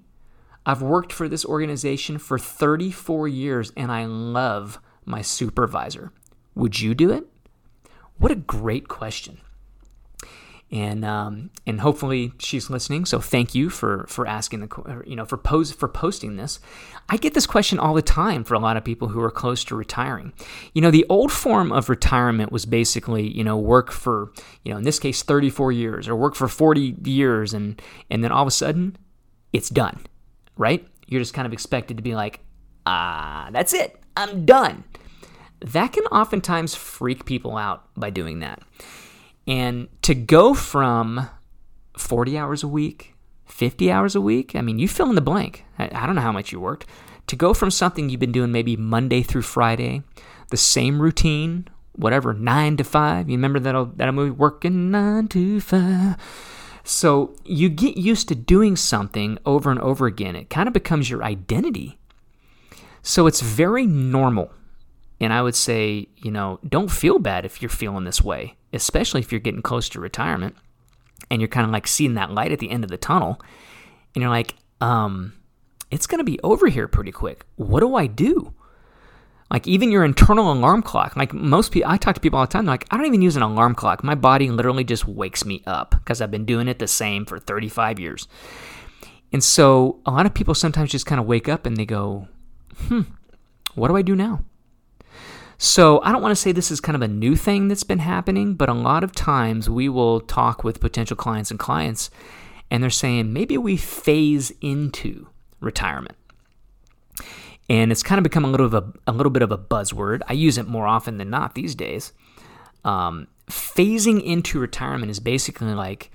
I've 0.65 0.81
worked 0.81 1.13
for 1.13 1.29
this 1.29 1.45
organization 1.45 2.17
for 2.17 2.39
34 2.39 3.27
years 3.27 3.71
and 3.77 3.91
I 3.91 4.05
love 4.05 4.79
my 5.05 5.21
supervisor. 5.21 6.11
Would 6.55 6.79
you 6.79 6.95
do 6.95 7.11
it? 7.11 7.25
What 8.17 8.31
a 8.31 8.35
great 8.35 8.87
question. 8.87 9.39
and 10.71 11.05
um, 11.05 11.51
and 11.67 11.79
hopefully 11.81 12.33
she's 12.39 12.69
listening. 12.69 13.05
So 13.05 13.19
thank 13.19 13.53
you 13.53 13.69
for 13.69 14.05
for 14.09 14.25
asking 14.25 14.61
the 14.61 15.03
you 15.05 15.15
know 15.15 15.25
for 15.25 15.37
pose 15.37 15.71
for 15.71 15.87
posting 15.87 16.37
this. 16.37 16.59
I 17.07 17.17
get 17.17 17.35
this 17.35 17.45
question 17.45 17.77
all 17.77 17.93
the 17.93 18.01
time 18.01 18.43
for 18.43 18.55
a 18.55 18.59
lot 18.59 18.75
of 18.77 18.83
people 18.83 19.09
who 19.09 19.21
are 19.21 19.29
close 19.29 19.63
to 19.65 19.75
retiring. 19.75 20.33
You 20.73 20.81
know, 20.81 20.89
the 20.91 21.05
old 21.07 21.31
form 21.31 21.71
of 21.71 21.87
retirement 21.87 22.51
was 22.51 22.65
basically 22.65 23.27
you 23.29 23.43
know 23.43 23.57
work 23.57 23.91
for 23.91 24.31
you 24.63 24.71
know 24.71 24.77
in 24.77 24.83
this 24.83 24.99
case 24.99 25.21
34 25.21 25.71
years 25.71 26.07
or 26.07 26.15
work 26.15 26.35
for 26.35 26.47
40 26.47 26.95
years 27.03 27.53
and 27.53 27.79
and 28.09 28.23
then 28.23 28.31
all 28.31 28.41
of 28.41 28.47
a 28.47 28.51
sudden 28.51 28.97
it's 29.53 29.69
done, 29.69 29.99
right? 30.57 30.85
You're 31.07 31.21
just 31.21 31.33
kind 31.35 31.45
of 31.45 31.53
expected 31.53 31.97
to 31.97 32.03
be 32.03 32.15
like, 32.15 32.39
ah, 32.87 33.49
that's 33.51 33.73
it, 33.73 34.01
I'm 34.17 34.45
done. 34.45 34.83
That 35.61 35.93
can 35.93 36.05
oftentimes 36.05 36.75
freak 36.75 37.25
people 37.25 37.57
out 37.57 37.87
by 37.95 38.09
doing 38.09 38.39
that. 38.39 38.61
And 39.47 39.87
to 40.01 40.15
go 40.15 40.53
from 40.53 41.29
40 41.97 42.37
hours 42.37 42.63
a 42.63 42.67
week, 42.67 43.15
50 43.45 43.91
hours 43.91 44.15
a 44.15 44.21
week, 44.21 44.55
I 44.55 44.61
mean, 44.61 44.79
you 44.79 44.87
fill 44.87 45.09
in 45.09 45.15
the 45.15 45.21
blank. 45.21 45.63
I, 45.77 45.89
I 45.91 46.05
don't 46.05 46.15
know 46.15 46.21
how 46.21 46.31
much 46.31 46.51
you 46.51 46.59
worked. 46.59 46.85
To 47.27 47.35
go 47.35 47.53
from 47.53 47.71
something 47.71 48.09
you've 48.09 48.19
been 48.19 48.31
doing 48.31 48.51
maybe 48.51 48.75
Monday 48.75 49.23
through 49.23 49.43
Friday, 49.43 50.03
the 50.51 50.57
same 50.57 51.01
routine, 51.01 51.67
whatever, 51.93 52.33
nine 52.33 52.77
to 52.77 52.83
five. 52.83 53.29
You 53.29 53.35
remember 53.35 53.59
that, 53.59 53.97
that 53.97 54.13
movie, 54.13 54.31
Working 54.31 54.91
Nine 54.91 55.27
to 55.29 55.59
Five? 55.59 56.17
So 56.83 57.35
you 57.43 57.69
get 57.69 57.97
used 57.97 58.27
to 58.27 58.35
doing 58.35 58.75
something 58.75 59.39
over 59.43 59.71
and 59.71 59.79
over 59.79 60.05
again. 60.05 60.35
It 60.35 60.51
kind 60.51 60.67
of 60.67 60.73
becomes 60.73 61.09
your 61.09 61.23
identity. 61.23 61.97
So 63.01 63.25
it's 63.25 63.41
very 63.41 63.87
normal. 63.87 64.51
And 65.19 65.31
I 65.31 65.41
would 65.41 65.55
say, 65.55 66.07
you 66.17 66.31
know, 66.31 66.59
don't 66.67 66.91
feel 66.91 67.19
bad 67.19 67.45
if 67.45 67.61
you're 67.61 67.69
feeling 67.69 68.03
this 68.03 68.21
way 68.21 68.57
especially 68.75 69.21
if 69.21 69.31
you're 69.31 69.39
getting 69.39 69.61
close 69.61 69.89
to 69.89 69.99
retirement 69.99 70.55
and 71.31 71.41
you're 71.41 71.47
kind 71.47 71.65
of 71.65 71.71
like 71.71 71.87
seeing 71.87 72.15
that 72.15 72.31
light 72.31 72.51
at 72.51 72.59
the 72.59 72.69
end 72.69 72.83
of 72.83 72.91
the 72.91 72.97
tunnel 72.97 73.39
and 74.13 74.21
you're 74.21 74.29
like, 74.29 74.55
um, 74.81 75.33
it's 75.89 76.05
going 76.05 76.19
to 76.19 76.25
be 76.25 76.39
over 76.43 76.67
here 76.67 76.87
pretty 76.87 77.11
quick. 77.11 77.45
What 77.55 77.79
do 77.79 77.95
I 77.95 78.05
do? 78.05 78.53
Like 79.49 79.67
even 79.67 79.91
your 79.91 80.03
internal 80.03 80.51
alarm 80.51 80.81
clock. 80.81 81.15
Like 81.15 81.33
most 81.33 81.71
people, 81.71 81.89
I 81.89 81.97
talk 81.97 82.15
to 82.15 82.21
people 82.21 82.37
all 82.37 82.45
the 82.45 82.51
time. 82.51 82.65
like, 82.65 82.85
I 82.91 82.97
don't 82.97 83.05
even 83.05 83.21
use 83.21 83.37
an 83.37 83.43
alarm 83.43 83.75
clock. 83.75 84.03
My 84.03 84.15
body 84.15 84.49
literally 84.51 84.83
just 84.83 85.07
wakes 85.07 85.45
me 85.45 85.63
up 85.65 85.91
because 85.91 86.21
I've 86.21 86.31
been 86.31 86.45
doing 86.45 86.67
it 86.67 86.79
the 86.79 86.87
same 86.87 87.25
for 87.25 87.39
35 87.39 87.99
years. 87.99 88.27
And 89.31 89.43
so 89.43 90.01
a 90.05 90.11
lot 90.11 90.25
of 90.25 90.33
people 90.33 90.53
sometimes 90.53 90.91
just 90.91 91.05
kind 91.05 91.21
of 91.21 91.27
wake 91.27 91.47
up 91.47 91.65
and 91.65 91.77
they 91.77 91.85
go, 91.85 92.27
hmm, 92.87 93.01
what 93.75 93.87
do 93.87 93.95
I 93.95 94.01
do 94.01 94.15
now? 94.15 94.43
So 95.57 96.01
I 96.03 96.11
don't 96.11 96.21
want 96.21 96.31
to 96.31 96.35
say 96.35 96.51
this 96.51 96.71
is 96.71 96.81
kind 96.81 96.95
of 96.95 97.01
a 97.01 97.07
new 97.07 97.35
thing 97.35 97.67
that's 97.67 97.83
been 97.83 97.99
happening, 97.99 98.55
but 98.55 98.69
a 98.69 98.73
lot 98.73 99.03
of 99.03 99.13
times 99.13 99.69
we 99.69 99.87
will 99.87 100.19
talk 100.19 100.63
with 100.63 100.81
potential 100.81 101.15
clients 101.15 101.49
and 101.49 101.59
clients, 101.59 102.09
and 102.69 102.83
they're 102.83 102.89
saying 102.89 103.31
maybe 103.31 103.57
we 103.57 103.77
phase 103.77 104.51
into 104.61 105.27
retirement. 105.61 106.17
And 107.69 107.91
it's 107.91 108.03
kind 108.03 108.19
of 108.19 108.23
become 108.23 108.45
a 108.45 108.49
little 108.49 108.65
of 108.65 108.73
a, 108.73 108.93
a 109.07 109.11
little 109.11 109.31
bit 109.31 109.41
of 109.41 109.51
a 109.51 109.57
buzzword. 109.57 110.21
I 110.27 110.33
use 110.33 110.57
it 110.57 110.67
more 110.67 110.85
often 110.85 111.17
than 111.17 111.29
not 111.29 111.55
these 111.55 111.73
days. 111.73 112.13
Um, 112.83 113.27
phasing 113.47 114.23
into 114.23 114.59
retirement 114.59 115.09
is 115.09 115.19
basically 115.19 115.73
like 115.73 116.11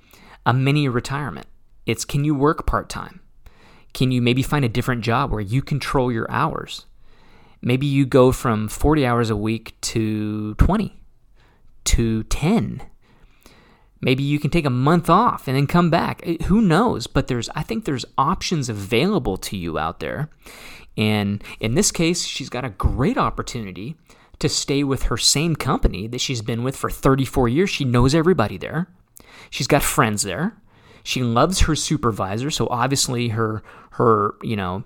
a 0.47 0.53
mini 0.53 0.89
retirement. 0.89 1.47
It's 1.87 2.05
can 2.05 2.25
you 2.25 2.35
work 2.35 2.67
part 2.67 2.89
time? 2.89 3.21
Can 3.93 4.13
you 4.13 4.23
maybe 4.23 4.43
find 4.43 4.65
a 4.65 4.69
different 4.69 5.03
job 5.03 5.33
where 5.33 5.41
you 5.41 5.63
control 5.63 6.13
your 6.13 6.31
hours? 6.31 6.87
Maybe 7.63 7.87
you 7.87 8.07
go 8.07 8.33
from 8.33 8.69
40 8.69 9.07
hours 9.07 9.31
a 9.31 9.37
week 9.37 9.79
to 9.83 10.55
20, 10.55 11.01
to 11.85 12.23
10. 12.25 12.83
Maybe 14.01 14.23
you 14.23 14.39
can 14.39 14.51
take 14.51 14.65
a 14.65 14.71
month 14.71 15.11
off 15.11 15.47
and 15.47 15.57
then 15.57 15.67
come 15.67 15.91
back. 15.91 16.23
Eh, 16.25 16.45
who 16.45 16.63
knows? 16.63 17.07
But 17.07 17.27
there's 17.27 17.51
I 17.51 17.63
think 17.63 17.85
there's 17.85 18.07
options 18.17 18.69
available 18.69 19.37
to 19.39 19.57
you 19.57 19.79
out 19.79 20.01
there. 20.01 20.31
And 20.97 21.45
in 21.61 21.75
this 21.75 21.93
case, 21.93 22.25
she's 22.25 22.49
got 22.49 22.65
a 22.65 22.71
great 22.71 23.19
opportunity 23.19 23.97
to 24.39 24.49
stay 24.49 24.83
with 24.83 25.05
her 25.05 25.19
same 25.19 25.55
company 25.55 26.07
that 26.09 26.21
she's 26.21 26.43
been 26.43 26.63
with 26.63 26.77
for 26.77 26.91
34 26.91 27.49
years. 27.49 27.71
She 27.71 27.85
knows 27.85 28.15
everybody 28.15 28.57
there. 28.57 28.89
She's 29.51 29.67
got 29.67 29.83
friends 29.83 30.23
there. 30.23 30.57
She 31.03 31.23
loves 31.23 31.61
her 31.61 31.75
supervisor, 31.75 32.51
so 32.51 32.67
obviously 32.69 33.29
her 33.29 33.63
her, 33.93 34.35
you 34.43 34.57
know, 34.57 34.85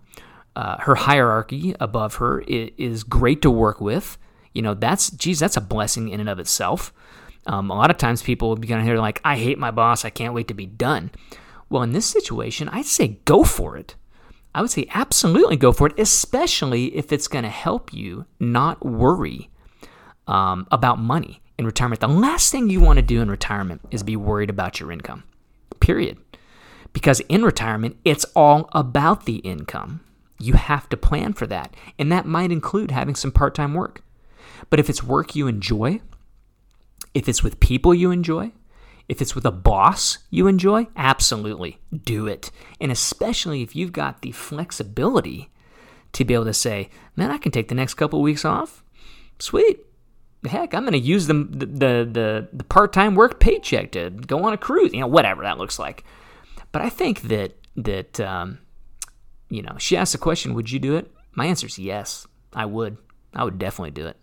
uh, 0.56 0.76
her 0.80 0.94
hierarchy 0.94 1.74
above 1.80 2.16
her 2.16 2.40
is, 2.42 2.70
is, 2.76 3.04
great 3.04 3.42
to 3.42 3.50
work 3.50 3.80
with. 3.80 4.18
You 4.52 4.62
know, 4.62 4.74
that's, 4.74 5.10
geez, 5.10 5.40
that's 5.40 5.56
a 5.56 5.60
blessing 5.60 6.08
in 6.08 6.20
and 6.20 6.28
of 6.28 6.38
itself. 6.38 6.92
Um, 7.46 7.70
a 7.70 7.74
lot 7.74 7.90
of 7.90 7.98
times 7.98 8.22
people 8.22 8.48
will 8.48 8.56
be 8.56 8.68
going 8.68 8.80
to 8.80 8.86
hear, 8.86 8.98
like, 8.98 9.20
I 9.24 9.36
hate 9.36 9.58
my 9.58 9.70
boss. 9.70 10.04
I 10.04 10.10
can't 10.10 10.34
wait 10.34 10.48
to 10.48 10.54
be 10.54 10.66
done. 10.66 11.10
Well, 11.68 11.82
in 11.82 11.92
this 11.92 12.06
situation, 12.06 12.68
I'd 12.68 12.86
say 12.86 13.18
go 13.24 13.42
for 13.42 13.76
it. 13.76 13.96
I 14.54 14.60
would 14.60 14.70
say 14.70 14.86
absolutely 14.90 15.56
go 15.56 15.72
for 15.72 15.88
it, 15.88 15.98
especially 15.98 16.96
if 16.96 17.12
it's 17.12 17.26
going 17.26 17.42
to 17.42 17.50
help 17.50 17.92
you 17.92 18.26
not 18.38 18.84
worry 18.86 19.50
um, 20.28 20.68
about 20.70 21.00
money 21.00 21.42
in 21.58 21.66
retirement. 21.66 22.00
The 22.00 22.08
last 22.08 22.52
thing 22.52 22.70
you 22.70 22.80
want 22.80 22.98
to 22.98 23.02
do 23.02 23.20
in 23.20 23.30
retirement 23.30 23.80
is 23.90 24.02
be 24.02 24.16
worried 24.16 24.50
about 24.50 24.78
your 24.78 24.92
income, 24.92 25.24
period. 25.80 26.18
Because 26.92 27.18
in 27.20 27.42
retirement, 27.42 27.96
it's 28.04 28.24
all 28.36 28.68
about 28.72 29.24
the 29.24 29.36
income. 29.38 30.03
You 30.38 30.54
have 30.54 30.88
to 30.88 30.96
plan 30.96 31.32
for 31.32 31.46
that. 31.46 31.74
And 31.98 32.10
that 32.10 32.26
might 32.26 32.52
include 32.52 32.90
having 32.90 33.14
some 33.14 33.32
part 33.32 33.54
time 33.54 33.74
work. 33.74 34.02
But 34.70 34.80
if 34.80 34.90
it's 34.90 35.02
work 35.02 35.34
you 35.34 35.46
enjoy, 35.46 36.00
if 37.12 37.28
it's 37.28 37.42
with 37.42 37.60
people 37.60 37.94
you 37.94 38.10
enjoy, 38.10 38.52
if 39.08 39.20
it's 39.20 39.34
with 39.34 39.44
a 39.44 39.50
boss 39.50 40.18
you 40.30 40.46
enjoy, 40.46 40.88
absolutely 40.96 41.78
do 41.92 42.26
it. 42.26 42.50
And 42.80 42.90
especially 42.90 43.62
if 43.62 43.76
you've 43.76 43.92
got 43.92 44.22
the 44.22 44.32
flexibility 44.32 45.50
to 46.12 46.24
be 46.24 46.34
able 46.34 46.44
to 46.46 46.54
say, 46.54 46.88
man, 47.16 47.30
I 47.30 47.38
can 47.38 47.52
take 47.52 47.68
the 47.68 47.74
next 47.74 47.94
couple 47.94 48.20
of 48.20 48.24
weeks 48.24 48.44
off. 48.44 48.82
Sweet. 49.38 49.80
Heck, 50.46 50.74
I'm 50.74 50.82
going 50.82 50.92
to 50.92 50.98
use 50.98 51.26
the, 51.26 51.34
the, 51.34 51.66
the, 51.66 52.48
the 52.52 52.64
part 52.64 52.92
time 52.92 53.14
work 53.14 53.40
paycheck 53.40 53.92
to 53.92 54.10
go 54.10 54.44
on 54.44 54.52
a 54.52 54.58
cruise, 54.58 54.92
you 54.92 55.00
know, 55.00 55.06
whatever 55.06 55.42
that 55.42 55.58
looks 55.58 55.78
like. 55.78 56.04
But 56.70 56.82
I 56.82 56.90
think 56.90 57.22
that, 57.22 57.56
that 57.76 58.20
um, 58.20 58.58
you 59.54 59.62
know, 59.62 59.76
she 59.78 59.96
asked 59.96 60.12
the 60.12 60.18
question, 60.18 60.54
would 60.54 60.70
you 60.70 60.78
do 60.78 60.96
it? 60.96 61.10
My 61.32 61.46
answer 61.46 61.66
is 61.66 61.78
yes, 61.78 62.26
I 62.52 62.66
would. 62.66 62.96
I 63.34 63.44
would 63.44 63.58
definitely 63.58 63.90
do 63.90 64.06
it. 64.06 64.16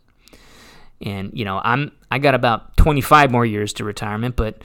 And, 1.02 1.32
you 1.34 1.46
know, 1.46 1.60
I'm 1.64 1.92
I 2.10 2.20
got 2.20 2.36
about 2.36 2.78
25 2.78 3.32
more 3.32 3.46
years 3.46 3.74
to 3.74 3.84
retirement, 3.84 4.36
but 4.36 4.62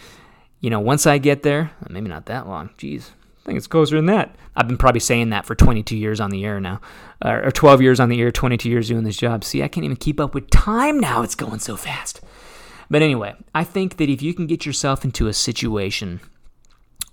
you 0.61 0.71
know, 0.71 0.81
once 0.81 1.07
I 1.07 1.19
get 1.19 1.43
there, 1.43 1.71
maybe 1.89 2.09
not 2.09 2.27
that 2.27 2.49
long. 2.49 2.71
Jeez. 2.79 3.11
I 3.43 3.47
think 3.47 3.59
it's 3.59 3.69
closer 3.69 3.97
than 3.97 4.07
that. 4.07 4.35
I've 4.57 4.67
been 4.67 4.79
probably 4.79 5.01
saying 5.01 5.31
that 5.31 5.47
for 5.47 5.55
22 5.55 5.97
years 5.97 6.19
on 6.19 6.31
the 6.31 6.45
air 6.45 6.61
now, 6.61 6.81
or 7.25 7.51
12 7.53 7.81
years 7.81 8.01
on 8.01 8.09
the 8.09 8.21
air, 8.21 8.33
22 8.33 8.69
years 8.69 8.89
doing 8.89 9.05
this 9.05 9.17
job. 9.17 9.45
See, 9.45 9.63
I 9.63 9.69
can't 9.69 9.85
even 9.85 9.97
keep 9.97 10.19
up 10.19 10.35
with 10.35 10.51
time 10.51 10.99
now. 10.99 11.23
It's 11.23 11.37
going 11.37 11.61
so 11.61 11.77
fast. 11.77 12.21
But 12.91 13.03
anyway, 13.03 13.37
I 13.55 13.63
think 13.63 13.99
that 13.99 14.09
if 14.09 14.23
you 14.23 14.35
can 14.35 14.47
get 14.47 14.67
yourself 14.67 15.05
into 15.05 15.29
a 15.29 15.33
situation 15.33 16.21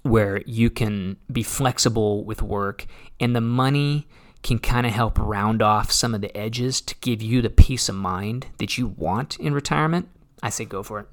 where 0.03 0.41
you 0.45 0.69
can 0.69 1.17
be 1.31 1.43
flexible 1.43 2.23
with 2.23 2.41
work 2.41 2.85
and 3.19 3.35
the 3.35 3.41
money 3.41 4.07
can 4.43 4.59
kind 4.59 4.85
of 4.85 4.91
help 4.91 5.17
round 5.17 5.61
off 5.61 5.91
some 5.91 6.13
of 6.13 6.21
the 6.21 6.35
edges 6.37 6.81
to 6.81 6.95
give 6.99 7.21
you 7.21 7.41
the 7.41 7.49
peace 7.49 7.87
of 7.87 7.95
mind 7.95 8.47
that 8.59 8.77
you 8.77 8.87
want 8.87 9.37
in 9.39 9.53
retirement, 9.53 10.09
I 10.41 10.49
say 10.49 10.65
go 10.65 10.83
for 10.83 10.99
it. 10.99 11.07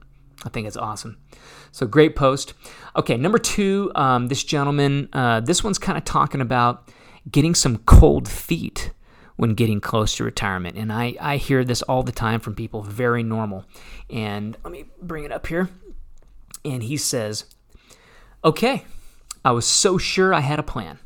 I 0.44 0.48
think 0.48 0.66
it's 0.66 0.76
awesome. 0.76 1.18
So 1.70 1.86
great 1.86 2.16
post. 2.16 2.54
Okay, 2.96 3.16
number 3.16 3.38
two, 3.38 3.92
um, 3.94 4.26
this 4.28 4.42
gentleman, 4.42 5.08
uh, 5.12 5.40
this 5.40 5.62
one's 5.62 5.78
kind 5.78 5.96
of 5.96 6.04
talking 6.04 6.40
about 6.40 6.90
getting 7.30 7.54
some 7.54 7.78
cold 7.78 8.28
feet 8.28 8.90
when 9.36 9.54
getting 9.54 9.80
close 9.80 10.16
to 10.16 10.24
retirement. 10.24 10.76
And 10.76 10.92
I, 10.92 11.14
I 11.20 11.36
hear 11.36 11.64
this 11.64 11.82
all 11.82 12.02
the 12.02 12.12
time 12.12 12.40
from 12.40 12.54
people, 12.54 12.82
very 12.82 13.22
normal. 13.22 13.64
And 14.08 14.56
let 14.64 14.72
me 14.72 14.86
bring 15.00 15.24
it 15.24 15.32
up 15.32 15.46
here. 15.46 15.68
And 16.64 16.82
he 16.82 16.96
says, 16.96 17.44
Okay, 18.42 18.86
I 19.44 19.50
was 19.50 19.66
so 19.66 19.98
sure 19.98 20.32
I 20.32 20.40
had 20.40 20.58
a 20.58 20.62
plan. 20.62 20.98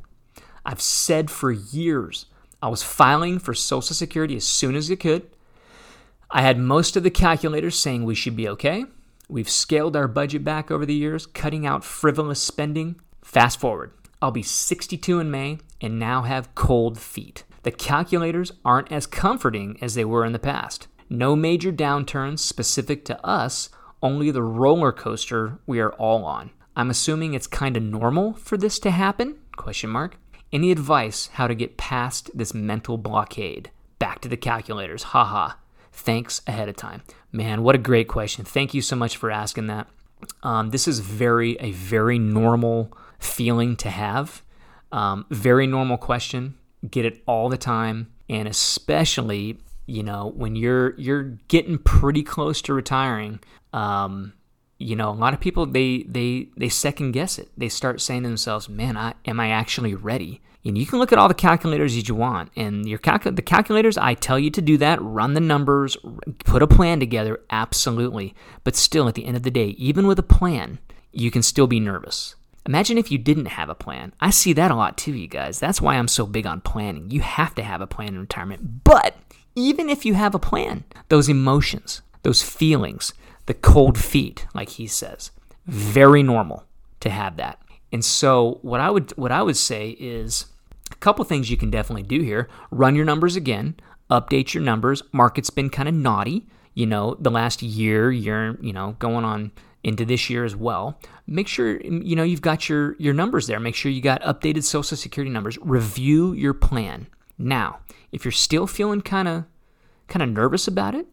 I've 0.65 0.81
said 0.81 1.33
for 1.33 1.51
years 1.51 2.27
I 2.63 2.69
was 2.69 2.85
filing 2.85 3.41
for 3.41 3.55
Social 3.55 3.95
Security 3.95 4.37
as 4.37 4.45
soon 4.45 4.77
as 4.77 4.89
I 4.89 4.95
could. 4.95 5.29
I 6.31 6.43
had 6.43 6.59
most 6.59 6.97
of 6.97 7.03
the 7.03 7.11
calculators 7.11 7.77
saying 7.77 8.05
we 8.05 8.15
should 8.15 8.37
be 8.37 8.49
okay. 8.51 8.85
We've 9.29 9.51
scaled 9.51 9.97
our 9.97 10.07
budget 10.07 10.45
back 10.45 10.71
over 10.71 10.87
the 10.87 10.95
years, 10.95 11.27
cutting 11.27 11.67
out 11.67 11.85
frivolous 11.85 12.41
spending. 12.41 13.01
Fast 13.25 13.59
forward, 13.59 13.91
I'll 14.23 14.31
be 14.31 14.45
62 14.45 15.19
in 15.19 15.29
May 15.29 15.59
and 15.81 15.99
now 15.99 16.23
have 16.23 16.55
cold 16.55 17.01
feet. 17.01 17.43
The 17.65 17.73
calculators 17.73 18.53
aren't 18.65 18.93
as 18.93 19.09
comforting 19.09 19.77
as 19.83 19.97
they 19.97 20.05
were 20.05 20.25
in 20.25 20.33
the 20.33 20.39
past. 20.39 20.87
No 21.11 21.35
major 21.35 21.73
downturns 21.73 22.39
specific 22.39 23.05
to 23.07 23.27
us, 23.27 23.71
only 24.01 24.31
the 24.31 24.43
roller 24.43 24.93
coaster 24.93 25.59
we 25.67 25.81
are 25.81 25.93
all 25.95 26.25
on. 26.25 26.51
I'm 26.77 26.91
assuming 26.91 27.35
it's 27.35 27.47
kind 27.47 27.77
of 27.77 27.83
normal 27.83 28.35
for 28.35 28.57
this 28.57 28.79
to 28.81 28.91
happen? 28.91 29.37
Question 29.57 29.91
mark. 29.91 30.17
Any 30.53 30.71
advice 30.73 31.29
how 31.35 31.47
to 31.47 31.55
get 31.55 31.77
past 31.77 32.31
this 32.35 32.55
mental 32.55 32.99
blockade? 32.99 33.71
Back 33.99 34.21
to 34.21 34.29
the 34.29 34.37
calculators. 34.37 35.05
Haha. 35.05 35.55
Thanks 35.93 36.43
ahead 36.47 36.69
of 36.69 36.77
time. 36.77 37.03
Man, 37.31 37.63
what 37.63 37.77
a 37.77 37.79
great 37.79 38.09
question. 38.09 38.45
Thank 38.45 38.75
you 38.75 38.83
so 38.83 38.97
much 38.97 39.17
for 39.17 39.31
asking 39.31 39.69
that. 39.69 39.87
Um, 40.43 40.71
this 40.71 40.89
is 40.89 41.01
very 41.01 41.57
a 41.61 41.71
very 41.73 42.19
normal 42.19 42.97
feeling 43.19 43.77
to 43.77 43.91
have. 43.91 44.43
Um, 44.91 45.27
very 45.31 45.67
normal 45.67 45.97
question. 45.97 46.57
Get 46.89 47.05
it 47.05 47.23
all 47.27 47.49
the 47.49 47.57
time, 47.57 48.13
and 48.29 48.49
especially 48.49 49.59
you 49.87 50.03
know 50.03 50.33
when 50.35 50.57
you're 50.57 50.95
you're 50.99 51.39
getting 51.49 51.79
pretty 51.79 52.23
close 52.23 52.61
to 52.63 52.75
retiring. 52.75 53.41
Um, 53.73 54.35
you 54.85 54.97
know, 54.97 55.09
a 55.09 55.13
lot 55.13 55.33
of 55.33 55.41
people 55.41 55.65
they 55.65 56.03
they 56.03 56.49
they 56.59 56.69
second 56.69 57.13
guess 57.13 57.39
it. 57.39 57.49
They 57.57 57.71
start 57.71 58.03
saying 58.03 58.23
to 58.23 58.29
themselves, 58.29 58.69
"Man, 58.69 58.99
I, 58.99 59.15
am 59.25 59.41
I 59.41 59.49
actually 59.49 59.95
ready?" 59.95 60.43
And 60.63 60.77
you 60.77 60.85
can 60.85 60.99
look 60.99 61.11
at 61.11 61.19
all 61.19 61.29
the 61.29 61.35
calculators 61.35 61.95
that 61.95 62.07
you 62.07 62.15
want, 62.15 62.51
and 62.55 62.87
your 62.87 62.99
calcul- 62.99 63.35
the 63.35 63.43
calculators. 63.43 63.97
I 63.97 64.13
tell 64.13 64.39
you 64.39 64.51
to 64.51 64.61
do 64.61 64.77
that. 64.79 65.01
Run 65.01 65.33
the 65.33 65.41
numbers, 65.41 65.97
put 66.45 66.63
a 66.63 66.67
plan 66.67 67.01
together. 67.01 67.41
Absolutely, 67.49 68.35
but 68.63 68.77
still, 68.77 69.09
at 69.09 69.15
the 69.15 69.25
end 69.25 69.39
of 69.39 69.43
the 69.43 69.51
day, 69.51 69.69
even 69.79 70.07
with 70.07 70.19
a 70.19 70.23
plan, 70.23 70.79
you 71.13 71.31
can 71.31 71.43
still 71.43 71.67
be 71.67 71.81
nervous. 71.81 72.35
Imagine 72.67 72.99
if 72.99 73.11
you 73.11 73.17
didn't 73.17 73.47
have 73.47 73.71
a 73.71 73.75
plan. 73.75 74.13
I 74.21 74.29
see 74.29 74.53
that 74.53 74.71
a 74.71 74.75
lot 74.77 74.99
too, 74.99 75.15
you 75.15 75.29
guys. 75.29 75.59
That's 75.59 75.81
why 75.81 75.97
I'm 75.97 76.09
so 76.09 76.27
big 76.27 76.47
on 76.47 76.61
planning. 76.61 77.11
You 77.11 77.21
have 77.21 77.55
to 77.55 77.63
have 77.63 77.81
a 77.81 77.87
plan 77.87 78.09
in 78.09 78.21
retirement. 78.21 78.85
But 78.85 79.17
even 79.55 79.89
if 79.89 80.05
you 80.05 80.13
have 80.15 80.35
a 80.35 80.39
plan, 80.39 80.85
those 81.09 81.29
emotions, 81.31 82.03
those 82.23 82.43
feelings, 82.43 83.15
the 83.47 83.55
cold 83.55 83.99
feet, 83.99 84.47
like 84.55 84.71
he 84.71 84.87
says. 84.87 85.31
Very 85.67 86.23
normal 86.23 86.65
to 87.01 87.11
have 87.11 87.37
that. 87.37 87.61
And 87.93 88.05
so 88.05 88.59
what 88.63 88.81
I 88.81 88.91
would 88.91 89.13
what 89.13 89.33
I 89.33 89.43
would 89.43 89.57
say 89.57 89.91
is 90.01 90.47
a 90.91 90.97
couple 90.97 91.25
things 91.25 91.51
you 91.51 91.57
can 91.57 91.71
definitely 91.71 92.03
do 92.03 92.21
here. 92.23 92.49
Run 92.71 92.97
your 92.97 93.05
numbers 93.05 93.37
again, 93.37 93.77
update 94.11 94.53
your 94.53 94.63
numbers. 94.63 95.03
Market's 95.13 95.51
been 95.51 95.71
kind 95.71 95.89
of 95.89 95.95
naughty, 95.95 96.47
you 96.75 96.87
know, 96.87 97.17
the 97.21 97.31
last 97.31 97.63
year, 97.63 98.11
year, 98.11 98.59
you 98.61 98.73
know, 98.73 98.97
going 98.99 99.25
on 99.25 99.53
into 99.85 100.05
this 100.05 100.29
year 100.29 100.45
as 100.45 100.57
well. 100.57 100.99
Make 101.27 101.47
sure 101.47 101.81
you 101.81 102.17
know 102.17 102.25
you've 102.25 102.43
got 102.43 102.69
your 102.69 102.97
your 102.99 103.15
numbers 103.15 103.47
there. 103.47 103.61
Make 103.61 103.75
sure 103.75 103.93
you 103.93 104.01
got 104.01 104.23
updated 104.23 104.65
social 104.65 104.97
security 104.97 105.31
numbers. 105.31 105.59
Review 105.61 106.33
your 106.33 106.55
plan. 106.55 107.07
Now, 107.39 107.81
if 108.11 108.25
you're 108.25 108.33
still 108.33 108.67
feeling 108.67 109.03
kind 109.03 109.29
of 109.29 109.45
kind 110.09 110.23
of 110.23 110.31
nervous 110.31 110.67
about 110.67 110.95
it, 110.95 111.07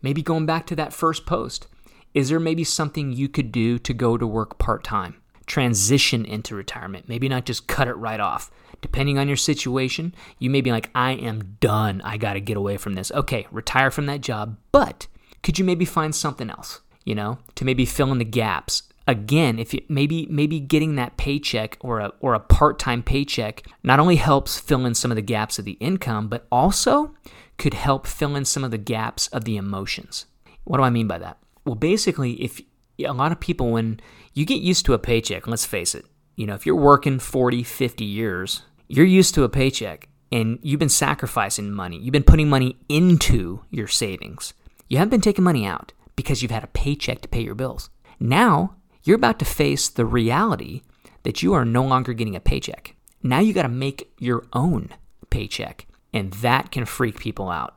maybe 0.00 0.22
going 0.22 0.46
back 0.46 0.66
to 0.68 0.76
that 0.76 0.92
first 0.92 1.26
post, 1.26 1.66
is 2.14 2.28
there 2.28 2.40
maybe 2.40 2.64
something 2.64 3.12
you 3.12 3.28
could 3.28 3.52
do 3.52 3.78
to 3.78 3.94
go 3.94 4.16
to 4.16 4.26
work 4.26 4.58
part 4.58 4.84
time? 4.84 5.16
Transition 5.46 6.24
into 6.24 6.54
retirement. 6.54 7.08
Maybe 7.08 7.28
not 7.28 7.46
just 7.46 7.66
cut 7.66 7.88
it 7.88 7.94
right 7.94 8.20
off. 8.20 8.50
Depending 8.80 9.18
on 9.18 9.28
your 9.28 9.36
situation, 9.36 10.14
you 10.38 10.50
may 10.50 10.60
be 10.60 10.72
like, 10.72 10.90
I 10.94 11.12
am 11.12 11.56
done. 11.60 12.00
I 12.02 12.16
got 12.16 12.34
to 12.34 12.40
get 12.40 12.56
away 12.56 12.76
from 12.76 12.94
this. 12.94 13.12
Okay, 13.12 13.46
retire 13.50 13.90
from 13.90 14.06
that 14.06 14.20
job. 14.20 14.56
But 14.72 15.06
could 15.42 15.58
you 15.58 15.64
maybe 15.64 15.84
find 15.84 16.14
something 16.14 16.50
else, 16.50 16.80
you 17.04 17.14
know, 17.14 17.38
to 17.54 17.64
maybe 17.64 17.84
fill 17.86 18.12
in 18.12 18.18
the 18.18 18.24
gaps? 18.24 18.82
Again, 19.06 19.58
if 19.58 19.74
you 19.74 19.82
maybe 19.88 20.26
maybe 20.30 20.60
getting 20.60 20.94
that 20.94 21.16
paycheck 21.16 21.76
or 21.80 21.98
a 21.98 22.12
or 22.20 22.34
a 22.34 22.40
part-time 22.40 23.02
paycheck 23.02 23.64
not 23.82 23.98
only 23.98 24.14
helps 24.14 24.60
fill 24.60 24.86
in 24.86 24.94
some 24.94 25.10
of 25.10 25.16
the 25.16 25.22
gaps 25.22 25.58
of 25.58 25.64
the 25.64 25.72
income, 25.72 26.28
but 26.28 26.46
also 26.52 27.14
could 27.58 27.74
help 27.74 28.06
fill 28.06 28.36
in 28.36 28.44
some 28.44 28.62
of 28.62 28.70
the 28.70 28.78
gaps 28.78 29.26
of 29.28 29.44
the 29.44 29.56
emotions. 29.56 30.26
What 30.64 30.76
do 30.78 30.84
I 30.84 30.90
mean 30.90 31.08
by 31.08 31.18
that? 31.18 31.38
Well, 31.64 31.74
basically, 31.74 32.32
if 32.42 32.60
a 32.98 33.12
lot 33.12 33.32
of 33.32 33.40
people, 33.40 33.70
when 33.70 34.00
you 34.34 34.44
get 34.44 34.62
used 34.62 34.84
to 34.86 34.94
a 34.94 34.98
paycheck, 34.98 35.46
let's 35.46 35.66
face 35.66 35.94
it, 35.94 36.04
you 36.36 36.46
know, 36.46 36.54
if 36.54 36.66
you're 36.66 36.74
working 36.74 37.18
40, 37.18 37.62
50 37.62 38.04
years, 38.04 38.62
you're 38.88 39.06
used 39.06 39.34
to 39.34 39.44
a 39.44 39.48
paycheck 39.48 40.08
and 40.30 40.58
you've 40.62 40.80
been 40.80 40.88
sacrificing 40.88 41.70
money. 41.70 41.98
You've 41.98 42.12
been 42.12 42.22
putting 42.22 42.48
money 42.48 42.78
into 42.88 43.64
your 43.70 43.86
savings. 43.86 44.54
You 44.88 44.98
haven't 44.98 45.10
been 45.10 45.20
taking 45.20 45.44
money 45.44 45.66
out 45.66 45.92
because 46.16 46.42
you've 46.42 46.50
had 46.50 46.64
a 46.64 46.68
paycheck 46.68 47.20
to 47.20 47.28
pay 47.28 47.42
your 47.42 47.54
bills. 47.54 47.90
Now, 48.18 48.76
you're 49.04 49.16
about 49.16 49.38
to 49.40 49.44
face 49.44 49.88
the 49.88 50.06
reality 50.06 50.82
that 51.22 51.42
you 51.42 51.52
are 51.54 51.64
no 51.64 51.84
longer 51.84 52.12
getting 52.12 52.36
a 52.36 52.40
paycheck. 52.40 52.94
Now 53.22 53.38
you 53.38 53.52
got 53.52 53.62
to 53.62 53.68
make 53.68 54.12
your 54.18 54.44
own 54.52 54.90
paycheck, 55.30 55.86
and 56.12 56.32
that 56.34 56.70
can 56.70 56.84
freak 56.84 57.18
people 57.18 57.48
out. 57.48 57.76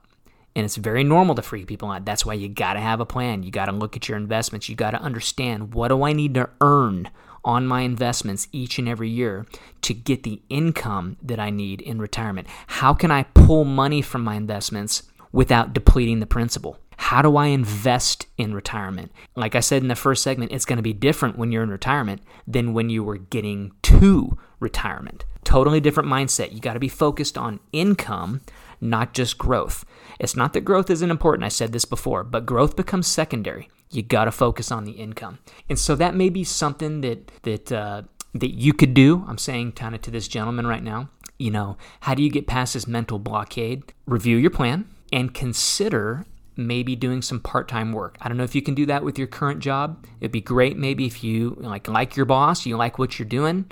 And 0.55 0.63
it's 0.63 0.77
very 0.77 1.03
normal 1.03 1.35
to 1.35 1.41
freak 1.41 1.67
people 1.67 1.91
out. 1.91 2.05
That's 2.05 2.25
why 2.25 2.33
you 2.33 2.47
got 2.47 2.73
to 2.73 2.79
have 2.79 3.01
a 3.01 3.05
plan. 3.05 3.43
You 3.43 3.51
got 3.51 3.65
to 3.65 3.73
look 3.73 3.95
at 3.95 4.07
your 4.07 4.17
investments. 4.17 4.69
You 4.69 4.75
got 4.75 4.91
to 4.91 5.01
understand 5.01 5.73
what 5.73 5.89
do 5.89 6.03
I 6.03 6.13
need 6.13 6.33
to 6.35 6.49
earn 6.61 7.09
on 7.43 7.67
my 7.67 7.81
investments 7.81 8.47
each 8.51 8.79
and 8.79 8.89
every 8.89 9.09
year 9.09 9.45
to 9.81 9.93
get 9.93 10.23
the 10.23 10.41
income 10.49 11.17
that 11.21 11.39
I 11.39 11.49
need 11.49 11.81
in 11.81 11.99
retirement? 11.99 12.47
How 12.67 12.93
can 12.93 13.11
I 13.11 13.23
pull 13.23 13.65
money 13.65 14.01
from 14.01 14.23
my 14.23 14.35
investments 14.35 15.03
without 15.31 15.73
depleting 15.73 16.19
the 16.19 16.25
principal? 16.25 16.79
How 16.97 17.21
do 17.21 17.35
I 17.35 17.47
invest 17.47 18.25
in 18.37 18.53
retirement? 18.53 19.11
Like 19.35 19.53
I 19.55 19.59
said 19.59 19.81
in 19.81 19.89
the 19.89 19.95
first 19.95 20.23
segment, 20.23 20.51
it's 20.51 20.65
going 20.65 20.77
to 20.77 20.83
be 20.83 20.93
different 20.93 21.37
when 21.37 21.51
you're 21.51 21.63
in 21.63 21.69
retirement 21.69 22.21
than 22.47 22.73
when 22.73 22.89
you 22.89 23.03
were 23.03 23.17
getting 23.17 23.73
to 23.83 24.37
retirement. 24.59 25.25
Totally 25.43 25.79
different 25.79 26.09
mindset. 26.09 26.53
You 26.53 26.61
got 26.61 26.73
to 26.73 26.79
be 26.79 26.87
focused 26.87 27.37
on 27.37 27.59
income, 27.71 28.41
not 28.81 29.13
just 29.13 29.37
growth. 29.37 29.85
It's 30.19 30.35
not 30.35 30.53
that 30.53 30.61
growth 30.61 30.89
isn't 30.89 31.11
important, 31.11 31.45
I 31.45 31.49
said 31.49 31.71
this 31.71 31.85
before, 31.85 32.23
but 32.23 32.45
growth 32.45 32.75
becomes 32.75 33.07
secondary. 33.07 33.69
You 33.91 34.01
got 34.01 34.25
to 34.25 34.31
focus 34.31 34.71
on 34.71 34.85
the 34.85 34.93
income. 34.93 35.39
And 35.69 35.77
so 35.77 35.95
that 35.95 36.15
may 36.15 36.29
be 36.29 36.43
something 36.43 37.01
that 37.01 37.31
that 37.43 37.71
uh, 37.71 38.03
that 38.33 38.55
you 38.55 38.73
could 38.73 38.93
do. 38.93 39.23
I'm 39.27 39.37
saying 39.37 39.73
kind 39.73 39.95
of 39.95 40.01
to 40.01 40.11
this 40.11 40.27
gentleman 40.27 40.67
right 40.67 40.83
now, 40.83 41.09
you 41.37 41.51
know, 41.51 41.77
how 42.01 42.13
do 42.13 42.23
you 42.23 42.29
get 42.29 42.47
past 42.47 42.73
this 42.73 42.87
mental 42.87 43.19
blockade? 43.19 43.93
Review 44.05 44.37
your 44.37 44.51
plan 44.51 44.89
and 45.13 45.33
consider 45.33 46.25
maybe 46.57 46.95
doing 46.95 47.21
some 47.21 47.39
part-time 47.39 47.91
work. 47.91 48.17
I 48.21 48.27
don't 48.27 48.37
know 48.37 48.43
if 48.43 48.55
you 48.55 48.61
can 48.61 48.75
do 48.75 48.85
that 48.85 49.03
with 49.03 49.17
your 49.17 49.27
current 49.27 49.59
job. 49.59 50.05
It'd 50.19 50.31
be 50.31 50.41
great 50.41 50.77
maybe 50.77 51.05
if 51.05 51.23
you 51.23 51.57
like 51.59 51.87
like 51.87 52.15
your 52.15 52.25
boss, 52.25 52.65
you 52.65 52.77
like 52.77 52.97
what 52.97 53.19
you're 53.19 53.27
doing, 53.27 53.65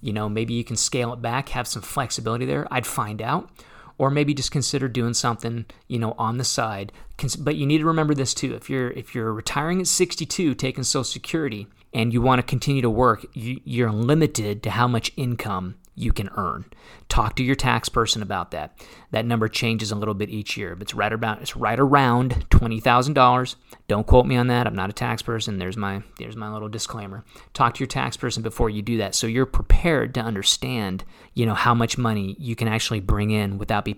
you 0.00 0.12
know, 0.12 0.28
maybe 0.28 0.54
you 0.54 0.64
can 0.64 0.76
scale 0.76 1.12
it 1.12 1.22
back, 1.22 1.50
have 1.50 1.66
some 1.66 1.82
flexibility 1.82 2.44
there. 2.44 2.66
I'd 2.70 2.86
find 2.86 3.22
out 3.22 3.50
or 3.98 4.10
maybe 4.10 4.34
just 4.34 4.50
consider 4.50 4.88
doing 4.88 5.14
something 5.14 5.66
you 5.88 5.98
know 5.98 6.14
on 6.18 6.38
the 6.38 6.44
side. 6.44 6.92
But 7.38 7.56
you 7.56 7.66
need 7.66 7.78
to 7.78 7.86
remember 7.86 8.14
this 8.14 8.34
too. 8.34 8.54
If 8.54 8.68
you're 8.68 8.90
if 8.90 9.14
you're 9.14 9.32
retiring 9.32 9.80
at 9.80 9.86
62 9.86 10.54
taking 10.54 10.84
social 10.84 11.04
security 11.04 11.66
and 11.92 12.12
you 12.12 12.20
want 12.20 12.40
to 12.40 12.42
continue 12.42 12.82
to 12.82 12.90
work 12.90 13.24
you're 13.34 13.92
limited 13.92 14.62
to 14.64 14.70
how 14.70 14.88
much 14.88 15.12
income 15.16 15.76
you 15.94 16.12
can 16.12 16.30
earn. 16.36 16.64
Talk 17.08 17.36
to 17.36 17.44
your 17.44 17.54
tax 17.54 17.88
person 17.88 18.22
about 18.22 18.50
that. 18.50 18.78
That 19.10 19.24
number 19.24 19.48
changes 19.48 19.90
a 19.90 19.96
little 19.96 20.14
bit 20.14 20.30
each 20.30 20.56
year, 20.56 20.74
but 20.74 20.82
it's 20.82 20.94
right 20.94 21.12
about 21.12 21.40
it's 21.40 21.56
right 21.56 21.78
around 21.78 22.46
twenty 22.50 22.80
thousand 22.80 23.14
dollars. 23.14 23.56
Don't 23.86 24.06
quote 24.06 24.26
me 24.26 24.36
on 24.36 24.48
that. 24.48 24.66
I'm 24.66 24.74
not 24.74 24.90
a 24.90 24.94
tax 24.94 25.22
person. 25.22 25.58
There's 25.58 25.76
my 25.76 26.02
there's 26.18 26.36
my 26.36 26.52
little 26.52 26.68
disclaimer. 26.68 27.24
Talk 27.52 27.74
to 27.74 27.80
your 27.80 27.86
tax 27.86 28.16
person 28.16 28.42
before 28.42 28.70
you 28.70 28.82
do 28.82 28.98
that, 28.98 29.14
so 29.14 29.26
you're 29.26 29.46
prepared 29.46 30.14
to 30.14 30.20
understand, 30.20 31.04
you 31.34 31.46
know, 31.46 31.54
how 31.54 31.74
much 31.74 31.98
money 31.98 32.36
you 32.38 32.56
can 32.56 32.68
actually 32.68 33.00
bring 33.00 33.30
in 33.30 33.58
without 33.58 33.84
be 33.84 33.94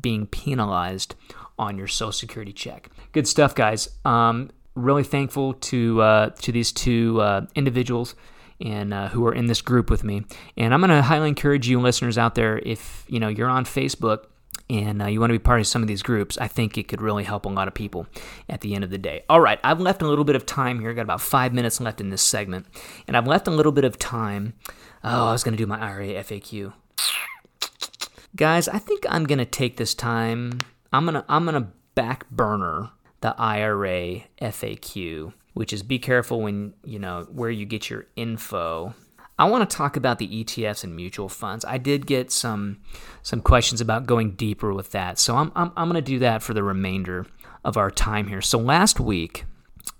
being 0.00 0.26
penalized 0.26 1.14
on 1.58 1.76
your 1.76 1.86
Social 1.86 2.12
Security 2.12 2.52
check. 2.52 2.90
Good 3.12 3.28
stuff, 3.28 3.54
guys. 3.54 3.88
Um, 4.04 4.50
really 4.74 5.04
thankful 5.04 5.54
to 5.54 6.00
uh, 6.00 6.30
to 6.30 6.52
these 6.52 6.72
two 6.72 7.20
uh, 7.20 7.46
individuals 7.54 8.14
and 8.60 8.92
uh, 8.92 9.08
who 9.08 9.26
are 9.26 9.34
in 9.34 9.46
this 9.46 9.62
group 9.62 9.90
with 9.90 10.04
me. 10.04 10.24
And 10.56 10.74
I'm 10.74 10.80
going 10.80 10.90
to 10.90 11.02
highly 11.02 11.28
encourage 11.28 11.68
you 11.68 11.80
listeners 11.80 12.18
out 12.18 12.34
there 12.34 12.58
if 12.58 13.04
you 13.08 13.20
know 13.20 13.28
you're 13.28 13.48
on 13.48 13.64
Facebook 13.64 14.26
and 14.70 15.02
uh, 15.02 15.06
you 15.06 15.18
want 15.18 15.30
to 15.30 15.34
be 15.34 15.42
part 15.42 15.58
of 15.58 15.66
some 15.66 15.82
of 15.82 15.88
these 15.88 16.02
groups, 16.02 16.38
I 16.38 16.46
think 16.46 16.78
it 16.78 16.86
could 16.86 17.02
really 17.02 17.24
help 17.24 17.44
a 17.44 17.48
lot 17.48 17.66
of 17.66 17.74
people 17.74 18.06
at 18.48 18.60
the 18.60 18.74
end 18.74 18.84
of 18.84 18.90
the 18.90 18.98
day. 18.98 19.24
All 19.28 19.40
right, 19.40 19.58
I've 19.64 19.80
left 19.80 20.00
a 20.00 20.06
little 20.06 20.24
bit 20.24 20.36
of 20.36 20.46
time 20.46 20.78
here. 20.80 20.90
I've 20.90 20.96
got 20.96 21.02
about 21.02 21.20
five 21.20 21.52
minutes 21.52 21.80
left 21.80 22.00
in 22.00 22.10
this 22.10 22.22
segment, 22.22 22.66
and 23.08 23.16
I've 23.16 23.26
left 23.26 23.48
a 23.48 23.50
little 23.50 23.72
bit 23.72 23.84
of 23.84 23.98
time. 23.98 24.54
Oh, 25.02 25.28
I 25.28 25.32
was 25.32 25.42
going 25.42 25.56
to 25.56 25.58
do 25.58 25.66
my 25.66 25.80
IRA 25.80 26.22
FAQ. 26.22 26.72
Guys, 28.36 28.68
I 28.68 28.78
think 28.78 29.04
I'm 29.08 29.24
going 29.24 29.38
to 29.38 29.44
take 29.44 29.76
this 29.76 29.92
time. 29.92 30.58
I'm 30.92 31.04
going 31.04 31.14
to 31.14 31.24
I'm 31.28 31.44
going 31.44 31.60
to 31.60 31.70
back 31.96 32.30
burner 32.30 32.90
the 33.22 33.34
IRA 33.36 34.22
FAQ 34.40 35.32
which 35.54 35.72
is 35.72 35.82
be 35.82 35.98
careful 35.98 36.42
when, 36.42 36.74
you 36.84 36.98
know, 36.98 37.26
where 37.30 37.50
you 37.50 37.66
get 37.66 37.90
your 37.90 38.06
info. 38.16 38.94
I 39.38 39.44
want 39.48 39.68
to 39.68 39.76
talk 39.76 39.96
about 39.96 40.18
the 40.18 40.44
ETFs 40.44 40.84
and 40.84 40.94
mutual 40.94 41.28
funds. 41.28 41.64
I 41.64 41.78
did 41.78 42.06
get 42.06 42.30
some 42.30 42.80
some 43.22 43.40
questions 43.40 43.80
about 43.80 44.06
going 44.06 44.32
deeper 44.32 44.74
with 44.74 44.90
that. 44.92 45.18
So 45.18 45.36
I'm 45.36 45.50
I'm, 45.56 45.72
I'm 45.76 45.88
going 45.88 46.02
to 46.02 46.12
do 46.12 46.18
that 46.18 46.42
for 46.42 46.52
the 46.52 46.62
remainder 46.62 47.26
of 47.64 47.76
our 47.76 47.90
time 47.90 48.28
here. 48.28 48.42
So 48.42 48.58
last 48.58 49.00
week, 49.00 49.46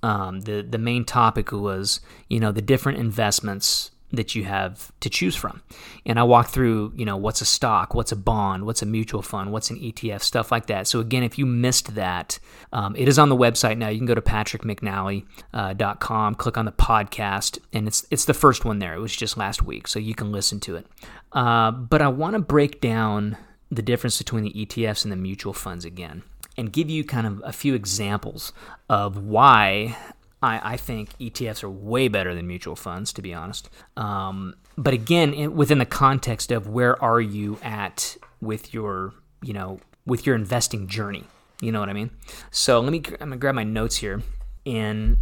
um, 0.02 0.40
the 0.40 0.62
the 0.62 0.78
main 0.78 1.04
topic 1.04 1.52
was 1.52 2.00
you 2.28 2.38
know 2.38 2.52
the 2.52 2.62
different 2.62 2.98
investments 2.98 3.92
that 4.12 4.34
you 4.34 4.44
have 4.44 4.92
to 5.00 5.08
choose 5.08 5.34
from. 5.36 5.62
And 6.04 6.18
I 6.18 6.24
walk 6.24 6.48
through, 6.48 6.92
you 6.96 7.04
know, 7.04 7.16
what's 7.16 7.40
a 7.40 7.44
stock, 7.44 7.94
what's 7.94 8.10
a 8.12 8.16
bond, 8.16 8.66
what's 8.66 8.82
a 8.82 8.86
mutual 8.86 9.22
fund, 9.22 9.52
what's 9.52 9.70
an 9.70 9.78
ETF, 9.78 10.22
stuff 10.22 10.50
like 10.50 10.66
that. 10.66 10.88
So 10.88 11.00
again, 11.00 11.22
if 11.22 11.38
you 11.38 11.46
missed 11.46 11.94
that, 11.94 12.38
um, 12.72 12.96
it 12.96 13.08
is 13.08 13.18
on 13.18 13.28
the 13.28 13.36
website 13.36 13.78
now. 13.78 13.88
You 13.88 13.98
can 13.98 14.06
go 14.06 14.14
to 14.14 14.20
patrickmcnally.com, 14.20 16.34
click 16.34 16.58
on 16.58 16.64
the 16.64 16.72
podcast, 16.72 17.58
and 17.72 17.86
it's 17.86 18.06
it's 18.10 18.24
the 18.24 18.34
first 18.34 18.64
one 18.64 18.80
there. 18.80 18.94
It 18.94 19.00
was 19.00 19.14
just 19.14 19.36
last 19.36 19.62
week, 19.62 19.86
so 19.86 19.98
you 19.98 20.14
can 20.14 20.32
listen 20.32 20.60
to 20.60 20.76
it. 20.76 20.86
Uh, 21.32 21.70
but 21.70 22.02
I 22.02 22.08
want 22.08 22.34
to 22.34 22.40
break 22.40 22.80
down 22.80 23.36
the 23.70 23.82
difference 23.82 24.18
between 24.18 24.42
the 24.42 24.52
ETFs 24.52 25.04
and 25.04 25.12
the 25.12 25.16
mutual 25.16 25.52
funds 25.52 25.84
again, 25.84 26.22
and 26.56 26.72
give 26.72 26.90
you 26.90 27.04
kind 27.04 27.26
of 27.26 27.40
a 27.44 27.52
few 27.52 27.74
examples 27.74 28.52
of 28.88 29.16
why 29.16 29.96
I, 30.42 30.72
I 30.72 30.76
think 30.76 31.16
ETFs 31.18 31.62
are 31.62 31.70
way 31.70 32.08
better 32.08 32.34
than 32.34 32.46
mutual 32.46 32.76
funds, 32.76 33.12
to 33.14 33.22
be 33.22 33.34
honest. 33.34 33.68
Um, 33.96 34.54
but 34.76 34.94
again, 34.94 35.34
in, 35.34 35.54
within 35.54 35.78
the 35.78 35.86
context 35.86 36.50
of 36.50 36.68
where 36.68 37.02
are 37.02 37.20
you 37.20 37.58
at 37.62 38.16
with 38.40 38.72
your, 38.72 39.12
you 39.42 39.52
know, 39.52 39.80
with 40.06 40.26
your 40.26 40.34
investing 40.34 40.86
journey. 40.86 41.24
You 41.60 41.72
know 41.72 41.80
what 41.80 41.90
I 41.90 41.92
mean? 41.92 42.10
So 42.50 42.80
let 42.80 42.90
me. 42.90 43.02
I'm 43.20 43.28
gonna 43.28 43.36
grab 43.36 43.54
my 43.54 43.64
notes 43.64 43.96
here, 43.96 44.22
and 44.64 45.18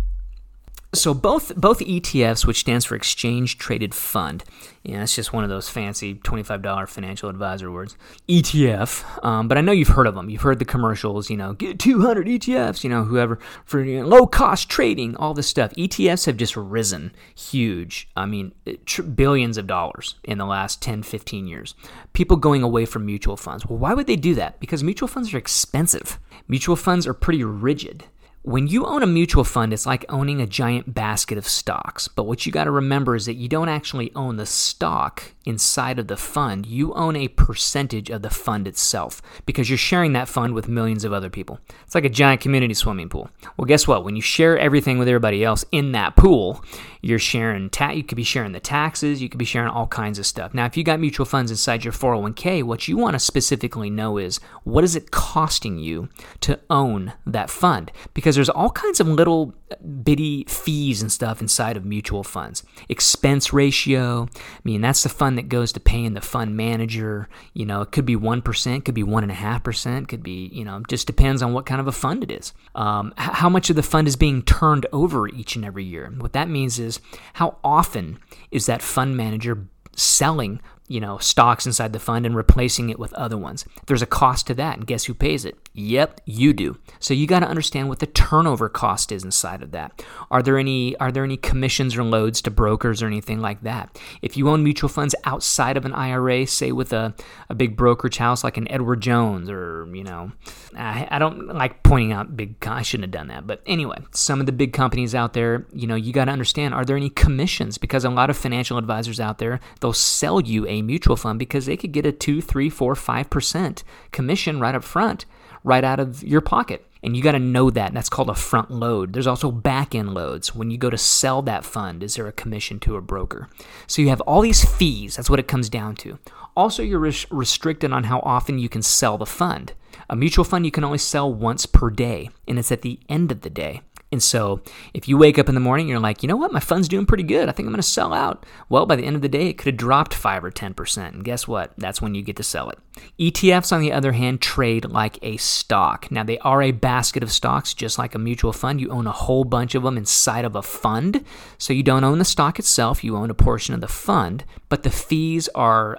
so 0.94 1.12
both 1.12 1.54
both 1.54 1.80
ETFs, 1.80 2.46
which 2.46 2.60
stands 2.60 2.86
for 2.86 2.94
Exchange 2.94 3.58
Traded 3.58 3.94
Fund, 3.94 4.42
yeah, 4.82 5.02
it's 5.02 5.14
just 5.14 5.34
one 5.34 5.44
of 5.44 5.50
those 5.50 5.68
fancy 5.68 6.14
twenty-five 6.14 6.62
dollar 6.62 6.86
financial 6.86 7.28
advisor 7.28 7.70
words. 7.70 7.94
ETF, 8.26 9.22
um, 9.22 9.48
but 9.48 9.58
I 9.58 9.60
know 9.60 9.72
you've 9.72 9.88
heard 9.88 10.06
of 10.06 10.14
them. 10.14 10.30
You've 10.30 10.40
heard 10.40 10.58
the 10.58 10.64
commercials. 10.64 11.28
You 11.28 11.36
know, 11.36 11.52
get 11.52 11.78
two 11.78 12.00
hundred 12.00 12.26
ETFs. 12.26 12.84
You 12.84 12.90
know, 12.90 13.04
whoever 13.04 13.38
for 13.66 13.84
you 13.84 14.00
know, 14.00 14.06
low 14.06 14.26
cost 14.26 14.70
trading, 14.70 15.14
all 15.16 15.34
this 15.34 15.46
stuff. 15.46 15.74
ETFs 15.74 16.24
have 16.24 16.38
just 16.38 16.56
risen 16.56 17.12
huge. 17.36 18.08
I 18.16 18.24
mean, 18.24 18.52
tr- 18.86 19.02
billions 19.02 19.58
of 19.58 19.66
dollars 19.66 20.14
in 20.24 20.38
the 20.38 20.46
last 20.46 20.80
10, 20.80 21.02
15 21.02 21.46
years. 21.46 21.74
People 22.14 22.36
going 22.36 22.62
away 22.62 22.86
from 22.86 23.04
mutual 23.04 23.36
funds. 23.36 23.66
Well, 23.66 23.78
why 23.78 23.94
would 23.94 24.06
they 24.06 24.16
do 24.16 24.34
that? 24.36 24.58
Because 24.58 24.82
mutual 24.82 25.08
funds 25.08 25.34
are 25.34 25.38
expensive. 25.38 26.18
Mutual 26.48 26.76
funds 26.76 27.06
are 27.06 27.14
pretty 27.14 27.44
rigid. 27.44 28.04
When 28.42 28.66
you 28.68 28.86
own 28.86 29.02
a 29.02 29.06
mutual 29.06 29.44
fund, 29.44 29.72
it's 29.72 29.84
like 29.84 30.04
owning 30.08 30.40
a 30.40 30.46
giant 30.46 30.94
basket 30.94 31.36
of 31.36 31.46
stocks. 31.46 32.08
But 32.08 32.24
what 32.24 32.46
you 32.46 32.52
got 32.52 32.64
to 32.64 32.70
remember 32.70 33.14
is 33.16 33.26
that 33.26 33.34
you 33.34 33.48
don't 33.48 33.68
actually 33.68 34.12
own 34.14 34.36
the 34.36 34.46
stock 34.46 35.34
inside 35.44 35.98
of 35.98 36.08
the 36.08 36.16
fund. 36.16 36.64
You 36.66 36.92
own 36.94 37.16
a 37.16 37.28
percentage 37.28 38.10
of 38.10 38.22
the 38.22 38.30
fund 38.30 38.68
itself 38.68 39.20
because 39.44 39.68
you're 39.68 39.78
sharing 39.78 40.12
that 40.12 40.28
fund 40.28 40.54
with 40.54 40.68
millions 40.68 41.04
of 41.04 41.12
other 41.12 41.30
people. 41.30 41.58
It's 41.84 41.94
like 41.94 42.04
a 42.04 42.10
giant 42.10 42.40
community 42.40 42.74
swimming 42.74 43.08
pool. 43.08 43.30
Well, 43.56 43.64
guess 43.64 43.88
what? 43.88 44.04
When 44.04 44.14
you 44.14 44.22
share 44.22 44.58
everything 44.58 44.98
with 44.98 45.08
everybody 45.08 45.42
else 45.42 45.64
in 45.72 45.92
that 45.92 46.16
pool, 46.16 46.62
you're 47.00 47.18
sharing 47.18 47.70
ta- 47.70 47.90
you 47.90 48.04
could 48.04 48.16
be 48.16 48.24
sharing 48.24 48.52
the 48.52 48.60
taxes, 48.60 49.22
you 49.22 49.28
could 49.28 49.38
be 49.38 49.44
sharing 49.44 49.68
all 49.68 49.86
kinds 49.86 50.18
of 50.18 50.26
stuff. 50.26 50.52
Now, 50.52 50.66
if 50.66 50.76
you 50.76 50.84
got 50.84 51.00
mutual 51.00 51.26
funds 51.26 51.50
inside 51.50 51.84
your 51.84 51.92
401k, 51.92 52.62
what 52.62 52.86
you 52.86 52.96
want 52.96 53.14
to 53.14 53.18
specifically 53.18 53.88
know 53.88 54.18
is 54.18 54.40
what 54.64 54.84
is 54.84 54.96
it 54.96 55.10
costing 55.10 55.78
you 55.78 56.08
to 56.40 56.60
own 56.68 57.14
that 57.24 57.50
fund? 57.50 57.90
Because 58.12 58.27
there's 58.34 58.48
all 58.48 58.70
kinds 58.70 59.00
of 59.00 59.08
little 59.08 59.54
bitty 60.02 60.44
fees 60.48 61.02
and 61.02 61.10
stuff 61.10 61.40
inside 61.40 61.76
of 61.76 61.84
mutual 61.84 62.24
funds. 62.24 62.62
Expense 62.88 63.52
ratio, 63.52 64.28
I 64.34 64.60
mean, 64.64 64.80
that's 64.80 65.02
the 65.02 65.08
fund 65.08 65.38
that 65.38 65.48
goes 65.48 65.72
to 65.72 65.80
paying 65.80 66.14
the 66.14 66.20
fund 66.20 66.56
manager. 66.56 67.28
You 67.54 67.66
know, 67.66 67.82
it 67.82 67.92
could 67.92 68.06
be 68.06 68.16
1%, 68.16 68.84
could 68.84 68.94
be 68.94 69.04
1.5%, 69.04 70.08
could 70.08 70.22
be, 70.22 70.50
you 70.52 70.64
know, 70.64 70.82
just 70.88 71.06
depends 71.06 71.42
on 71.42 71.52
what 71.52 71.66
kind 71.66 71.80
of 71.80 71.86
a 71.86 71.92
fund 71.92 72.22
it 72.22 72.30
is. 72.30 72.52
Um, 72.74 73.12
how 73.16 73.48
much 73.48 73.70
of 73.70 73.76
the 73.76 73.82
fund 73.82 74.08
is 74.08 74.16
being 74.16 74.42
turned 74.42 74.86
over 74.92 75.28
each 75.28 75.56
and 75.56 75.64
every 75.64 75.84
year. 75.84 76.12
What 76.18 76.32
that 76.32 76.48
means 76.48 76.78
is 76.78 77.00
how 77.34 77.58
often 77.62 78.18
is 78.50 78.66
that 78.66 78.82
fund 78.82 79.16
manager 79.16 79.66
selling 79.94 80.60
you 80.88 81.00
know, 81.00 81.18
stocks 81.18 81.66
inside 81.66 81.92
the 81.92 82.00
fund 82.00 82.24
and 82.24 82.34
replacing 82.34 82.88
it 82.88 82.98
with 82.98 83.12
other 83.12 83.36
ones. 83.36 83.66
There's 83.86 84.02
a 84.02 84.06
cost 84.06 84.46
to 84.46 84.54
that, 84.54 84.78
and 84.78 84.86
guess 84.86 85.04
who 85.04 85.14
pays 85.14 85.44
it? 85.44 85.56
Yep, 85.78 86.22
you 86.24 86.52
do. 86.52 86.76
So 86.98 87.14
you 87.14 87.28
got 87.28 87.40
to 87.40 87.46
understand 87.46 87.88
what 87.88 88.00
the 88.00 88.06
turnover 88.06 88.68
cost 88.68 89.12
is 89.12 89.22
inside 89.22 89.62
of 89.62 89.70
that. 89.70 90.02
Are 90.28 90.42
there 90.42 90.58
any 90.58 90.96
are 90.96 91.12
there 91.12 91.22
any 91.22 91.36
commissions 91.36 91.96
or 91.96 92.02
loads 92.02 92.42
to 92.42 92.50
brokers 92.50 93.00
or 93.00 93.06
anything 93.06 93.40
like 93.40 93.60
that? 93.62 93.96
If 94.20 94.36
you 94.36 94.48
own 94.48 94.64
mutual 94.64 94.88
funds 94.88 95.14
outside 95.24 95.76
of 95.76 95.84
an 95.84 95.92
IRA, 95.94 96.48
say 96.48 96.72
with 96.72 96.92
a, 96.92 97.14
a 97.48 97.54
big 97.54 97.76
brokerage 97.76 98.16
house 98.16 98.42
like 98.42 98.56
an 98.56 98.68
Edward 98.72 99.00
Jones 99.00 99.48
or, 99.48 99.88
you 99.94 100.02
know, 100.02 100.32
I, 100.76 101.06
I 101.12 101.20
don't 101.20 101.46
like 101.46 101.84
pointing 101.84 102.10
out 102.10 102.36
big 102.36 102.56
I 102.66 102.82
shouldn't 102.82 103.14
have 103.14 103.20
done 103.20 103.28
that. 103.28 103.46
But 103.46 103.62
anyway, 103.64 103.98
some 104.10 104.40
of 104.40 104.46
the 104.46 104.52
big 104.52 104.72
companies 104.72 105.14
out 105.14 105.32
there, 105.32 105.64
you 105.72 105.86
know, 105.86 105.94
you 105.94 106.12
got 106.12 106.24
to 106.24 106.32
understand 106.32 106.74
are 106.74 106.84
there 106.84 106.96
any 106.96 107.10
commissions 107.10 107.78
because 107.78 108.04
a 108.04 108.10
lot 108.10 108.30
of 108.30 108.36
financial 108.36 108.78
advisors 108.78 109.20
out 109.20 109.38
there, 109.38 109.60
they'll 109.80 109.92
sell 109.92 110.40
you 110.40 110.66
a 110.66 110.82
mutual 110.82 111.14
fund 111.14 111.38
because 111.38 111.66
they 111.66 111.76
could 111.76 111.92
get 111.92 112.04
a 112.04 112.10
two, 112.10 112.42
three, 112.42 112.68
four, 112.68 112.96
five 112.96 113.30
percent 113.30 113.84
commission 114.10 114.58
right 114.58 114.74
up 114.74 114.82
front, 114.82 115.24
right 115.64 115.84
out 115.84 116.00
of 116.00 116.22
your 116.22 116.40
pocket. 116.40 116.84
And 117.02 117.16
you 117.16 117.22
got 117.22 117.32
to 117.32 117.38
know 117.38 117.70
that. 117.70 117.88
And 117.88 117.96
that's 117.96 118.08
called 118.08 118.28
a 118.28 118.34
front 118.34 118.70
load. 118.70 119.12
There's 119.12 119.26
also 119.26 119.52
back 119.52 119.94
end 119.94 120.14
loads. 120.14 120.54
When 120.54 120.70
you 120.70 120.78
go 120.78 120.90
to 120.90 120.98
sell 120.98 121.42
that 121.42 121.64
fund, 121.64 122.02
is 122.02 122.16
there 122.16 122.26
a 122.26 122.32
commission 122.32 122.80
to 122.80 122.96
a 122.96 123.00
broker? 123.00 123.48
So 123.86 124.02
you 124.02 124.08
have 124.08 124.20
all 124.22 124.40
these 124.40 124.64
fees. 124.64 125.16
That's 125.16 125.30
what 125.30 125.38
it 125.38 125.46
comes 125.46 125.68
down 125.68 125.94
to. 125.96 126.18
Also, 126.56 126.82
you're 126.82 126.98
res- 126.98 127.30
restricted 127.30 127.92
on 127.92 128.04
how 128.04 128.18
often 128.24 128.58
you 128.58 128.68
can 128.68 128.82
sell 128.82 129.16
the 129.16 129.26
fund. 129.26 129.74
A 130.10 130.16
mutual 130.16 130.44
fund 130.44 130.64
you 130.64 130.70
can 130.70 130.84
only 130.84 130.98
sell 130.98 131.32
once 131.32 131.66
per 131.66 131.90
day, 131.90 132.30
and 132.48 132.58
it's 132.58 132.72
at 132.72 132.82
the 132.82 132.98
end 133.08 133.30
of 133.30 133.42
the 133.42 133.50
day. 133.50 133.82
And 134.10 134.22
so 134.22 134.62
if 134.94 135.06
you 135.06 135.18
wake 135.18 135.38
up 135.38 135.48
in 135.48 135.54
the 135.54 135.60
morning, 135.60 135.86
you're 135.86 135.98
like, 135.98 136.22
you 136.22 136.28
know 136.28 136.36
what, 136.36 136.52
my 136.52 136.60
fund's 136.60 136.88
doing 136.88 137.04
pretty 137.04 137.24
good. 137.24 137.48
I 137.48 137.52
think 137.52 137.66
I'm 137.66 137.72
going 137.72 137.82
to 137.82 137.88
sell 137.88 138.14
out. 138.14 138.46
Well, 138.68 138.86
by 138.86 138.96
the 138.96 139.04
end 139.04 139.16
of 139.16 139.22
the 139.22 139.28
day, 139.28 139.48
it 139.48 139.58
could 139.58 139.66
have 139.66 139.76
dropped 139.76 140.14
5 140.14 140.44
or 140.44 140.50
10%. 140.50 141.08
And 141.08 141.24
guess 141.24 141.46
what? 141.46 141.72
That's 141.76 142.00
when 142.00 142.14
you 142.14 142.22
get 142.22 142.36
to 142.36 142.42
sell 142.42 142.70
it. 142.70 142.78
ETFs, 143.18 143.70
on 143.70 143.80
the 143.80 143.92
other 143.92 144.12
hand, 144.12 144.40
trade 144.40 144.86
like 144.86 145.18
a 145.22 145.36
stock. 145.36 146.10
Now, 146.10 146.24
they 146.24 146.38
are 146.38 146.62
a 146.62 146.72
basket 146.72 147.22
of 147.22 147.30
stocks, 147.30 147.74
just 147.74 147.98
like 147.98 148.14
a 148.14 148.18
mutual 148.18 148.52
fund. 148.52 148.80
You 148.80 148.90
own 148.90 149.06
a 149.06 149.12
whole 149.12 149.44
bunch 149.44 149.74
of 149.74 149.82
them 149.82 149.98
inside 149.98 150.44
of 150.44 150.56
a 150.56 150.62
fund. 150.62 151.24
So 151.58 151.74
you 151.74 151.82
don't 151.82 152.04
own 152.04 152.18
the 152.18 152.24
stock 152.24 152.58
itself, 152.58 153.04
you 153.04 153.16
own 153.16 153.30
a 153.30 153.34
portion 153.34 153.74
of 153.74 153.80
the 153.80 153.88
fund, 153.88 154.44
but 154.68 154.84
the 154.84 154.90
fees 154.90 155.48
are 155.54 155.98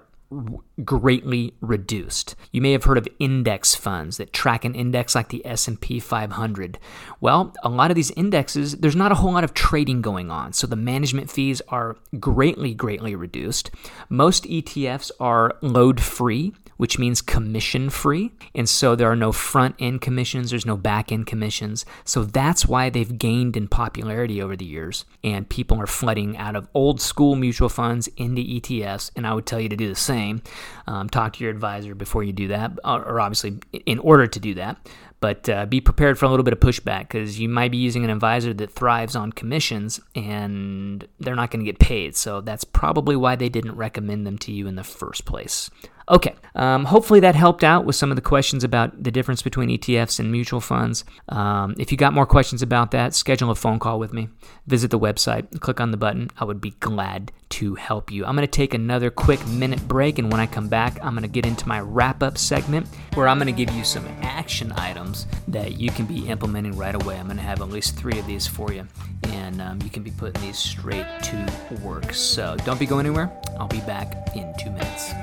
greatly 0.84 1.54
reduced. 1.60 2.36
You 2.52 2.62
may 2.62 2.72
have 2.74 2.84
heard 2.84 2.98
of 2.98 3.08
index 3.20 3.74
funds 3.76 4.18
that 4.18 4.32
track 4.32 4.64
an 4.64 4.76
index 4.76 5.16
like 5.16 5.30
the 5.30 5.46
S&P 5.46 6.00
500. 6.00 6.78
Well, 7.20 7.54
a 7.64 7.70
lot 7.70 7.92
of 7.92 7.96
these 7.96 8.12
indexes 8.12 8.78
there's 8.78 8.96
not 8.96 9.12
a 9.12 9.16
whole 9.16 9.34
lot 9.34 9.44
of 9.44 9.54
trading 9.54 10.02
going 10.02 10.30
on, 10.30 10.54
so 10.54 10.68
the 10.68 10.76
management 10.76 11.32
fees 11.32 11.62
are 11.70 11.98
greatly 12.20 12.74
greatly 12.74 13.16
reduced. 13.16 13.72
Most 14.08 14.44
ETFs 14.44 15.12
are 15.20 15.58
load 15.62 16.00
free, 16.00 16.54
which 16.80 16.98
means 16.98 17.22
commission 17.22 17.90
free. 17.90 18.32
And 18.56 18.70
so 18.70 18.96
there 18.96 19.12
are 19.12 19.16
no 19.16 19.34
front 19.34 19.76
end 19.80 20.00
commissions, 20.00 20.50
there's 20.50 20.66
no 20.66 20.78
back 20.78 21.12
end 21.12 21.28
commissions. 21.28 21.86
So 22.06 22.24
that's 22.24 22.66
why 22.66 22.90
they've 22.90 23.18
gained 23.18 23.58
in 23.58 23.68
popularity 23.68 24.42
over 24.42 24.56
the 24.56 24.64
years. 24.64 25.04
And 25.22 25.50
people 25.50 25.78
are 25.82 25.86
flooding 25.86 26.38
out 26.38 26.56
of 26.56 26.70
old 26.74 27.02
school 27.02 27.36
mutual 27.36 27.68
funds 27.68 28.08
into 28.16 28.42
ETFs. 28.42 29.12
And 29.18 29.28
I 29.28 29.34
would 29.34 29.46
tell 29.46 29.60
you 29.60 29.68
to 29.68 29.76
do 29.76 29.90
the 29.90 29.96
same. 29.96 30.42
Um, 30.88 31.10
talk 31.10 31.34
to 31.34 31.44
your 31.44 31.52
advisor 31.52 31.96
before 31.96 32.24
you 32.24 32.32
do 32.32 32.48
that, 32.48 32.72
or 32.86 33.20
obviously 33.20 33.60
in 33.86 34.00
order 34.00 34.26
to 34.26 34.40
do 34.40 34.54
that. 34.54 34.78
But 35.22 35.50
uh, 35.50 35.66
be 35.66 35.82
prepared 35.82 36.18
for 36.18 36.28
a 36.28 36.30
little 36.30 36.46
bit 36.46 36.54
of 36.54 36.62
pushback 36.62 37.10
because 37.10 37.42
you 37.42 37.50
might 37.50 37.72
be 37.72 37.78
using 37.78 38.06
an 38.06 38.10
advisor 38.10 38.54
that 38.54 38.72
thrives 38.72 39.18
on 39.18 39.34
commissions 39.34 40.00
and 40.16 41.06
they're 41.20 41.36
not 41.36 41.52
going 41.52 41.60
to 41.60 41.70
get 41.70 41.80
paid. 41.80 42.16
So 42.16 42.40
that's 42.40 42.64
probably 42.64 43.18
why 43.18 43.36
they 43.36 43.50
didn't 43.50 43.76
recommend 43.76 44.26
them 44.26 44.38
to 44.38 44.54
you 44.54 44.66
in 44.66 44.76
the 44.76 44.84
first 44.86 45.26
place. 45.26 45.70
Okay, 46.10 46.34
um, 46.56 46.86
hopefully 46.86 47.20
that 47.20 47.36
helped 47.36 47.64
out 47.64 47.86
with 47.86 47.96
some 47.96 48.10
of 48.12 48.16
the 48.16 48.22
questions 48.22 48.64
about 48.64 49.04
the 49.04 49.12
difference 49.12 49.44
between 49.44 49.70
ETFs 49.70 50.20
and 50.20 50.32
mutual 50.32 50.60
funds. 50.60 51.06
Um, 51.28 51.76
if 51.78 51.92
you 51.92 52.00
got 52.00 52.14
more 52.14 52.26
questions 52.26 52.64
about 52.64 52.90
that, 52.92 53.14
schedule 53.14 53.52
a 53.52 53.56
phone 53.56 53.78
call 53.78 54.00
with 54.00 54.12
me. 54.12 54.30
Visit 54.66 54.90
the 54.90 54.98
website, 54.98 55.60
click 55.60 55.80
on 55.80 55.92
the 55.92 55.98
button. 55.98 56.32
I 56.40 56.46
would 56.46 56.60
be 56.60 56.72
glad 56.80 57.32
to 57.50 57.76
help 57.76 58.12
you. 58.12 58.26
I'm 58.26 58.36
going 58.36 58.48
to 58.48 58.52
take 58.52 58.74
another 58.74 59.12
quick 59.12 59.46
minute 59.48 59.88
break, 59.88 60.18
and 60.18 60.32
when 60.32 60.42
I 60.42 60.48
come 60.48 60.68
back, 60.68 60.98
I'm 61.04 61.14
going 61.14 61.22
to 61.22 61.28
get 61.28 61.46
into 61.46 61.68
my 61.68 61.80
wrap 61.80 62.24
up 62.24 62.40
segment 62.40 62.88
where 63.14 63.28
I'm 63.28 63.38
going 63.38 63.54
to 63.54 63.66
give 63.66 63.74
you 63.76 63.84
some 63.84 64.08
action 64.24 64.72
items 64.78 65.28
that 65.48 65.80
you 65.80 65.92
can 65.92 66.06
be 66.06 66.28
implementing 66.28 66.76
right 66.76 66.96
away. 66.96 67.20
I'm 67.20 67.26
going 67.26 67.38
to 67.38 67.44
have 67.44 67.62
at 67.62 67.70
least 67.70 67.96
three 67.96 68.18
of 68.18 68.26
these 68.26 68.48
for 68.48 68.74
you, 68.74 68.88
and 69.28 69.62
um, 69.62 69.80
you 69.84 69.92
can 69.92 70.02
be 70.02 70.12
putting 70.12 70.42
these 70.42 70.58
straight 70.58 71.06
to 71.24 71.80
work. 71.84 72.14
So 72.14 72.58
don't 72.66 72.80
be 72.80 72.88
going 72.88 73.06
anywhere. 73.06 73.32
I'll 73.60 73.68
be 73.68 73.82
back 73.82 74.36
in 74.36 74.52
two 74.60 74.72
minutes. 74.72 75.14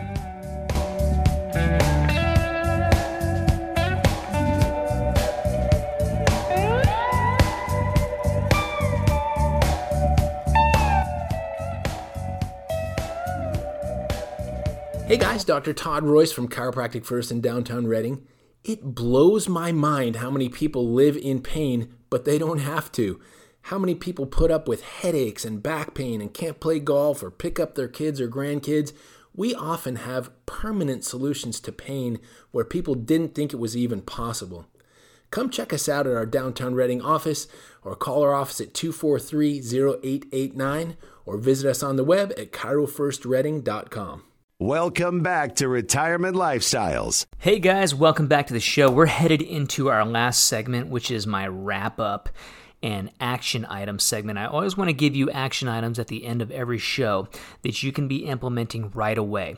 Hey 15.07 15.19
guys, 15.19 15.45
Dr. 15.45 15.73
Todd 15.73 16.03
Royce 16.03 16.33
from 16.33 16.49
Chiropractic 16.49 17.05
First 17.05 17.31
in 17.31 17.41
downtown 17.41 17.87
Redding. 17.87 18.27
It 18.65 18.83
blows 18.83 19.49
my 19.49 19.71
mind 19.71 20.17
how 20.17 20.31
many 20.31 20.49
people 20.49 20.91
live 20.91 21.17
in 21.17 21.41
pain, 21.41 21.95
but 22.11 22.25
they 22.25 22.39
don't 22.39 22.59
have 22.59 22.91
to. 22.93 23.21
How 23.63 23.79
many 23.79 23.95
people 23.95 24.27
put 24.27 24.51
up 24.51 24.67
with 24.67 24.83
headaches 24.83 25.45
and 25.45 25.63
back 25.63 25.95
pain 25.95 26.21
and 26.21 26.35
can't 26.35 26.59
play 26.59 26.81
golf 26.81 27.23
or 27.23 27.31
pick 27.31 27.61
up 27.61 27.77
their 27.77 27.87
kids 27.87 28.21
or 28.21 28.29
grandkids 28.29 28.93
we 29.37 29.55
often 29.55 29.97
have 29.97 30.31
permanent 30.47 31.05
solutions 31.05 31.61
to 31.61 31.71
pain 31.71 32.19
where 32.51 32.65
people 32.65 32.95
didn't 32.95 33.35
think 33.35 33.53
it 33.53 33.59
was 33.59 33.77
even 33.77 34.01
possible. 34.01 34.67
Come 35.31 35.51
check 35.51 35.73
us 35.73 35.89
out 35.89 36.07
at 36.07 36.15
our 36.15 36.27
downtown 36.27 36.75
Redding 36.75 37.03
office 37.03 37.47
or 37.85 37.95
call 37.95 38.23
our 38.23 38.35
office 38.35 38.61
at 38.61 38.75
243 38.75 39.59
0889 39.59 40.97
or 41.27 41.37
visit 41.37 41.69
us 41.69 41.83
on 41.83 41.97
the 41.97 42.05
web 42.05 42.33
at 42.39 42.53
chirofirstredding.com. 42.53 44.23
Welcome 44.59 45.23
back 45.23 45.57
to 45.57 45.69
Retirement 45.69 46.35
Lifestyles. 46.35 47.27
Hey 47.37 47.59
guys, 47.59 47.95
welcome 47.95 48.27
back 48.27 48.47
to 48.47 48.55
the 48.55 48.61
show. 48.61 48.91
We're 48.91 49.05
headed 49.05 49.43
into 49.43 49.91
our 49.91 50.07
last 50.07 50.47
segment, 50.47 50.89
which 50.89 51.11
is 51.11 51.27
my 51.27 51.47
wrap 51.47 52.01
up. 52.01 52.31
And 52.87 53.11
action 53.19 53.67
item 53.69 53.99
segment. 53.99 54.39
I 54.39 54.47
always 54.47 54.77
want 54.77 54.89
to 54.91 54.93
give 54.93 55.17
you 55.17 55.29
action 55.29 55.67
items 55.67 55.99
at 55.99 56.07
the 56.07 56.25
end 56.25 56.41
of 56.41 56.53
every 56.53 56.79
show 56.79 57.27
that 57.63 57.83
you 57.83 57.91
can 57.91 58.07
be 58.07 58.19
implementing 58.19 58.93
right 58.93 59.19
away. 59.19 59.57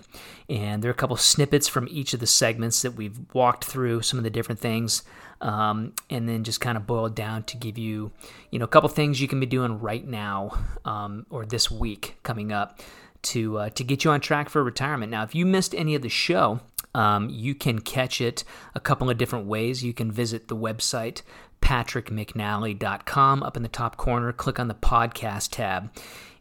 And 0.49 0.83
there 0.83 0.91
are 0.91 0.93
a 0.93 0.97
couple 0.97 1.18
snippets 1.18 1.68
from 1.68 1.89
each 1.91 2.14
of 2.14 2.20
the 2.20 2.26
segments 2.26 2.81
that 2.81 2.93
we've 2.93 3.18
walked 3.35 3.66
through, 3.66 4.01
some 4.01 4.16
of 4.16 4.24
the 4.24 4.31
different 4.31 4.61
things, 4.61 5.03
um, 5.43 5.93
and 6.09 6.26
then 6.26 6.43
just 6.43 6.62
kind 6.62 6.79
of 6.79 6.87
boiled 6.87 7.14
down 7.14 7.43
to 7.43 7.59
give 7.59 7.76
you, 7.76 8.12
you 8.51 8.59
know, 8.59 8.64
a 8.64 8.68
couple 8.68 8.89
things 8.89 9.20
you 9.20 9.29
can 9.29 9.41
be 9.41 9.47
doing 9.47 9.79
right 9.79 10.07
now 10.07 10.59
um, 10.87 11.26
or 11.29 11.45
this 11.45 11.70
week 11.70 12.16
coming 12.22 12.51
up 12.51 12.81
to 13.20 13.59
uh, 13.59 13.68
to 13.70 13.85
get 13.85 14.05
you 14.05 14.11
on 14.11 14.22
track 14.22 14.49
for 14.49 14.64
retirement. 14.64 15.11
Now, 15.11 15.22
if 15.22 15.35
you 15.35 15.45
missed 15.45 15.74
any 15.74 15.95
of 15.95 16.01
the 16.01 16.09
show, 16.09 16.61
um, 16.95 17.29
you 17.29 17.55
can 17.55 17.81
catch 17.81 18.20
it 18.20 18.43
a 18.74 18.81
couple 18.81 19.11
of 19.11 19.18
different 19.18 19.47
ways. 19.47 19.85
You 19.85 19.93
can 19.93 20.11
visit 20.11 20.49
the 20.49 20.57
website 20.57 21.22
patrickmcnally.com 21.61 23.42
up 23.42 23.56
in 23.56 23.62
the 23.62 23.68
top 23.68 23.96
corner. 23.96 24.32
Click 24.32 24.59
on 24.59 24.68
the 24.68 24.74
podcast 24.74 25.50
tab, 25.52 25.90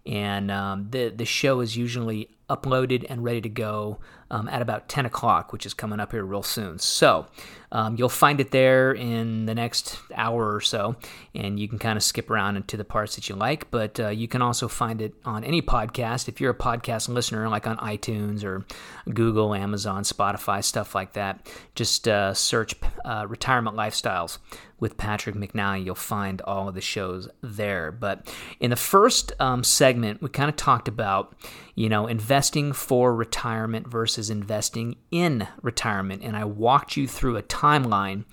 and 0.06 0.52
um, 0.52 0.88
the 0.92 1.10
the 1.10 1.26
show 1.26 1.60
is 1.60 1.76
usually 1.76 2.30
uploaded 2.50 3.06
and 3.10 3.24
ready 3.24 3.42
to 3.42 3.50
go 3.50 4.00
um, 4.32 4.48
at 4.50 4.62
about 4.62 4.88
10 4.90 5.06
o'clock, 5.06 5.52
which 5.52 5.66
is 5.66 5.74
coming 5.74 6.00
up 6.00 6.12
here 6.12 6.24
real 6.24 6.44
soon. 6.44 6.80
So 6.80 7.28
um, 7.72 7.96
you'll 7.98 8.10
find 8.10 8.40
it 8.40 8.52
there 8.52 8.94
in 8.94 9.46
the 9.46 9.56
next 9.56 9.98
hour 10.16 10.54
or 10.54 10.62
so, 10.62 10.96
and 11.36 11.60
you 11.60 11.68
can 11.68 11.80
kind 11.80 11.98
of 11.98 12.04
skip 12.04 12.30
around 12.30 12.56
into 12.56 12.78
the 12.78 12.86
parts 12.86 13.16
that 13.16 13.28
you 13.30 13.36
like. 13.36 13.70
But 13.72 14.00
uh, 14.00 14.10
you 14.10 14.28
can 14.28 14.42
also 14.42 14.68
find 14.68 15.02
it 15.02 15.14
on 15.26 15.44
any 15.44 15.62
podcast. 15.62 16.28
If 16.28 16.40
you're 16.40 16.52
a 16.52 16.58
podcast 16.58 17.10
listener, 17.10 17.48
like 17.50 17.68
on 17.68 17.78
iTunes 17.78 18.44
or 18.44 18.66
Google, 19.14 19.54
Amazon, 19.54 20.04
Spotify, 20.04 20.64
stuff 20.64 20.96
like 20.96 21.14
that, 21.14 21.50
just 21.76 22.08
uh, 22.08 22.34
search 22.34 22.76
uh, 23.06 23.26
Retirement 23.28 23.76
Lifestyles 23.76 24.40
with 24.80 24.98
Patrick 24.98 25.36
McNally. 25.36 25.86
You'll 25.86 25.96
find 25.96 26.42
all 26.42 26.68
of 26.68 26.76
the 26.76 26.82
shows 26.82 27.28
there. 27.42 27.92
But 27.92 28.34
in 28.60 28.70
the 28.70 28.76
first 28.76 29.34
um, 29.40 29.64
segment, 29.64 30.22
we 30.22 30.30
kind 30.30 30.50
of 30.50 30.56
talked 30.56 30.88
about, 30.88 31.36
you 31.76 31.90
know, 31.90 32.08
investing 32.08 32.74
for 32.74 33.16
retirement 33.16 33.88
versus 33.88 34.30
investing 34.30 34.98
in 35.12 35.48
retirement. 35.62 36.24
And 36.24 36.36
I 36.36 36.46
walked 36.46 36.98
you 36.98 37.08
through 37.08 37.38
a 37.38 37.44
timeline 37.44 38.26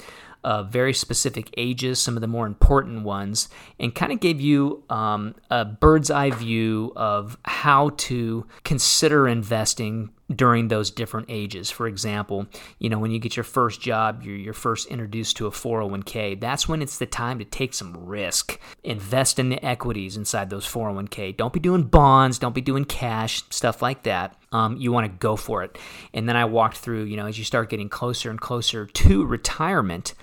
of 0.44 0.68
very 0.68 0.92
specific 0.92 1.48
ages, 1.56 1.98
some 1.98 2.16
of 2.16 2.20
the 2.20 2.26
more 2.26 2.46
important 2.46 3.02
ones, 3.02 3.48
and 3.80 3.94
kind 3.94 4.12
of 4.12 4.20
gave 4.20 4.40
you 4.40 4.84
um, 4.90 5.34
a 5.50 5.64
bird's 5.64 6.10
eye 6.10 6.30
view 6.30 6.92
of 6.94 7.38
how 7.46 7.88
to 7.96 8.46
consider 8.62 9.26
investing 9.26 10.10
during 10.36 10.68
those 10.68 10.90
different 10.90 11.26
ages. 11.28 11.70
For 11.70 11.86
example, 11.86 12.46
you 12.78 12.88
know, 12.88 12.98
when 12.98 13.10
you 13.10 13.18
get 13.18 13.36
your 13.36 13.44
first 13.44 13.80
job, 13.80 14.22
you're, 14.22 14.36
you're 14.36 14.52
first 14.52 14.88
introduced 14.88 15.36
to 15.38 15.46
a 15.46 15.50
401k, 15.50 16.40
that's 16.40 16.68
when 16.68 16.82
it's 16.82 16.98
the 16.98 17.06
time 17.06 17.38
to 17.38 17.44
take 17.44 17.74
some 17.74 18.06
risk. 18.06 18.58
Invest 18.82 19.38
in 19.38 19.48
the 19.48 19.64
equities 19.64 20.16
inside 20.16 20.50
those 20.50 20.66
401k. 20.66 21.36
Don't 21.36 21.52
be 21.52 21.60
doing 21.60 21.84
bonds, 21.84 22.38
don't 22.38 22.54
be 22.54 22.60
doing 22.60 22.84
cash, 22.84 23.42
stuff 23.50 23.82
like 23.82 24.02
that. 24.04 24.36
Um, 24.52 24.76
you 24.76 24.92
want 24.92 25.06
to 25.06 25.18
go 25.18 25.36
for 25.36 25.64
it. 25.64 25.78
And 26.12 26.28
then 26.28 26.36
I 26.36 26.44
walked 26.44 26.76
through, 26.76 27.04
you 27.04 27.16
know, 27.16 27.26
as 27.26 27.38
you 27.38 27.44
start 27.44 27.70
getting 27.70 27.88
closer 27.88 28.30
and 28.30 28.40
closer 28.40 28.86
to 28.86 29.24
retirement, 29.24 30.14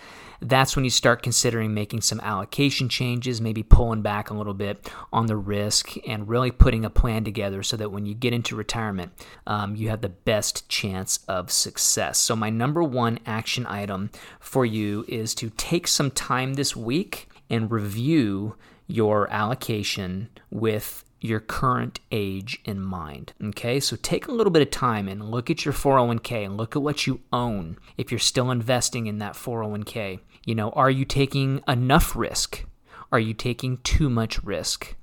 that's 0.41 0.75
when 0.75 0.83
you 0.83 0.91
start 0.91 1.21
considering 1.21 1.73
making 1.73 2.01
some 2.01 2.19
allocation 2.21 2.89
changes, 2.89 3.39
maybe 3.39 3.63
pulling 3.63 4.01
back 4.01 4.29
a 4.29 4.33
little 4.33 4.55
bit 4.55 4.91
on 5.13 5.27
the 5.27 5.37
risk, 5.37 5.95
and 6.07 6.27
really 6.27 6.51
putting 6.51 6.83
a 6.83 6.89
plan 6.89 7.23
together 7.23 7.61
so 7.63 7.77
that 7.77 7.91
when 7.91 8.05
you 8.05 8.15
get 8.15 8.33
into 8.33 8.55
retirement, 8.55 9.11
um, 9.45 9.75
you 9.75 9.89
have 9.89 10.01
the 10.01 10.09
best 10.09 10.67
chance 10.67 11.19
of 11.27 11.51
success. 11.51 12.17
So, 12.17 12.35
my 12.35 12.49
number 12.49 12.83
one 12.83 13.19
action 13.25 13.65
item 13.67 14.09
for 14.39 14.65
you 14.65 15.05
is 15.07 15.35
to 15.35 15.51
take 15.51 15.87
some 15.87 16.11
time 16.11 16.55
this 16.55 16.75
week 16.75 17.29
and 17.49 17.69
review 17.69 18.55
your 18.87 19.31
allocation 19.31 20.29
with 20.49 21.05
your 21.21 21.39
current 21.39 21.99
age 22.11 22.59
in 22.65 22.79
mind. 22.79 23.33
Okay, 23.41 23.79
so 23.79 23.95
take 23.95 24.27
a 24.27 24.31
little 24.31 24.51
bit 24.51 24.63
of 24.63 24.71
time 24.71 25.07
and 25.07 25.29
look 25.29 25.49
at 25.51 25.63
your 25.63 25.73
401k 25.73 26.45
and 26.45 26.57
look 26.57 26.75
at 26.75 26.81
what 26.81 27.05
you 27.05 27.21
own 27.31 27.77
if 27.95 28.11
you're 28.11 28.19
still 28.19 28.49
investing 28.49 29.05
in 29.05 29.19
that 29.19 29.33
401k. 29.33 30.19
You 30.45 30.55
know, 30.55 30.71
are 30.71 30.89
you 30.89 31.05
taking 31.05 31.61
enough 31.67 32.15
risk? 32.15 32.65
Are 33.11 33.19
you 33.19 33.33
taking 33.33 33.77
too 33.77 34.09
much 34.09 34.43
risk? 34.43 34.95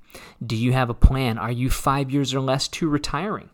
Do 0.45 0.55
you 0.55 0.73
have 0.73 0.89
a 0.89 0.93
plan? 0.95 1.37
Are 1.37 1.51
you 1.51 1.69
five 1.69 2.11
years 2.11 2.33
or 2.33 2.39
less 2.39 2.67
to 2.69 2.89
retiring? 2.89 3.49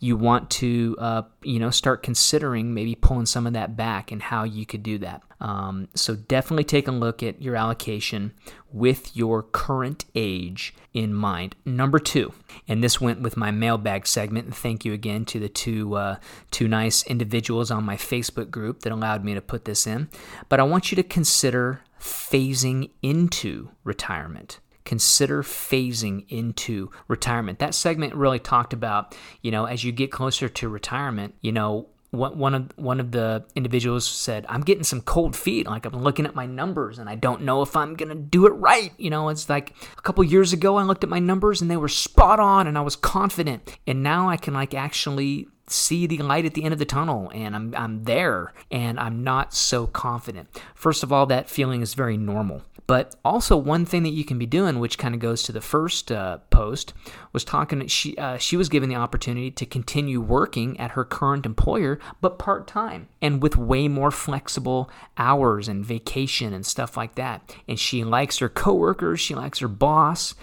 You 0.00 0.16
want 0.16 0.50
to, 0.50 0.96
uh, 0.98 1.22
you 1.42 1.58
know, 1.58 1.70
start 1.70 2.02
considering 2.02 2.72
maybe 2.72 2.94
pulling 2.94 3.26
some 3.26 3.46
of 3.46 3.52
that 3.54 3.76
back 3.76 4.12
and 4.12 4.22
how 4.22 4.44
you 4.44 4.64
could 4.64 4.82
do 4.82 4.98
that. 4.98 5.22
Um, 5.40 5.88
so 5.94 6.14
definitely 6.16 6.64
take 6.64 6.88
a 6.88 6.92
look 6.92 7.22
at 7.22 7.40
your 7.40 7.56
allocation 7.56 8.32
with 8.72 9.16
your 9.16 9.42
current 9.42 10.04
age 10.14 10.74
in 10.92 11.14
mind. 11.14 11.56
Number 11.64 11.98
two, 11.98 12.32
and 12.66 12.82
this 12.82 13.00
went 13.00 13.22
with 13.22 13.36
my 13.36 13.50
mailbag 13.50 14.06
segment. 14.06 14.46
And 14.46 14.54
thank 14.54 14.84
you 14.84 14.92
again 14.92 15.24
to 15.26 15.38
the 15.38 15.48
two 15.48 15.94
uh, 15.94 16.16
two 16.50 16.68
nice 16.68 17.04
individuals 17.04 17.70
on 17.70 17.84
my 17.84 17.96
Facebook 17.96 18.50
group 18.50 18.80
that 18.80 18.92
allowed 18.92 19.24
me 19.24 19.34
to 19.34 19.40
put 19.40 19.64
this 19.64 19.86
in. 19.86 20.08
But 20.48 20.60
I 20.60 20.64
want 20.64 20.90
you 20.90 20.96
to 20.96 21.02
consider 21.02 21.82
phasing 22.00 22.90
into 23.02 23.70
retirement 23.84 24.60
consider 24.88 25.42
phasing 25.42 26.24
into 26.30 26.90
retirement. 27.08 27.58
That 27.58 27.74
segment 27.74 28.14
really 28.14 28.38
talked 28.38 28.72
about, 28.72 29.14
you 29.42 29.50
know, 29.50 29.66
as 29.66 29.84
you 29.84 29.92
get 29.92 30.10
closer 30.10 30.48
to 30.48 30.68
retirement, 30.70 31.34
you 31.42 31.52
know, 31.52 31.88
one 32.10 32.54
of 32.54 32.72
one 32.76 33.00
of 33.00 33.10
the 33.12 33.44
individuals 33.54 34.08
said, 34.08 34.46
"I'm 34.48 34.62
getting 34.62 34.82
some 34.82 35.02
cold 35.02 35.36
feet. 35.36 35.66
Like 35.66 35.84
I'm 35.84 36.02
looking 36.02 36.24
at 36.24 36.34
my 36.34 36.46
numbers, 36.46 36.98
and 36.98 37.06
I 37.06 37.16
don't 37.16 37.42
know 37.42 37.60
if 37.60 37.76
I'm 37.76 37.96
gonna 37.96 38.14
do 38.14 38.46
it 38.46 38.52
right. 38.52 38.94
You 38.96 39.10
know, 39.10 39.28
it's 39.28 39.50
like 39.50 39.74
a 39.98 40.00
couple 40.00 40.24
years 40.24 40.54
ago, 40.54 40.76
I 40.76 40.84
looked 40.84 41.04
at 41.04 41.10
my 41.10 41.18
numbers 41.18 41.60
and 41.60 41.70
they 41.70 41.76
were 41.76 41.88
spot 41.88 42.40
on, 42.40 42.66
and 42.66 42.78
I 42.78 42.80
was 42.80 42.96
confident. 42.96 43.76
And 43.86 44.02
now 44.02 44.30
I 44.30 44.38
can 44.38 44.54
like 44.54 44.72
actually 44.72 45.48
see 45.66 46.06
the 46.06 46.16
light 46.16 46.46
at 46.46 46.54
the 46.54 46.64
end 46.64 46.72
of 46.72 46.78
the 46.78 46.86
tunnel 46.86 47.30
and 47.34 47.54
I'm, 47.54 47.74
I'm 47.76 48.04
there 48.04 48.54
and 48.70 48.98
I'm 48.98 49.22
not 49.22 49.52
so 49.52 49.86
confident. 49.86 50.48
First 50.74 51.02
of 51.02 51.12
all, 51.12 51.26
that 51.26 51.50
feeling 51.50 51.82
is 51.82 51.92
very 51.92 52.16
normal. 52.16 52.62
But 52.88 53.16
also, 53.22 53.54
one 53.54 53.84
thing 53.84 54.02
that 54.04 54.14
you 54.14 54.24
can 54.24 54.38
be 54.38 54.46
doing, 54.46 54.78
which 54.78 54.96
kind 54.96 55.14
of 55.14 55.20
goes 55.20 55.42
to 55.42 55.52
the 55.52 55.60
first 55.60 56.10
uh, 56.10 56.38
post, 56.48 56.94
was 57.34 57.44
talking. 57.44 57.86
She 57.86 58.16
uh, 58.16 58.38
she 58.38 58.56
was 58.56 58.70
given 58.70 58.88
the 58.88 58.96
opportunity 58.96 59.50
to 59.50 59.66
continue 59.66 60.22
working 60.22 60.80
at 60.80 60.92
her 60.92 61.04
current 61.04 61.44
employer, 61.44 62.00
but 62.22 62.38
part 62.38 62.66
time 62.66 63.08
and 63.20 63.42
with 63.42 63.58
way 63.58 63.88
more 63.88 64.10
flexible 64.10 64.90
hours 65.18 65.68
and 65.68 65.84
vacation 65.84 66.54
and 66.54 66.64
stuff 66.64 66.96
like 66.96 67.14
that. 67.16 67.54
And 67.68 67.78
she 67.78 68.04
likes 68.04 68.38
her 68.38 68.48
coworkers, 68.48 69.20
she 69.20 69.34
likes 69.34 69.58
her 69.58 69.68
boss, 69.68 70.34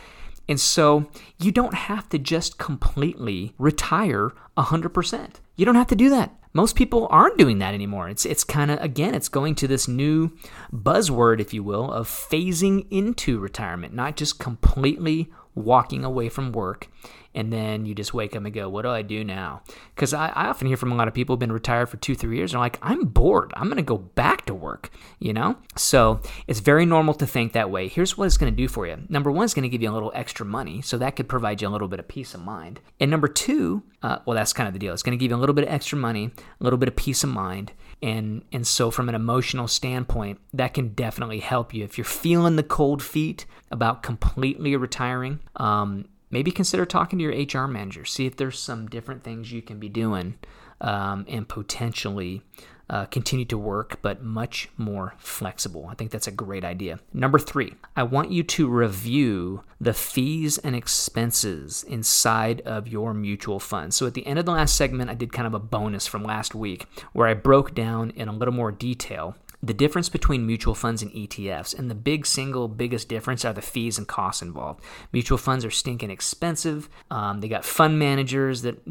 and 0.47 0.59
so 0.59 1.09
you 1.39 1.51
don't 1.51 1.73
have 1.73 2.07
to 2.09 2.19
just 2.19 2.59
completely 2.59 3.55
retire 3.57 4.33
100%. 4.55 5.35
You 5.55 5.65
don't 5.65 5.73
have 5.73 5.87
to 5.87 5.95
do 5.95 6.09
that. 6.11 6.31
Most 6.55 6.77
people 6.77 7.09
aren't 7.11 7.37
doing 7.37 7.59
that 7.59 7.73
anymore. 7.73 8.07
It's 8.07 8.25
it's 8.25 8.45
kind 8.45 8.71
of 8.71 8.81
again, 8.81 9.13
it's 9.13 9.27
going 9.27 9.55
to 9.55 9.67
this 9.67 9.89
new 9.89 10.31
buzzword 10.73 11.41
if 11.41 11.53
you 11.53 11.61
will 11.63 11.91
of 11.91 12.07
phasing 12.07 12.87
into 12.89 13.39
retirement, 13.39 13.93
not 13.93 14.15
just 14.15 14.39
completely 14.39 15.29
walking 15.55 16.03
away 16.03 16.29
from 16.29 16.51
work 16.51 16.89
and 17.35 17.51
then 17.51 17.85
you 17.85 17.93
just 17.93 18.13
wake 18.13 18.35
up 18.35 18.43
and 18.43 18.53
go, 18.53 18.69
what 18.69 18.83
do 18.83 18.89
I 18.89 19.01
do 19.01 19.23
now? 19.23 19.61
Because 19.93 20.13
I, 20.13 20.29
I, 20.29 20.47
often 20.47 20.67
hear 20.67 20.77
from 20.77 20.93
a 20.93 20.95
lot 20.95 21.09
of 21.09 21.13
people 21.13 21.33
who've 21.33 21.39
been 21.39 21.51
retired 21.51 21.89
for 21.89 21.97
two, 21.97 22.15
three 22.15 22.37
years, 22.37 22.53
and 22.53 22.57
are 22.57 22.63
like, 22.63 22.79
I'm 22.81 23.05
bored. 23.05 23.51
I'm 23.55 23.65
going 23.65 23.75
to 23.75 23.83
go 23.83 23.97
back 23.97 24.45
to 24.45 24.55
work, 24.55 24.89
you 25.19 25.33
know? 25.33 25.57
So 25.75 26.21
it's 26.47 26.61
very 26.61 26.85
normal 26.85 27.13
to 27.15 27.27
think 27.27 27.51
that 27.51 27.69
way. 27.69 27.89
Here's 27.89 28.17
what 28.17 28.25
it's 28.25 28.37
going 28.37 28.51
to 28.51 28.55
do 28.55 28.69
for 28.69 28.87
you. 28.87 28.97
Number 29.09 29.29
one, 29.29 29.43
it's 29.43 29.53
going 29.53 29.63
to 29.63 29.69
give 29.69 29.81
you 29.81 29.91
a 29.91 29.93
little 29.93 30.13
extra 30.15 30.45
money, 30.45 30.81
so 30.81 30.97
that 30.97 31.17
could 31.17 31.27
provide 31.27 31.61
you 31.61 31.67
a 31.67 31.69
little 31.69 31.89
bit 31.89 31.99
of 31.99 32.07
peace 32.07 32.33
of 32.33 32.41
mind. 32.41 32.79
And 33.01 33.11
number 33.11 33.27
two, 33.27 33.83
uh, 34.01 34.19
well, 34.25 34.35
that's 34.35 34.53
kind 34.53 34.67
of 34.67 34.73
the 34.73 34.79
deal. 34.79 34.93
It's 34.93 35.03
going 35.03 35.17
to 35.17 35.21
give 35.21 35.31
you 35.31 35.37
a 35.37 35.39
little 35.39 35.55
bit 35.55 35.65
of 35.65 35.73
extra 35.73 35.97
money, 35.97 36.31
a 36.59 36.63
little 36.63 36.79
bit 36.79 36.87
of 36.87 36.95
peace 36.95 37.23
of 37.23 37.29
mind, 37.29 37.73
and 38.01 38.43
and 38.51 38.65
so 38.65 38.91
from 38.91 39.09
an 39.09 39.15
emotional 39.15 39.67
standpoint 39.67 40.39
that 40.53 40.73
can 40.73 40.89
definitely 40.89 41.39
help 41.39 41.73
you. 41.73 41.83
If 41.83 41.97
you're 41.97 42.05
feeling 42.05 42.55
the 42.55 42.63
cold 42.63 43.01
feet 43.01 43.45
about 43.71 44.03
completely 44.03 44.75
retiring 44.75 45.39
um, 45.55 46.05
maybe 46.29 46.51
consider 46.51 46.85
talking 46.85 47.19
to 47.19 47.23
your 47.23 47.33
hr 47.33 47.67
manager. 47.67 48.05
See 48.05 48.25
if 48.25 48.35
there's 48.35 48.59
some 48.59 48.87
different 48.87 49.23
things 49.23 49.51
you 49.51 49.61
can 49.61 49.79
be 49.79 49.89
doing 49.89 50.35
um, 50.81 51.25
and 51.29 51.47
potentially 51.47 52.41
uh, 52.89 53.05
continue 53.05 53.45
to 53.45 53.57
work, 53.57 53.99
but 54.01 54.23
much 54.23 54.69
more 54.77 55.15
flexible. 55.17 55.87
I 55.89 55.95
think 55.95 56.11
that's 56.11 56.27
a 56.27 56.31
great 56.31 56.63
idea. 56.63 56.99
Number 57.13 57.39
three, 57.39 57.73
I 57.95 58.03
want 58.03 58.31
you 58.31 58.43
to 58.43 58.67
review 58.67 59.63
the 59.81 59.93
fees 59.93 60.57
and 60.59 60.75
expenses 60.75 61.83
inside 61.87 62.61
of 62.61 62.87
your 62.87 63.13
mutual 63.13 63.59
fund. 63.59 63.93
So 63.93 64.05
at 64.05 64.13
the 64.13 64.25
end 64.25 64.39
of 64.39 64.45
the 64.45 64.51
last 64.51 64.75
segment, 64.75 65.09
I 65.09 65.15
did 65.15 65.33
kind 65.33 65.47
of 65.47 65.53
a 65.53 65.59
bonus 65.59 66.07
from 66.07 66.23
last 66.23 66.55
week 66.55 66.85
where 67.13 67.27
I 67.27 67.33
broke 67.33 67.73
down 67.73 68.11
in 68.11 68.27
a 68.27 68.33
little 68.33 68.53
more 68.53 68.71
detail 68.71 69.35
the 69.61 69.73
difference 69.73 70.09
between 70.09 70.45
mutual 70.45 70.75
funds 70.75 71.01
and 71.01 71.11
ETFs, 71.11 71.77
and 71.77 71.89
the 71.89 71.95
big 71.95 72.25
single 72.25 72.67
biggest 72.67 73.09
difference 73.09 73.45
are 73.45 73.53
the 73.53 73.61
fees 73.61 73.97
and 73.97 74.07
costs 74.07 74.41
involved. 74.41 74.83
Mutual 75.11 75.37
funds 75.37 75.65
are 75.65 75.71
stinking 75.71 76.11
expensive. 76.11 76.89
Um, 77.09 77.41
they 77.41 77.47
got 77.47 77.65
fund 77.65 77.97
managers 77.99 78.61
that, 78.61 78.83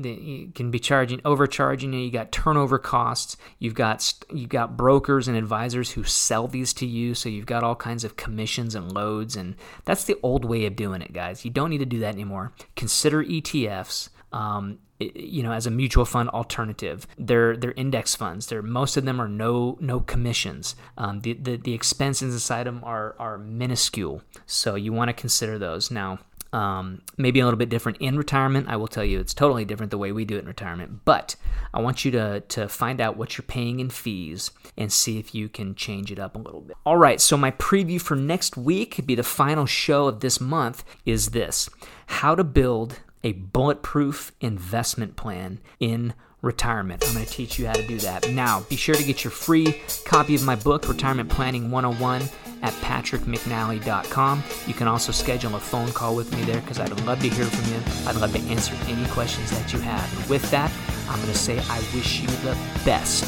can 0.54 0.70
be 0.70 0.78
charging 0.78 1.20
overcharging 1.24 1.92
you. 1.92 2.00
You 2.00 2.10
got 2.10 2.32
turnover 2.32 2.78
costs. 2.78 3.36
You've 3.58 3.74
got 3.74 4.12
you 4.32 4.46
got 4.46 4.76
brokers 4.76 5.28
and 5.28 5.36
advisors 5.36 5.92
who 5.92 6.04
sell 6.04 6.48
these 6.48 6.72
to 6.74 6.86
you. 6.86 7.14
So 7.14 7.28
you've 7.28 7.46
got 7.46 7.62
all 7.62 7.76
kinds 7.76 8.04
of 8.04 8.16
commissions 8.16 8.74
and 8.74 8.92
loads, 8.92 9.36
and 9.36 9.56
that's 9.84 10.04
the 10.04 10.16
old 10.22 10.44
way 10.44 10.66
of 10.66 10.76
doing 10.76 11.02
it, 11.02 11.12
guys. 11.12 11.44
You 11.44 11.50
don't 11.50 11.70
need 11.70 11.78
to 11.78 11.86
do 11.86 12.00
that 12.00 12.14
anymore. 12.14 12.52
Consider 12.76 13.22
ETFs. 13.24 14.08
Um, 14.32 14.78
you 15.00 15.42
know 15.42 15.52
as 15.52 15.66
a 15.66 15.70
mutual 15.70 16.04
fund 16.04 16.28
alternative 16.30 17.06
they're 17.18 17.56
they're 17.56 17.72
index 17.72 18.14
funds 18.14 18.46
they're 18.46 18.62
most 18.62 18.96
of 18.96 19.04
them 19.04 19.20
are 19.20 19.28
no 19.28 19.76
no 19.80 20.00
commissions 20.00 20.76
um, 20.98 21.20
the, 21.20 21.32
the 21.34 21.56
the 21.56 21.74
expenses 21.74 22.32
inside 22.34 22.64
them 22.64 22.80
are 22.84 23.16
are 23.18 23.36
minuscule 23.38 24.22
so 24.46 24.74
you 24.74 24.92
want 24.92 25.08
to 25.08 25.12
consider 25.12 25.58
those 25.58 25.90
now 25.90 26.18
um, 26.54 27.02
maybe 27.16 27.40
a 27.40 27.44
little 27.44 27.58
bit 27.58 27.68
different 27.68 27.98
in 27.98 28.16
retirement. 28.16 28.68
I 28.68 28.76
will 28.76 28.86
tell 28.86 29.04
you 29.04 29.18
it's 29.18 29.34
totally 29.34 29.64
different 29.64 29.90
the 29.90 29.98
way 29.98 30.12
we 30.12 30.24
do 30.24 30.36
it 30.36 30.42
in 30.42 30.46
retirement. 30.46 31.04
But 31.04 31.34
I 31.74 31.80
want 31.80 32.04
you 32.04 32.12
to, 32.12 32.40
to 32.40 32.68
find 32.68 33.00
out 33.00 33.16
what 33.16 33.36
you're 33.36 33.44
paying 33.44 33.80
in 33.80 33.90
fees 33.90 34.52
and 34.78 34.92
see 34.92 35.18
if 35.18 35.34
you 35.34 35.48
can 35.48 35.74
change 35.74 36.12
it 36.12 36.20
up 36.20 36.36
a 36.36 36.38
little 36.38 36.60
bit. 36.60 36.76
All 36.86 36.96
right, 36.96 37.20
so 37.20 37.36
my 37.36 37.50
preview 37.50 38.00
for 38.00 38.14
next 38.14 38.56
week, 38.56 38.94
could 38.94 39.06
be 39.06 39.16
the 39.16 39.24
final 39.24 39.66
show 39.66 40.06
of 40.06 40.20
this 40.20 40.40
month, 40.40 40.84
is 41.04 41.30
this 41.30 41.68
how 42.06 42.36
to 42.36 42.44
build 42.44 43.00
a 43.24 43.32
bulletproof 43.32 44.32
investment 44.40 45.16
plan 45.16 45.58
in 45.80 46.14
retirement. 46.42 47.02
I'm 47.06 47.14
going 47.14 47.24
to 47.24 47.32
teach 47.32 47.58
you 47.58 47.66
how 47.66 47.72
to 47.72 47.86
do 47.86 47.98
that. 48.00 48.28
Now, 48.30 48.60
be 48.68 48.76
sure 48.76 48.94
to 48.94 49.02
get 49.02 49.24
your 49.24 49.30
free 49.30 49.80
copy 50.04 50.34
of 50.34 50.44
my 50.44 50.54
book, 50.54 50.86
Retirement 50.86 51.30
Planning 51.30 51.70
101, 51.70 52.22
at 52.62 52.72
patrickmcnally.com. 52.74 54.42
You 54.66 54.74
can 54.74 54.86
also 54.86 55.10
schedule 55.10 55.56
a 55.56 55.60
phone 55.60 55.90
call 55.92 56.14
with 56.14 56.34
me 56.36 56.42
there 56.42 56.60
because 56.60 56.78
I'd 56.78 57.00
love 57.00 57.20
to 57.22 57.28
hear 57.30 57.46
from 57.46 57.72
you. 57.72 57.80
I'd 58.06 58.16
love 58.16 58.32
to 58.34 58.40
answer 58.50 58.76
any 58.86 59.06
questions 59.08 59.50
that 59.50 59.72
you 59.72 59.80
have. 59.80 60.18
And 60.18 60.28
with 60.28 60.48
that, 60.50 60.70
I'm 61.08 61.18
going 61.20 61.32
to 61.32 61.38
say 61.38 61.58
I 61.70 61.78
wish 61.94 62.20
you 62.20 62.28
the 62.28 62.56
best 62.84 63.24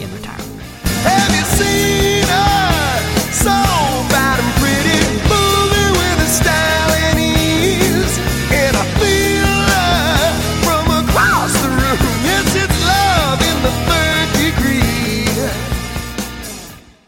in 0.00 0.12
retirement. 0.12 0.60
Have 1.04 1.34
you 1.34 1.44
seen 1.44 2.22
her? 2.28 3.32
So 3.32 3.78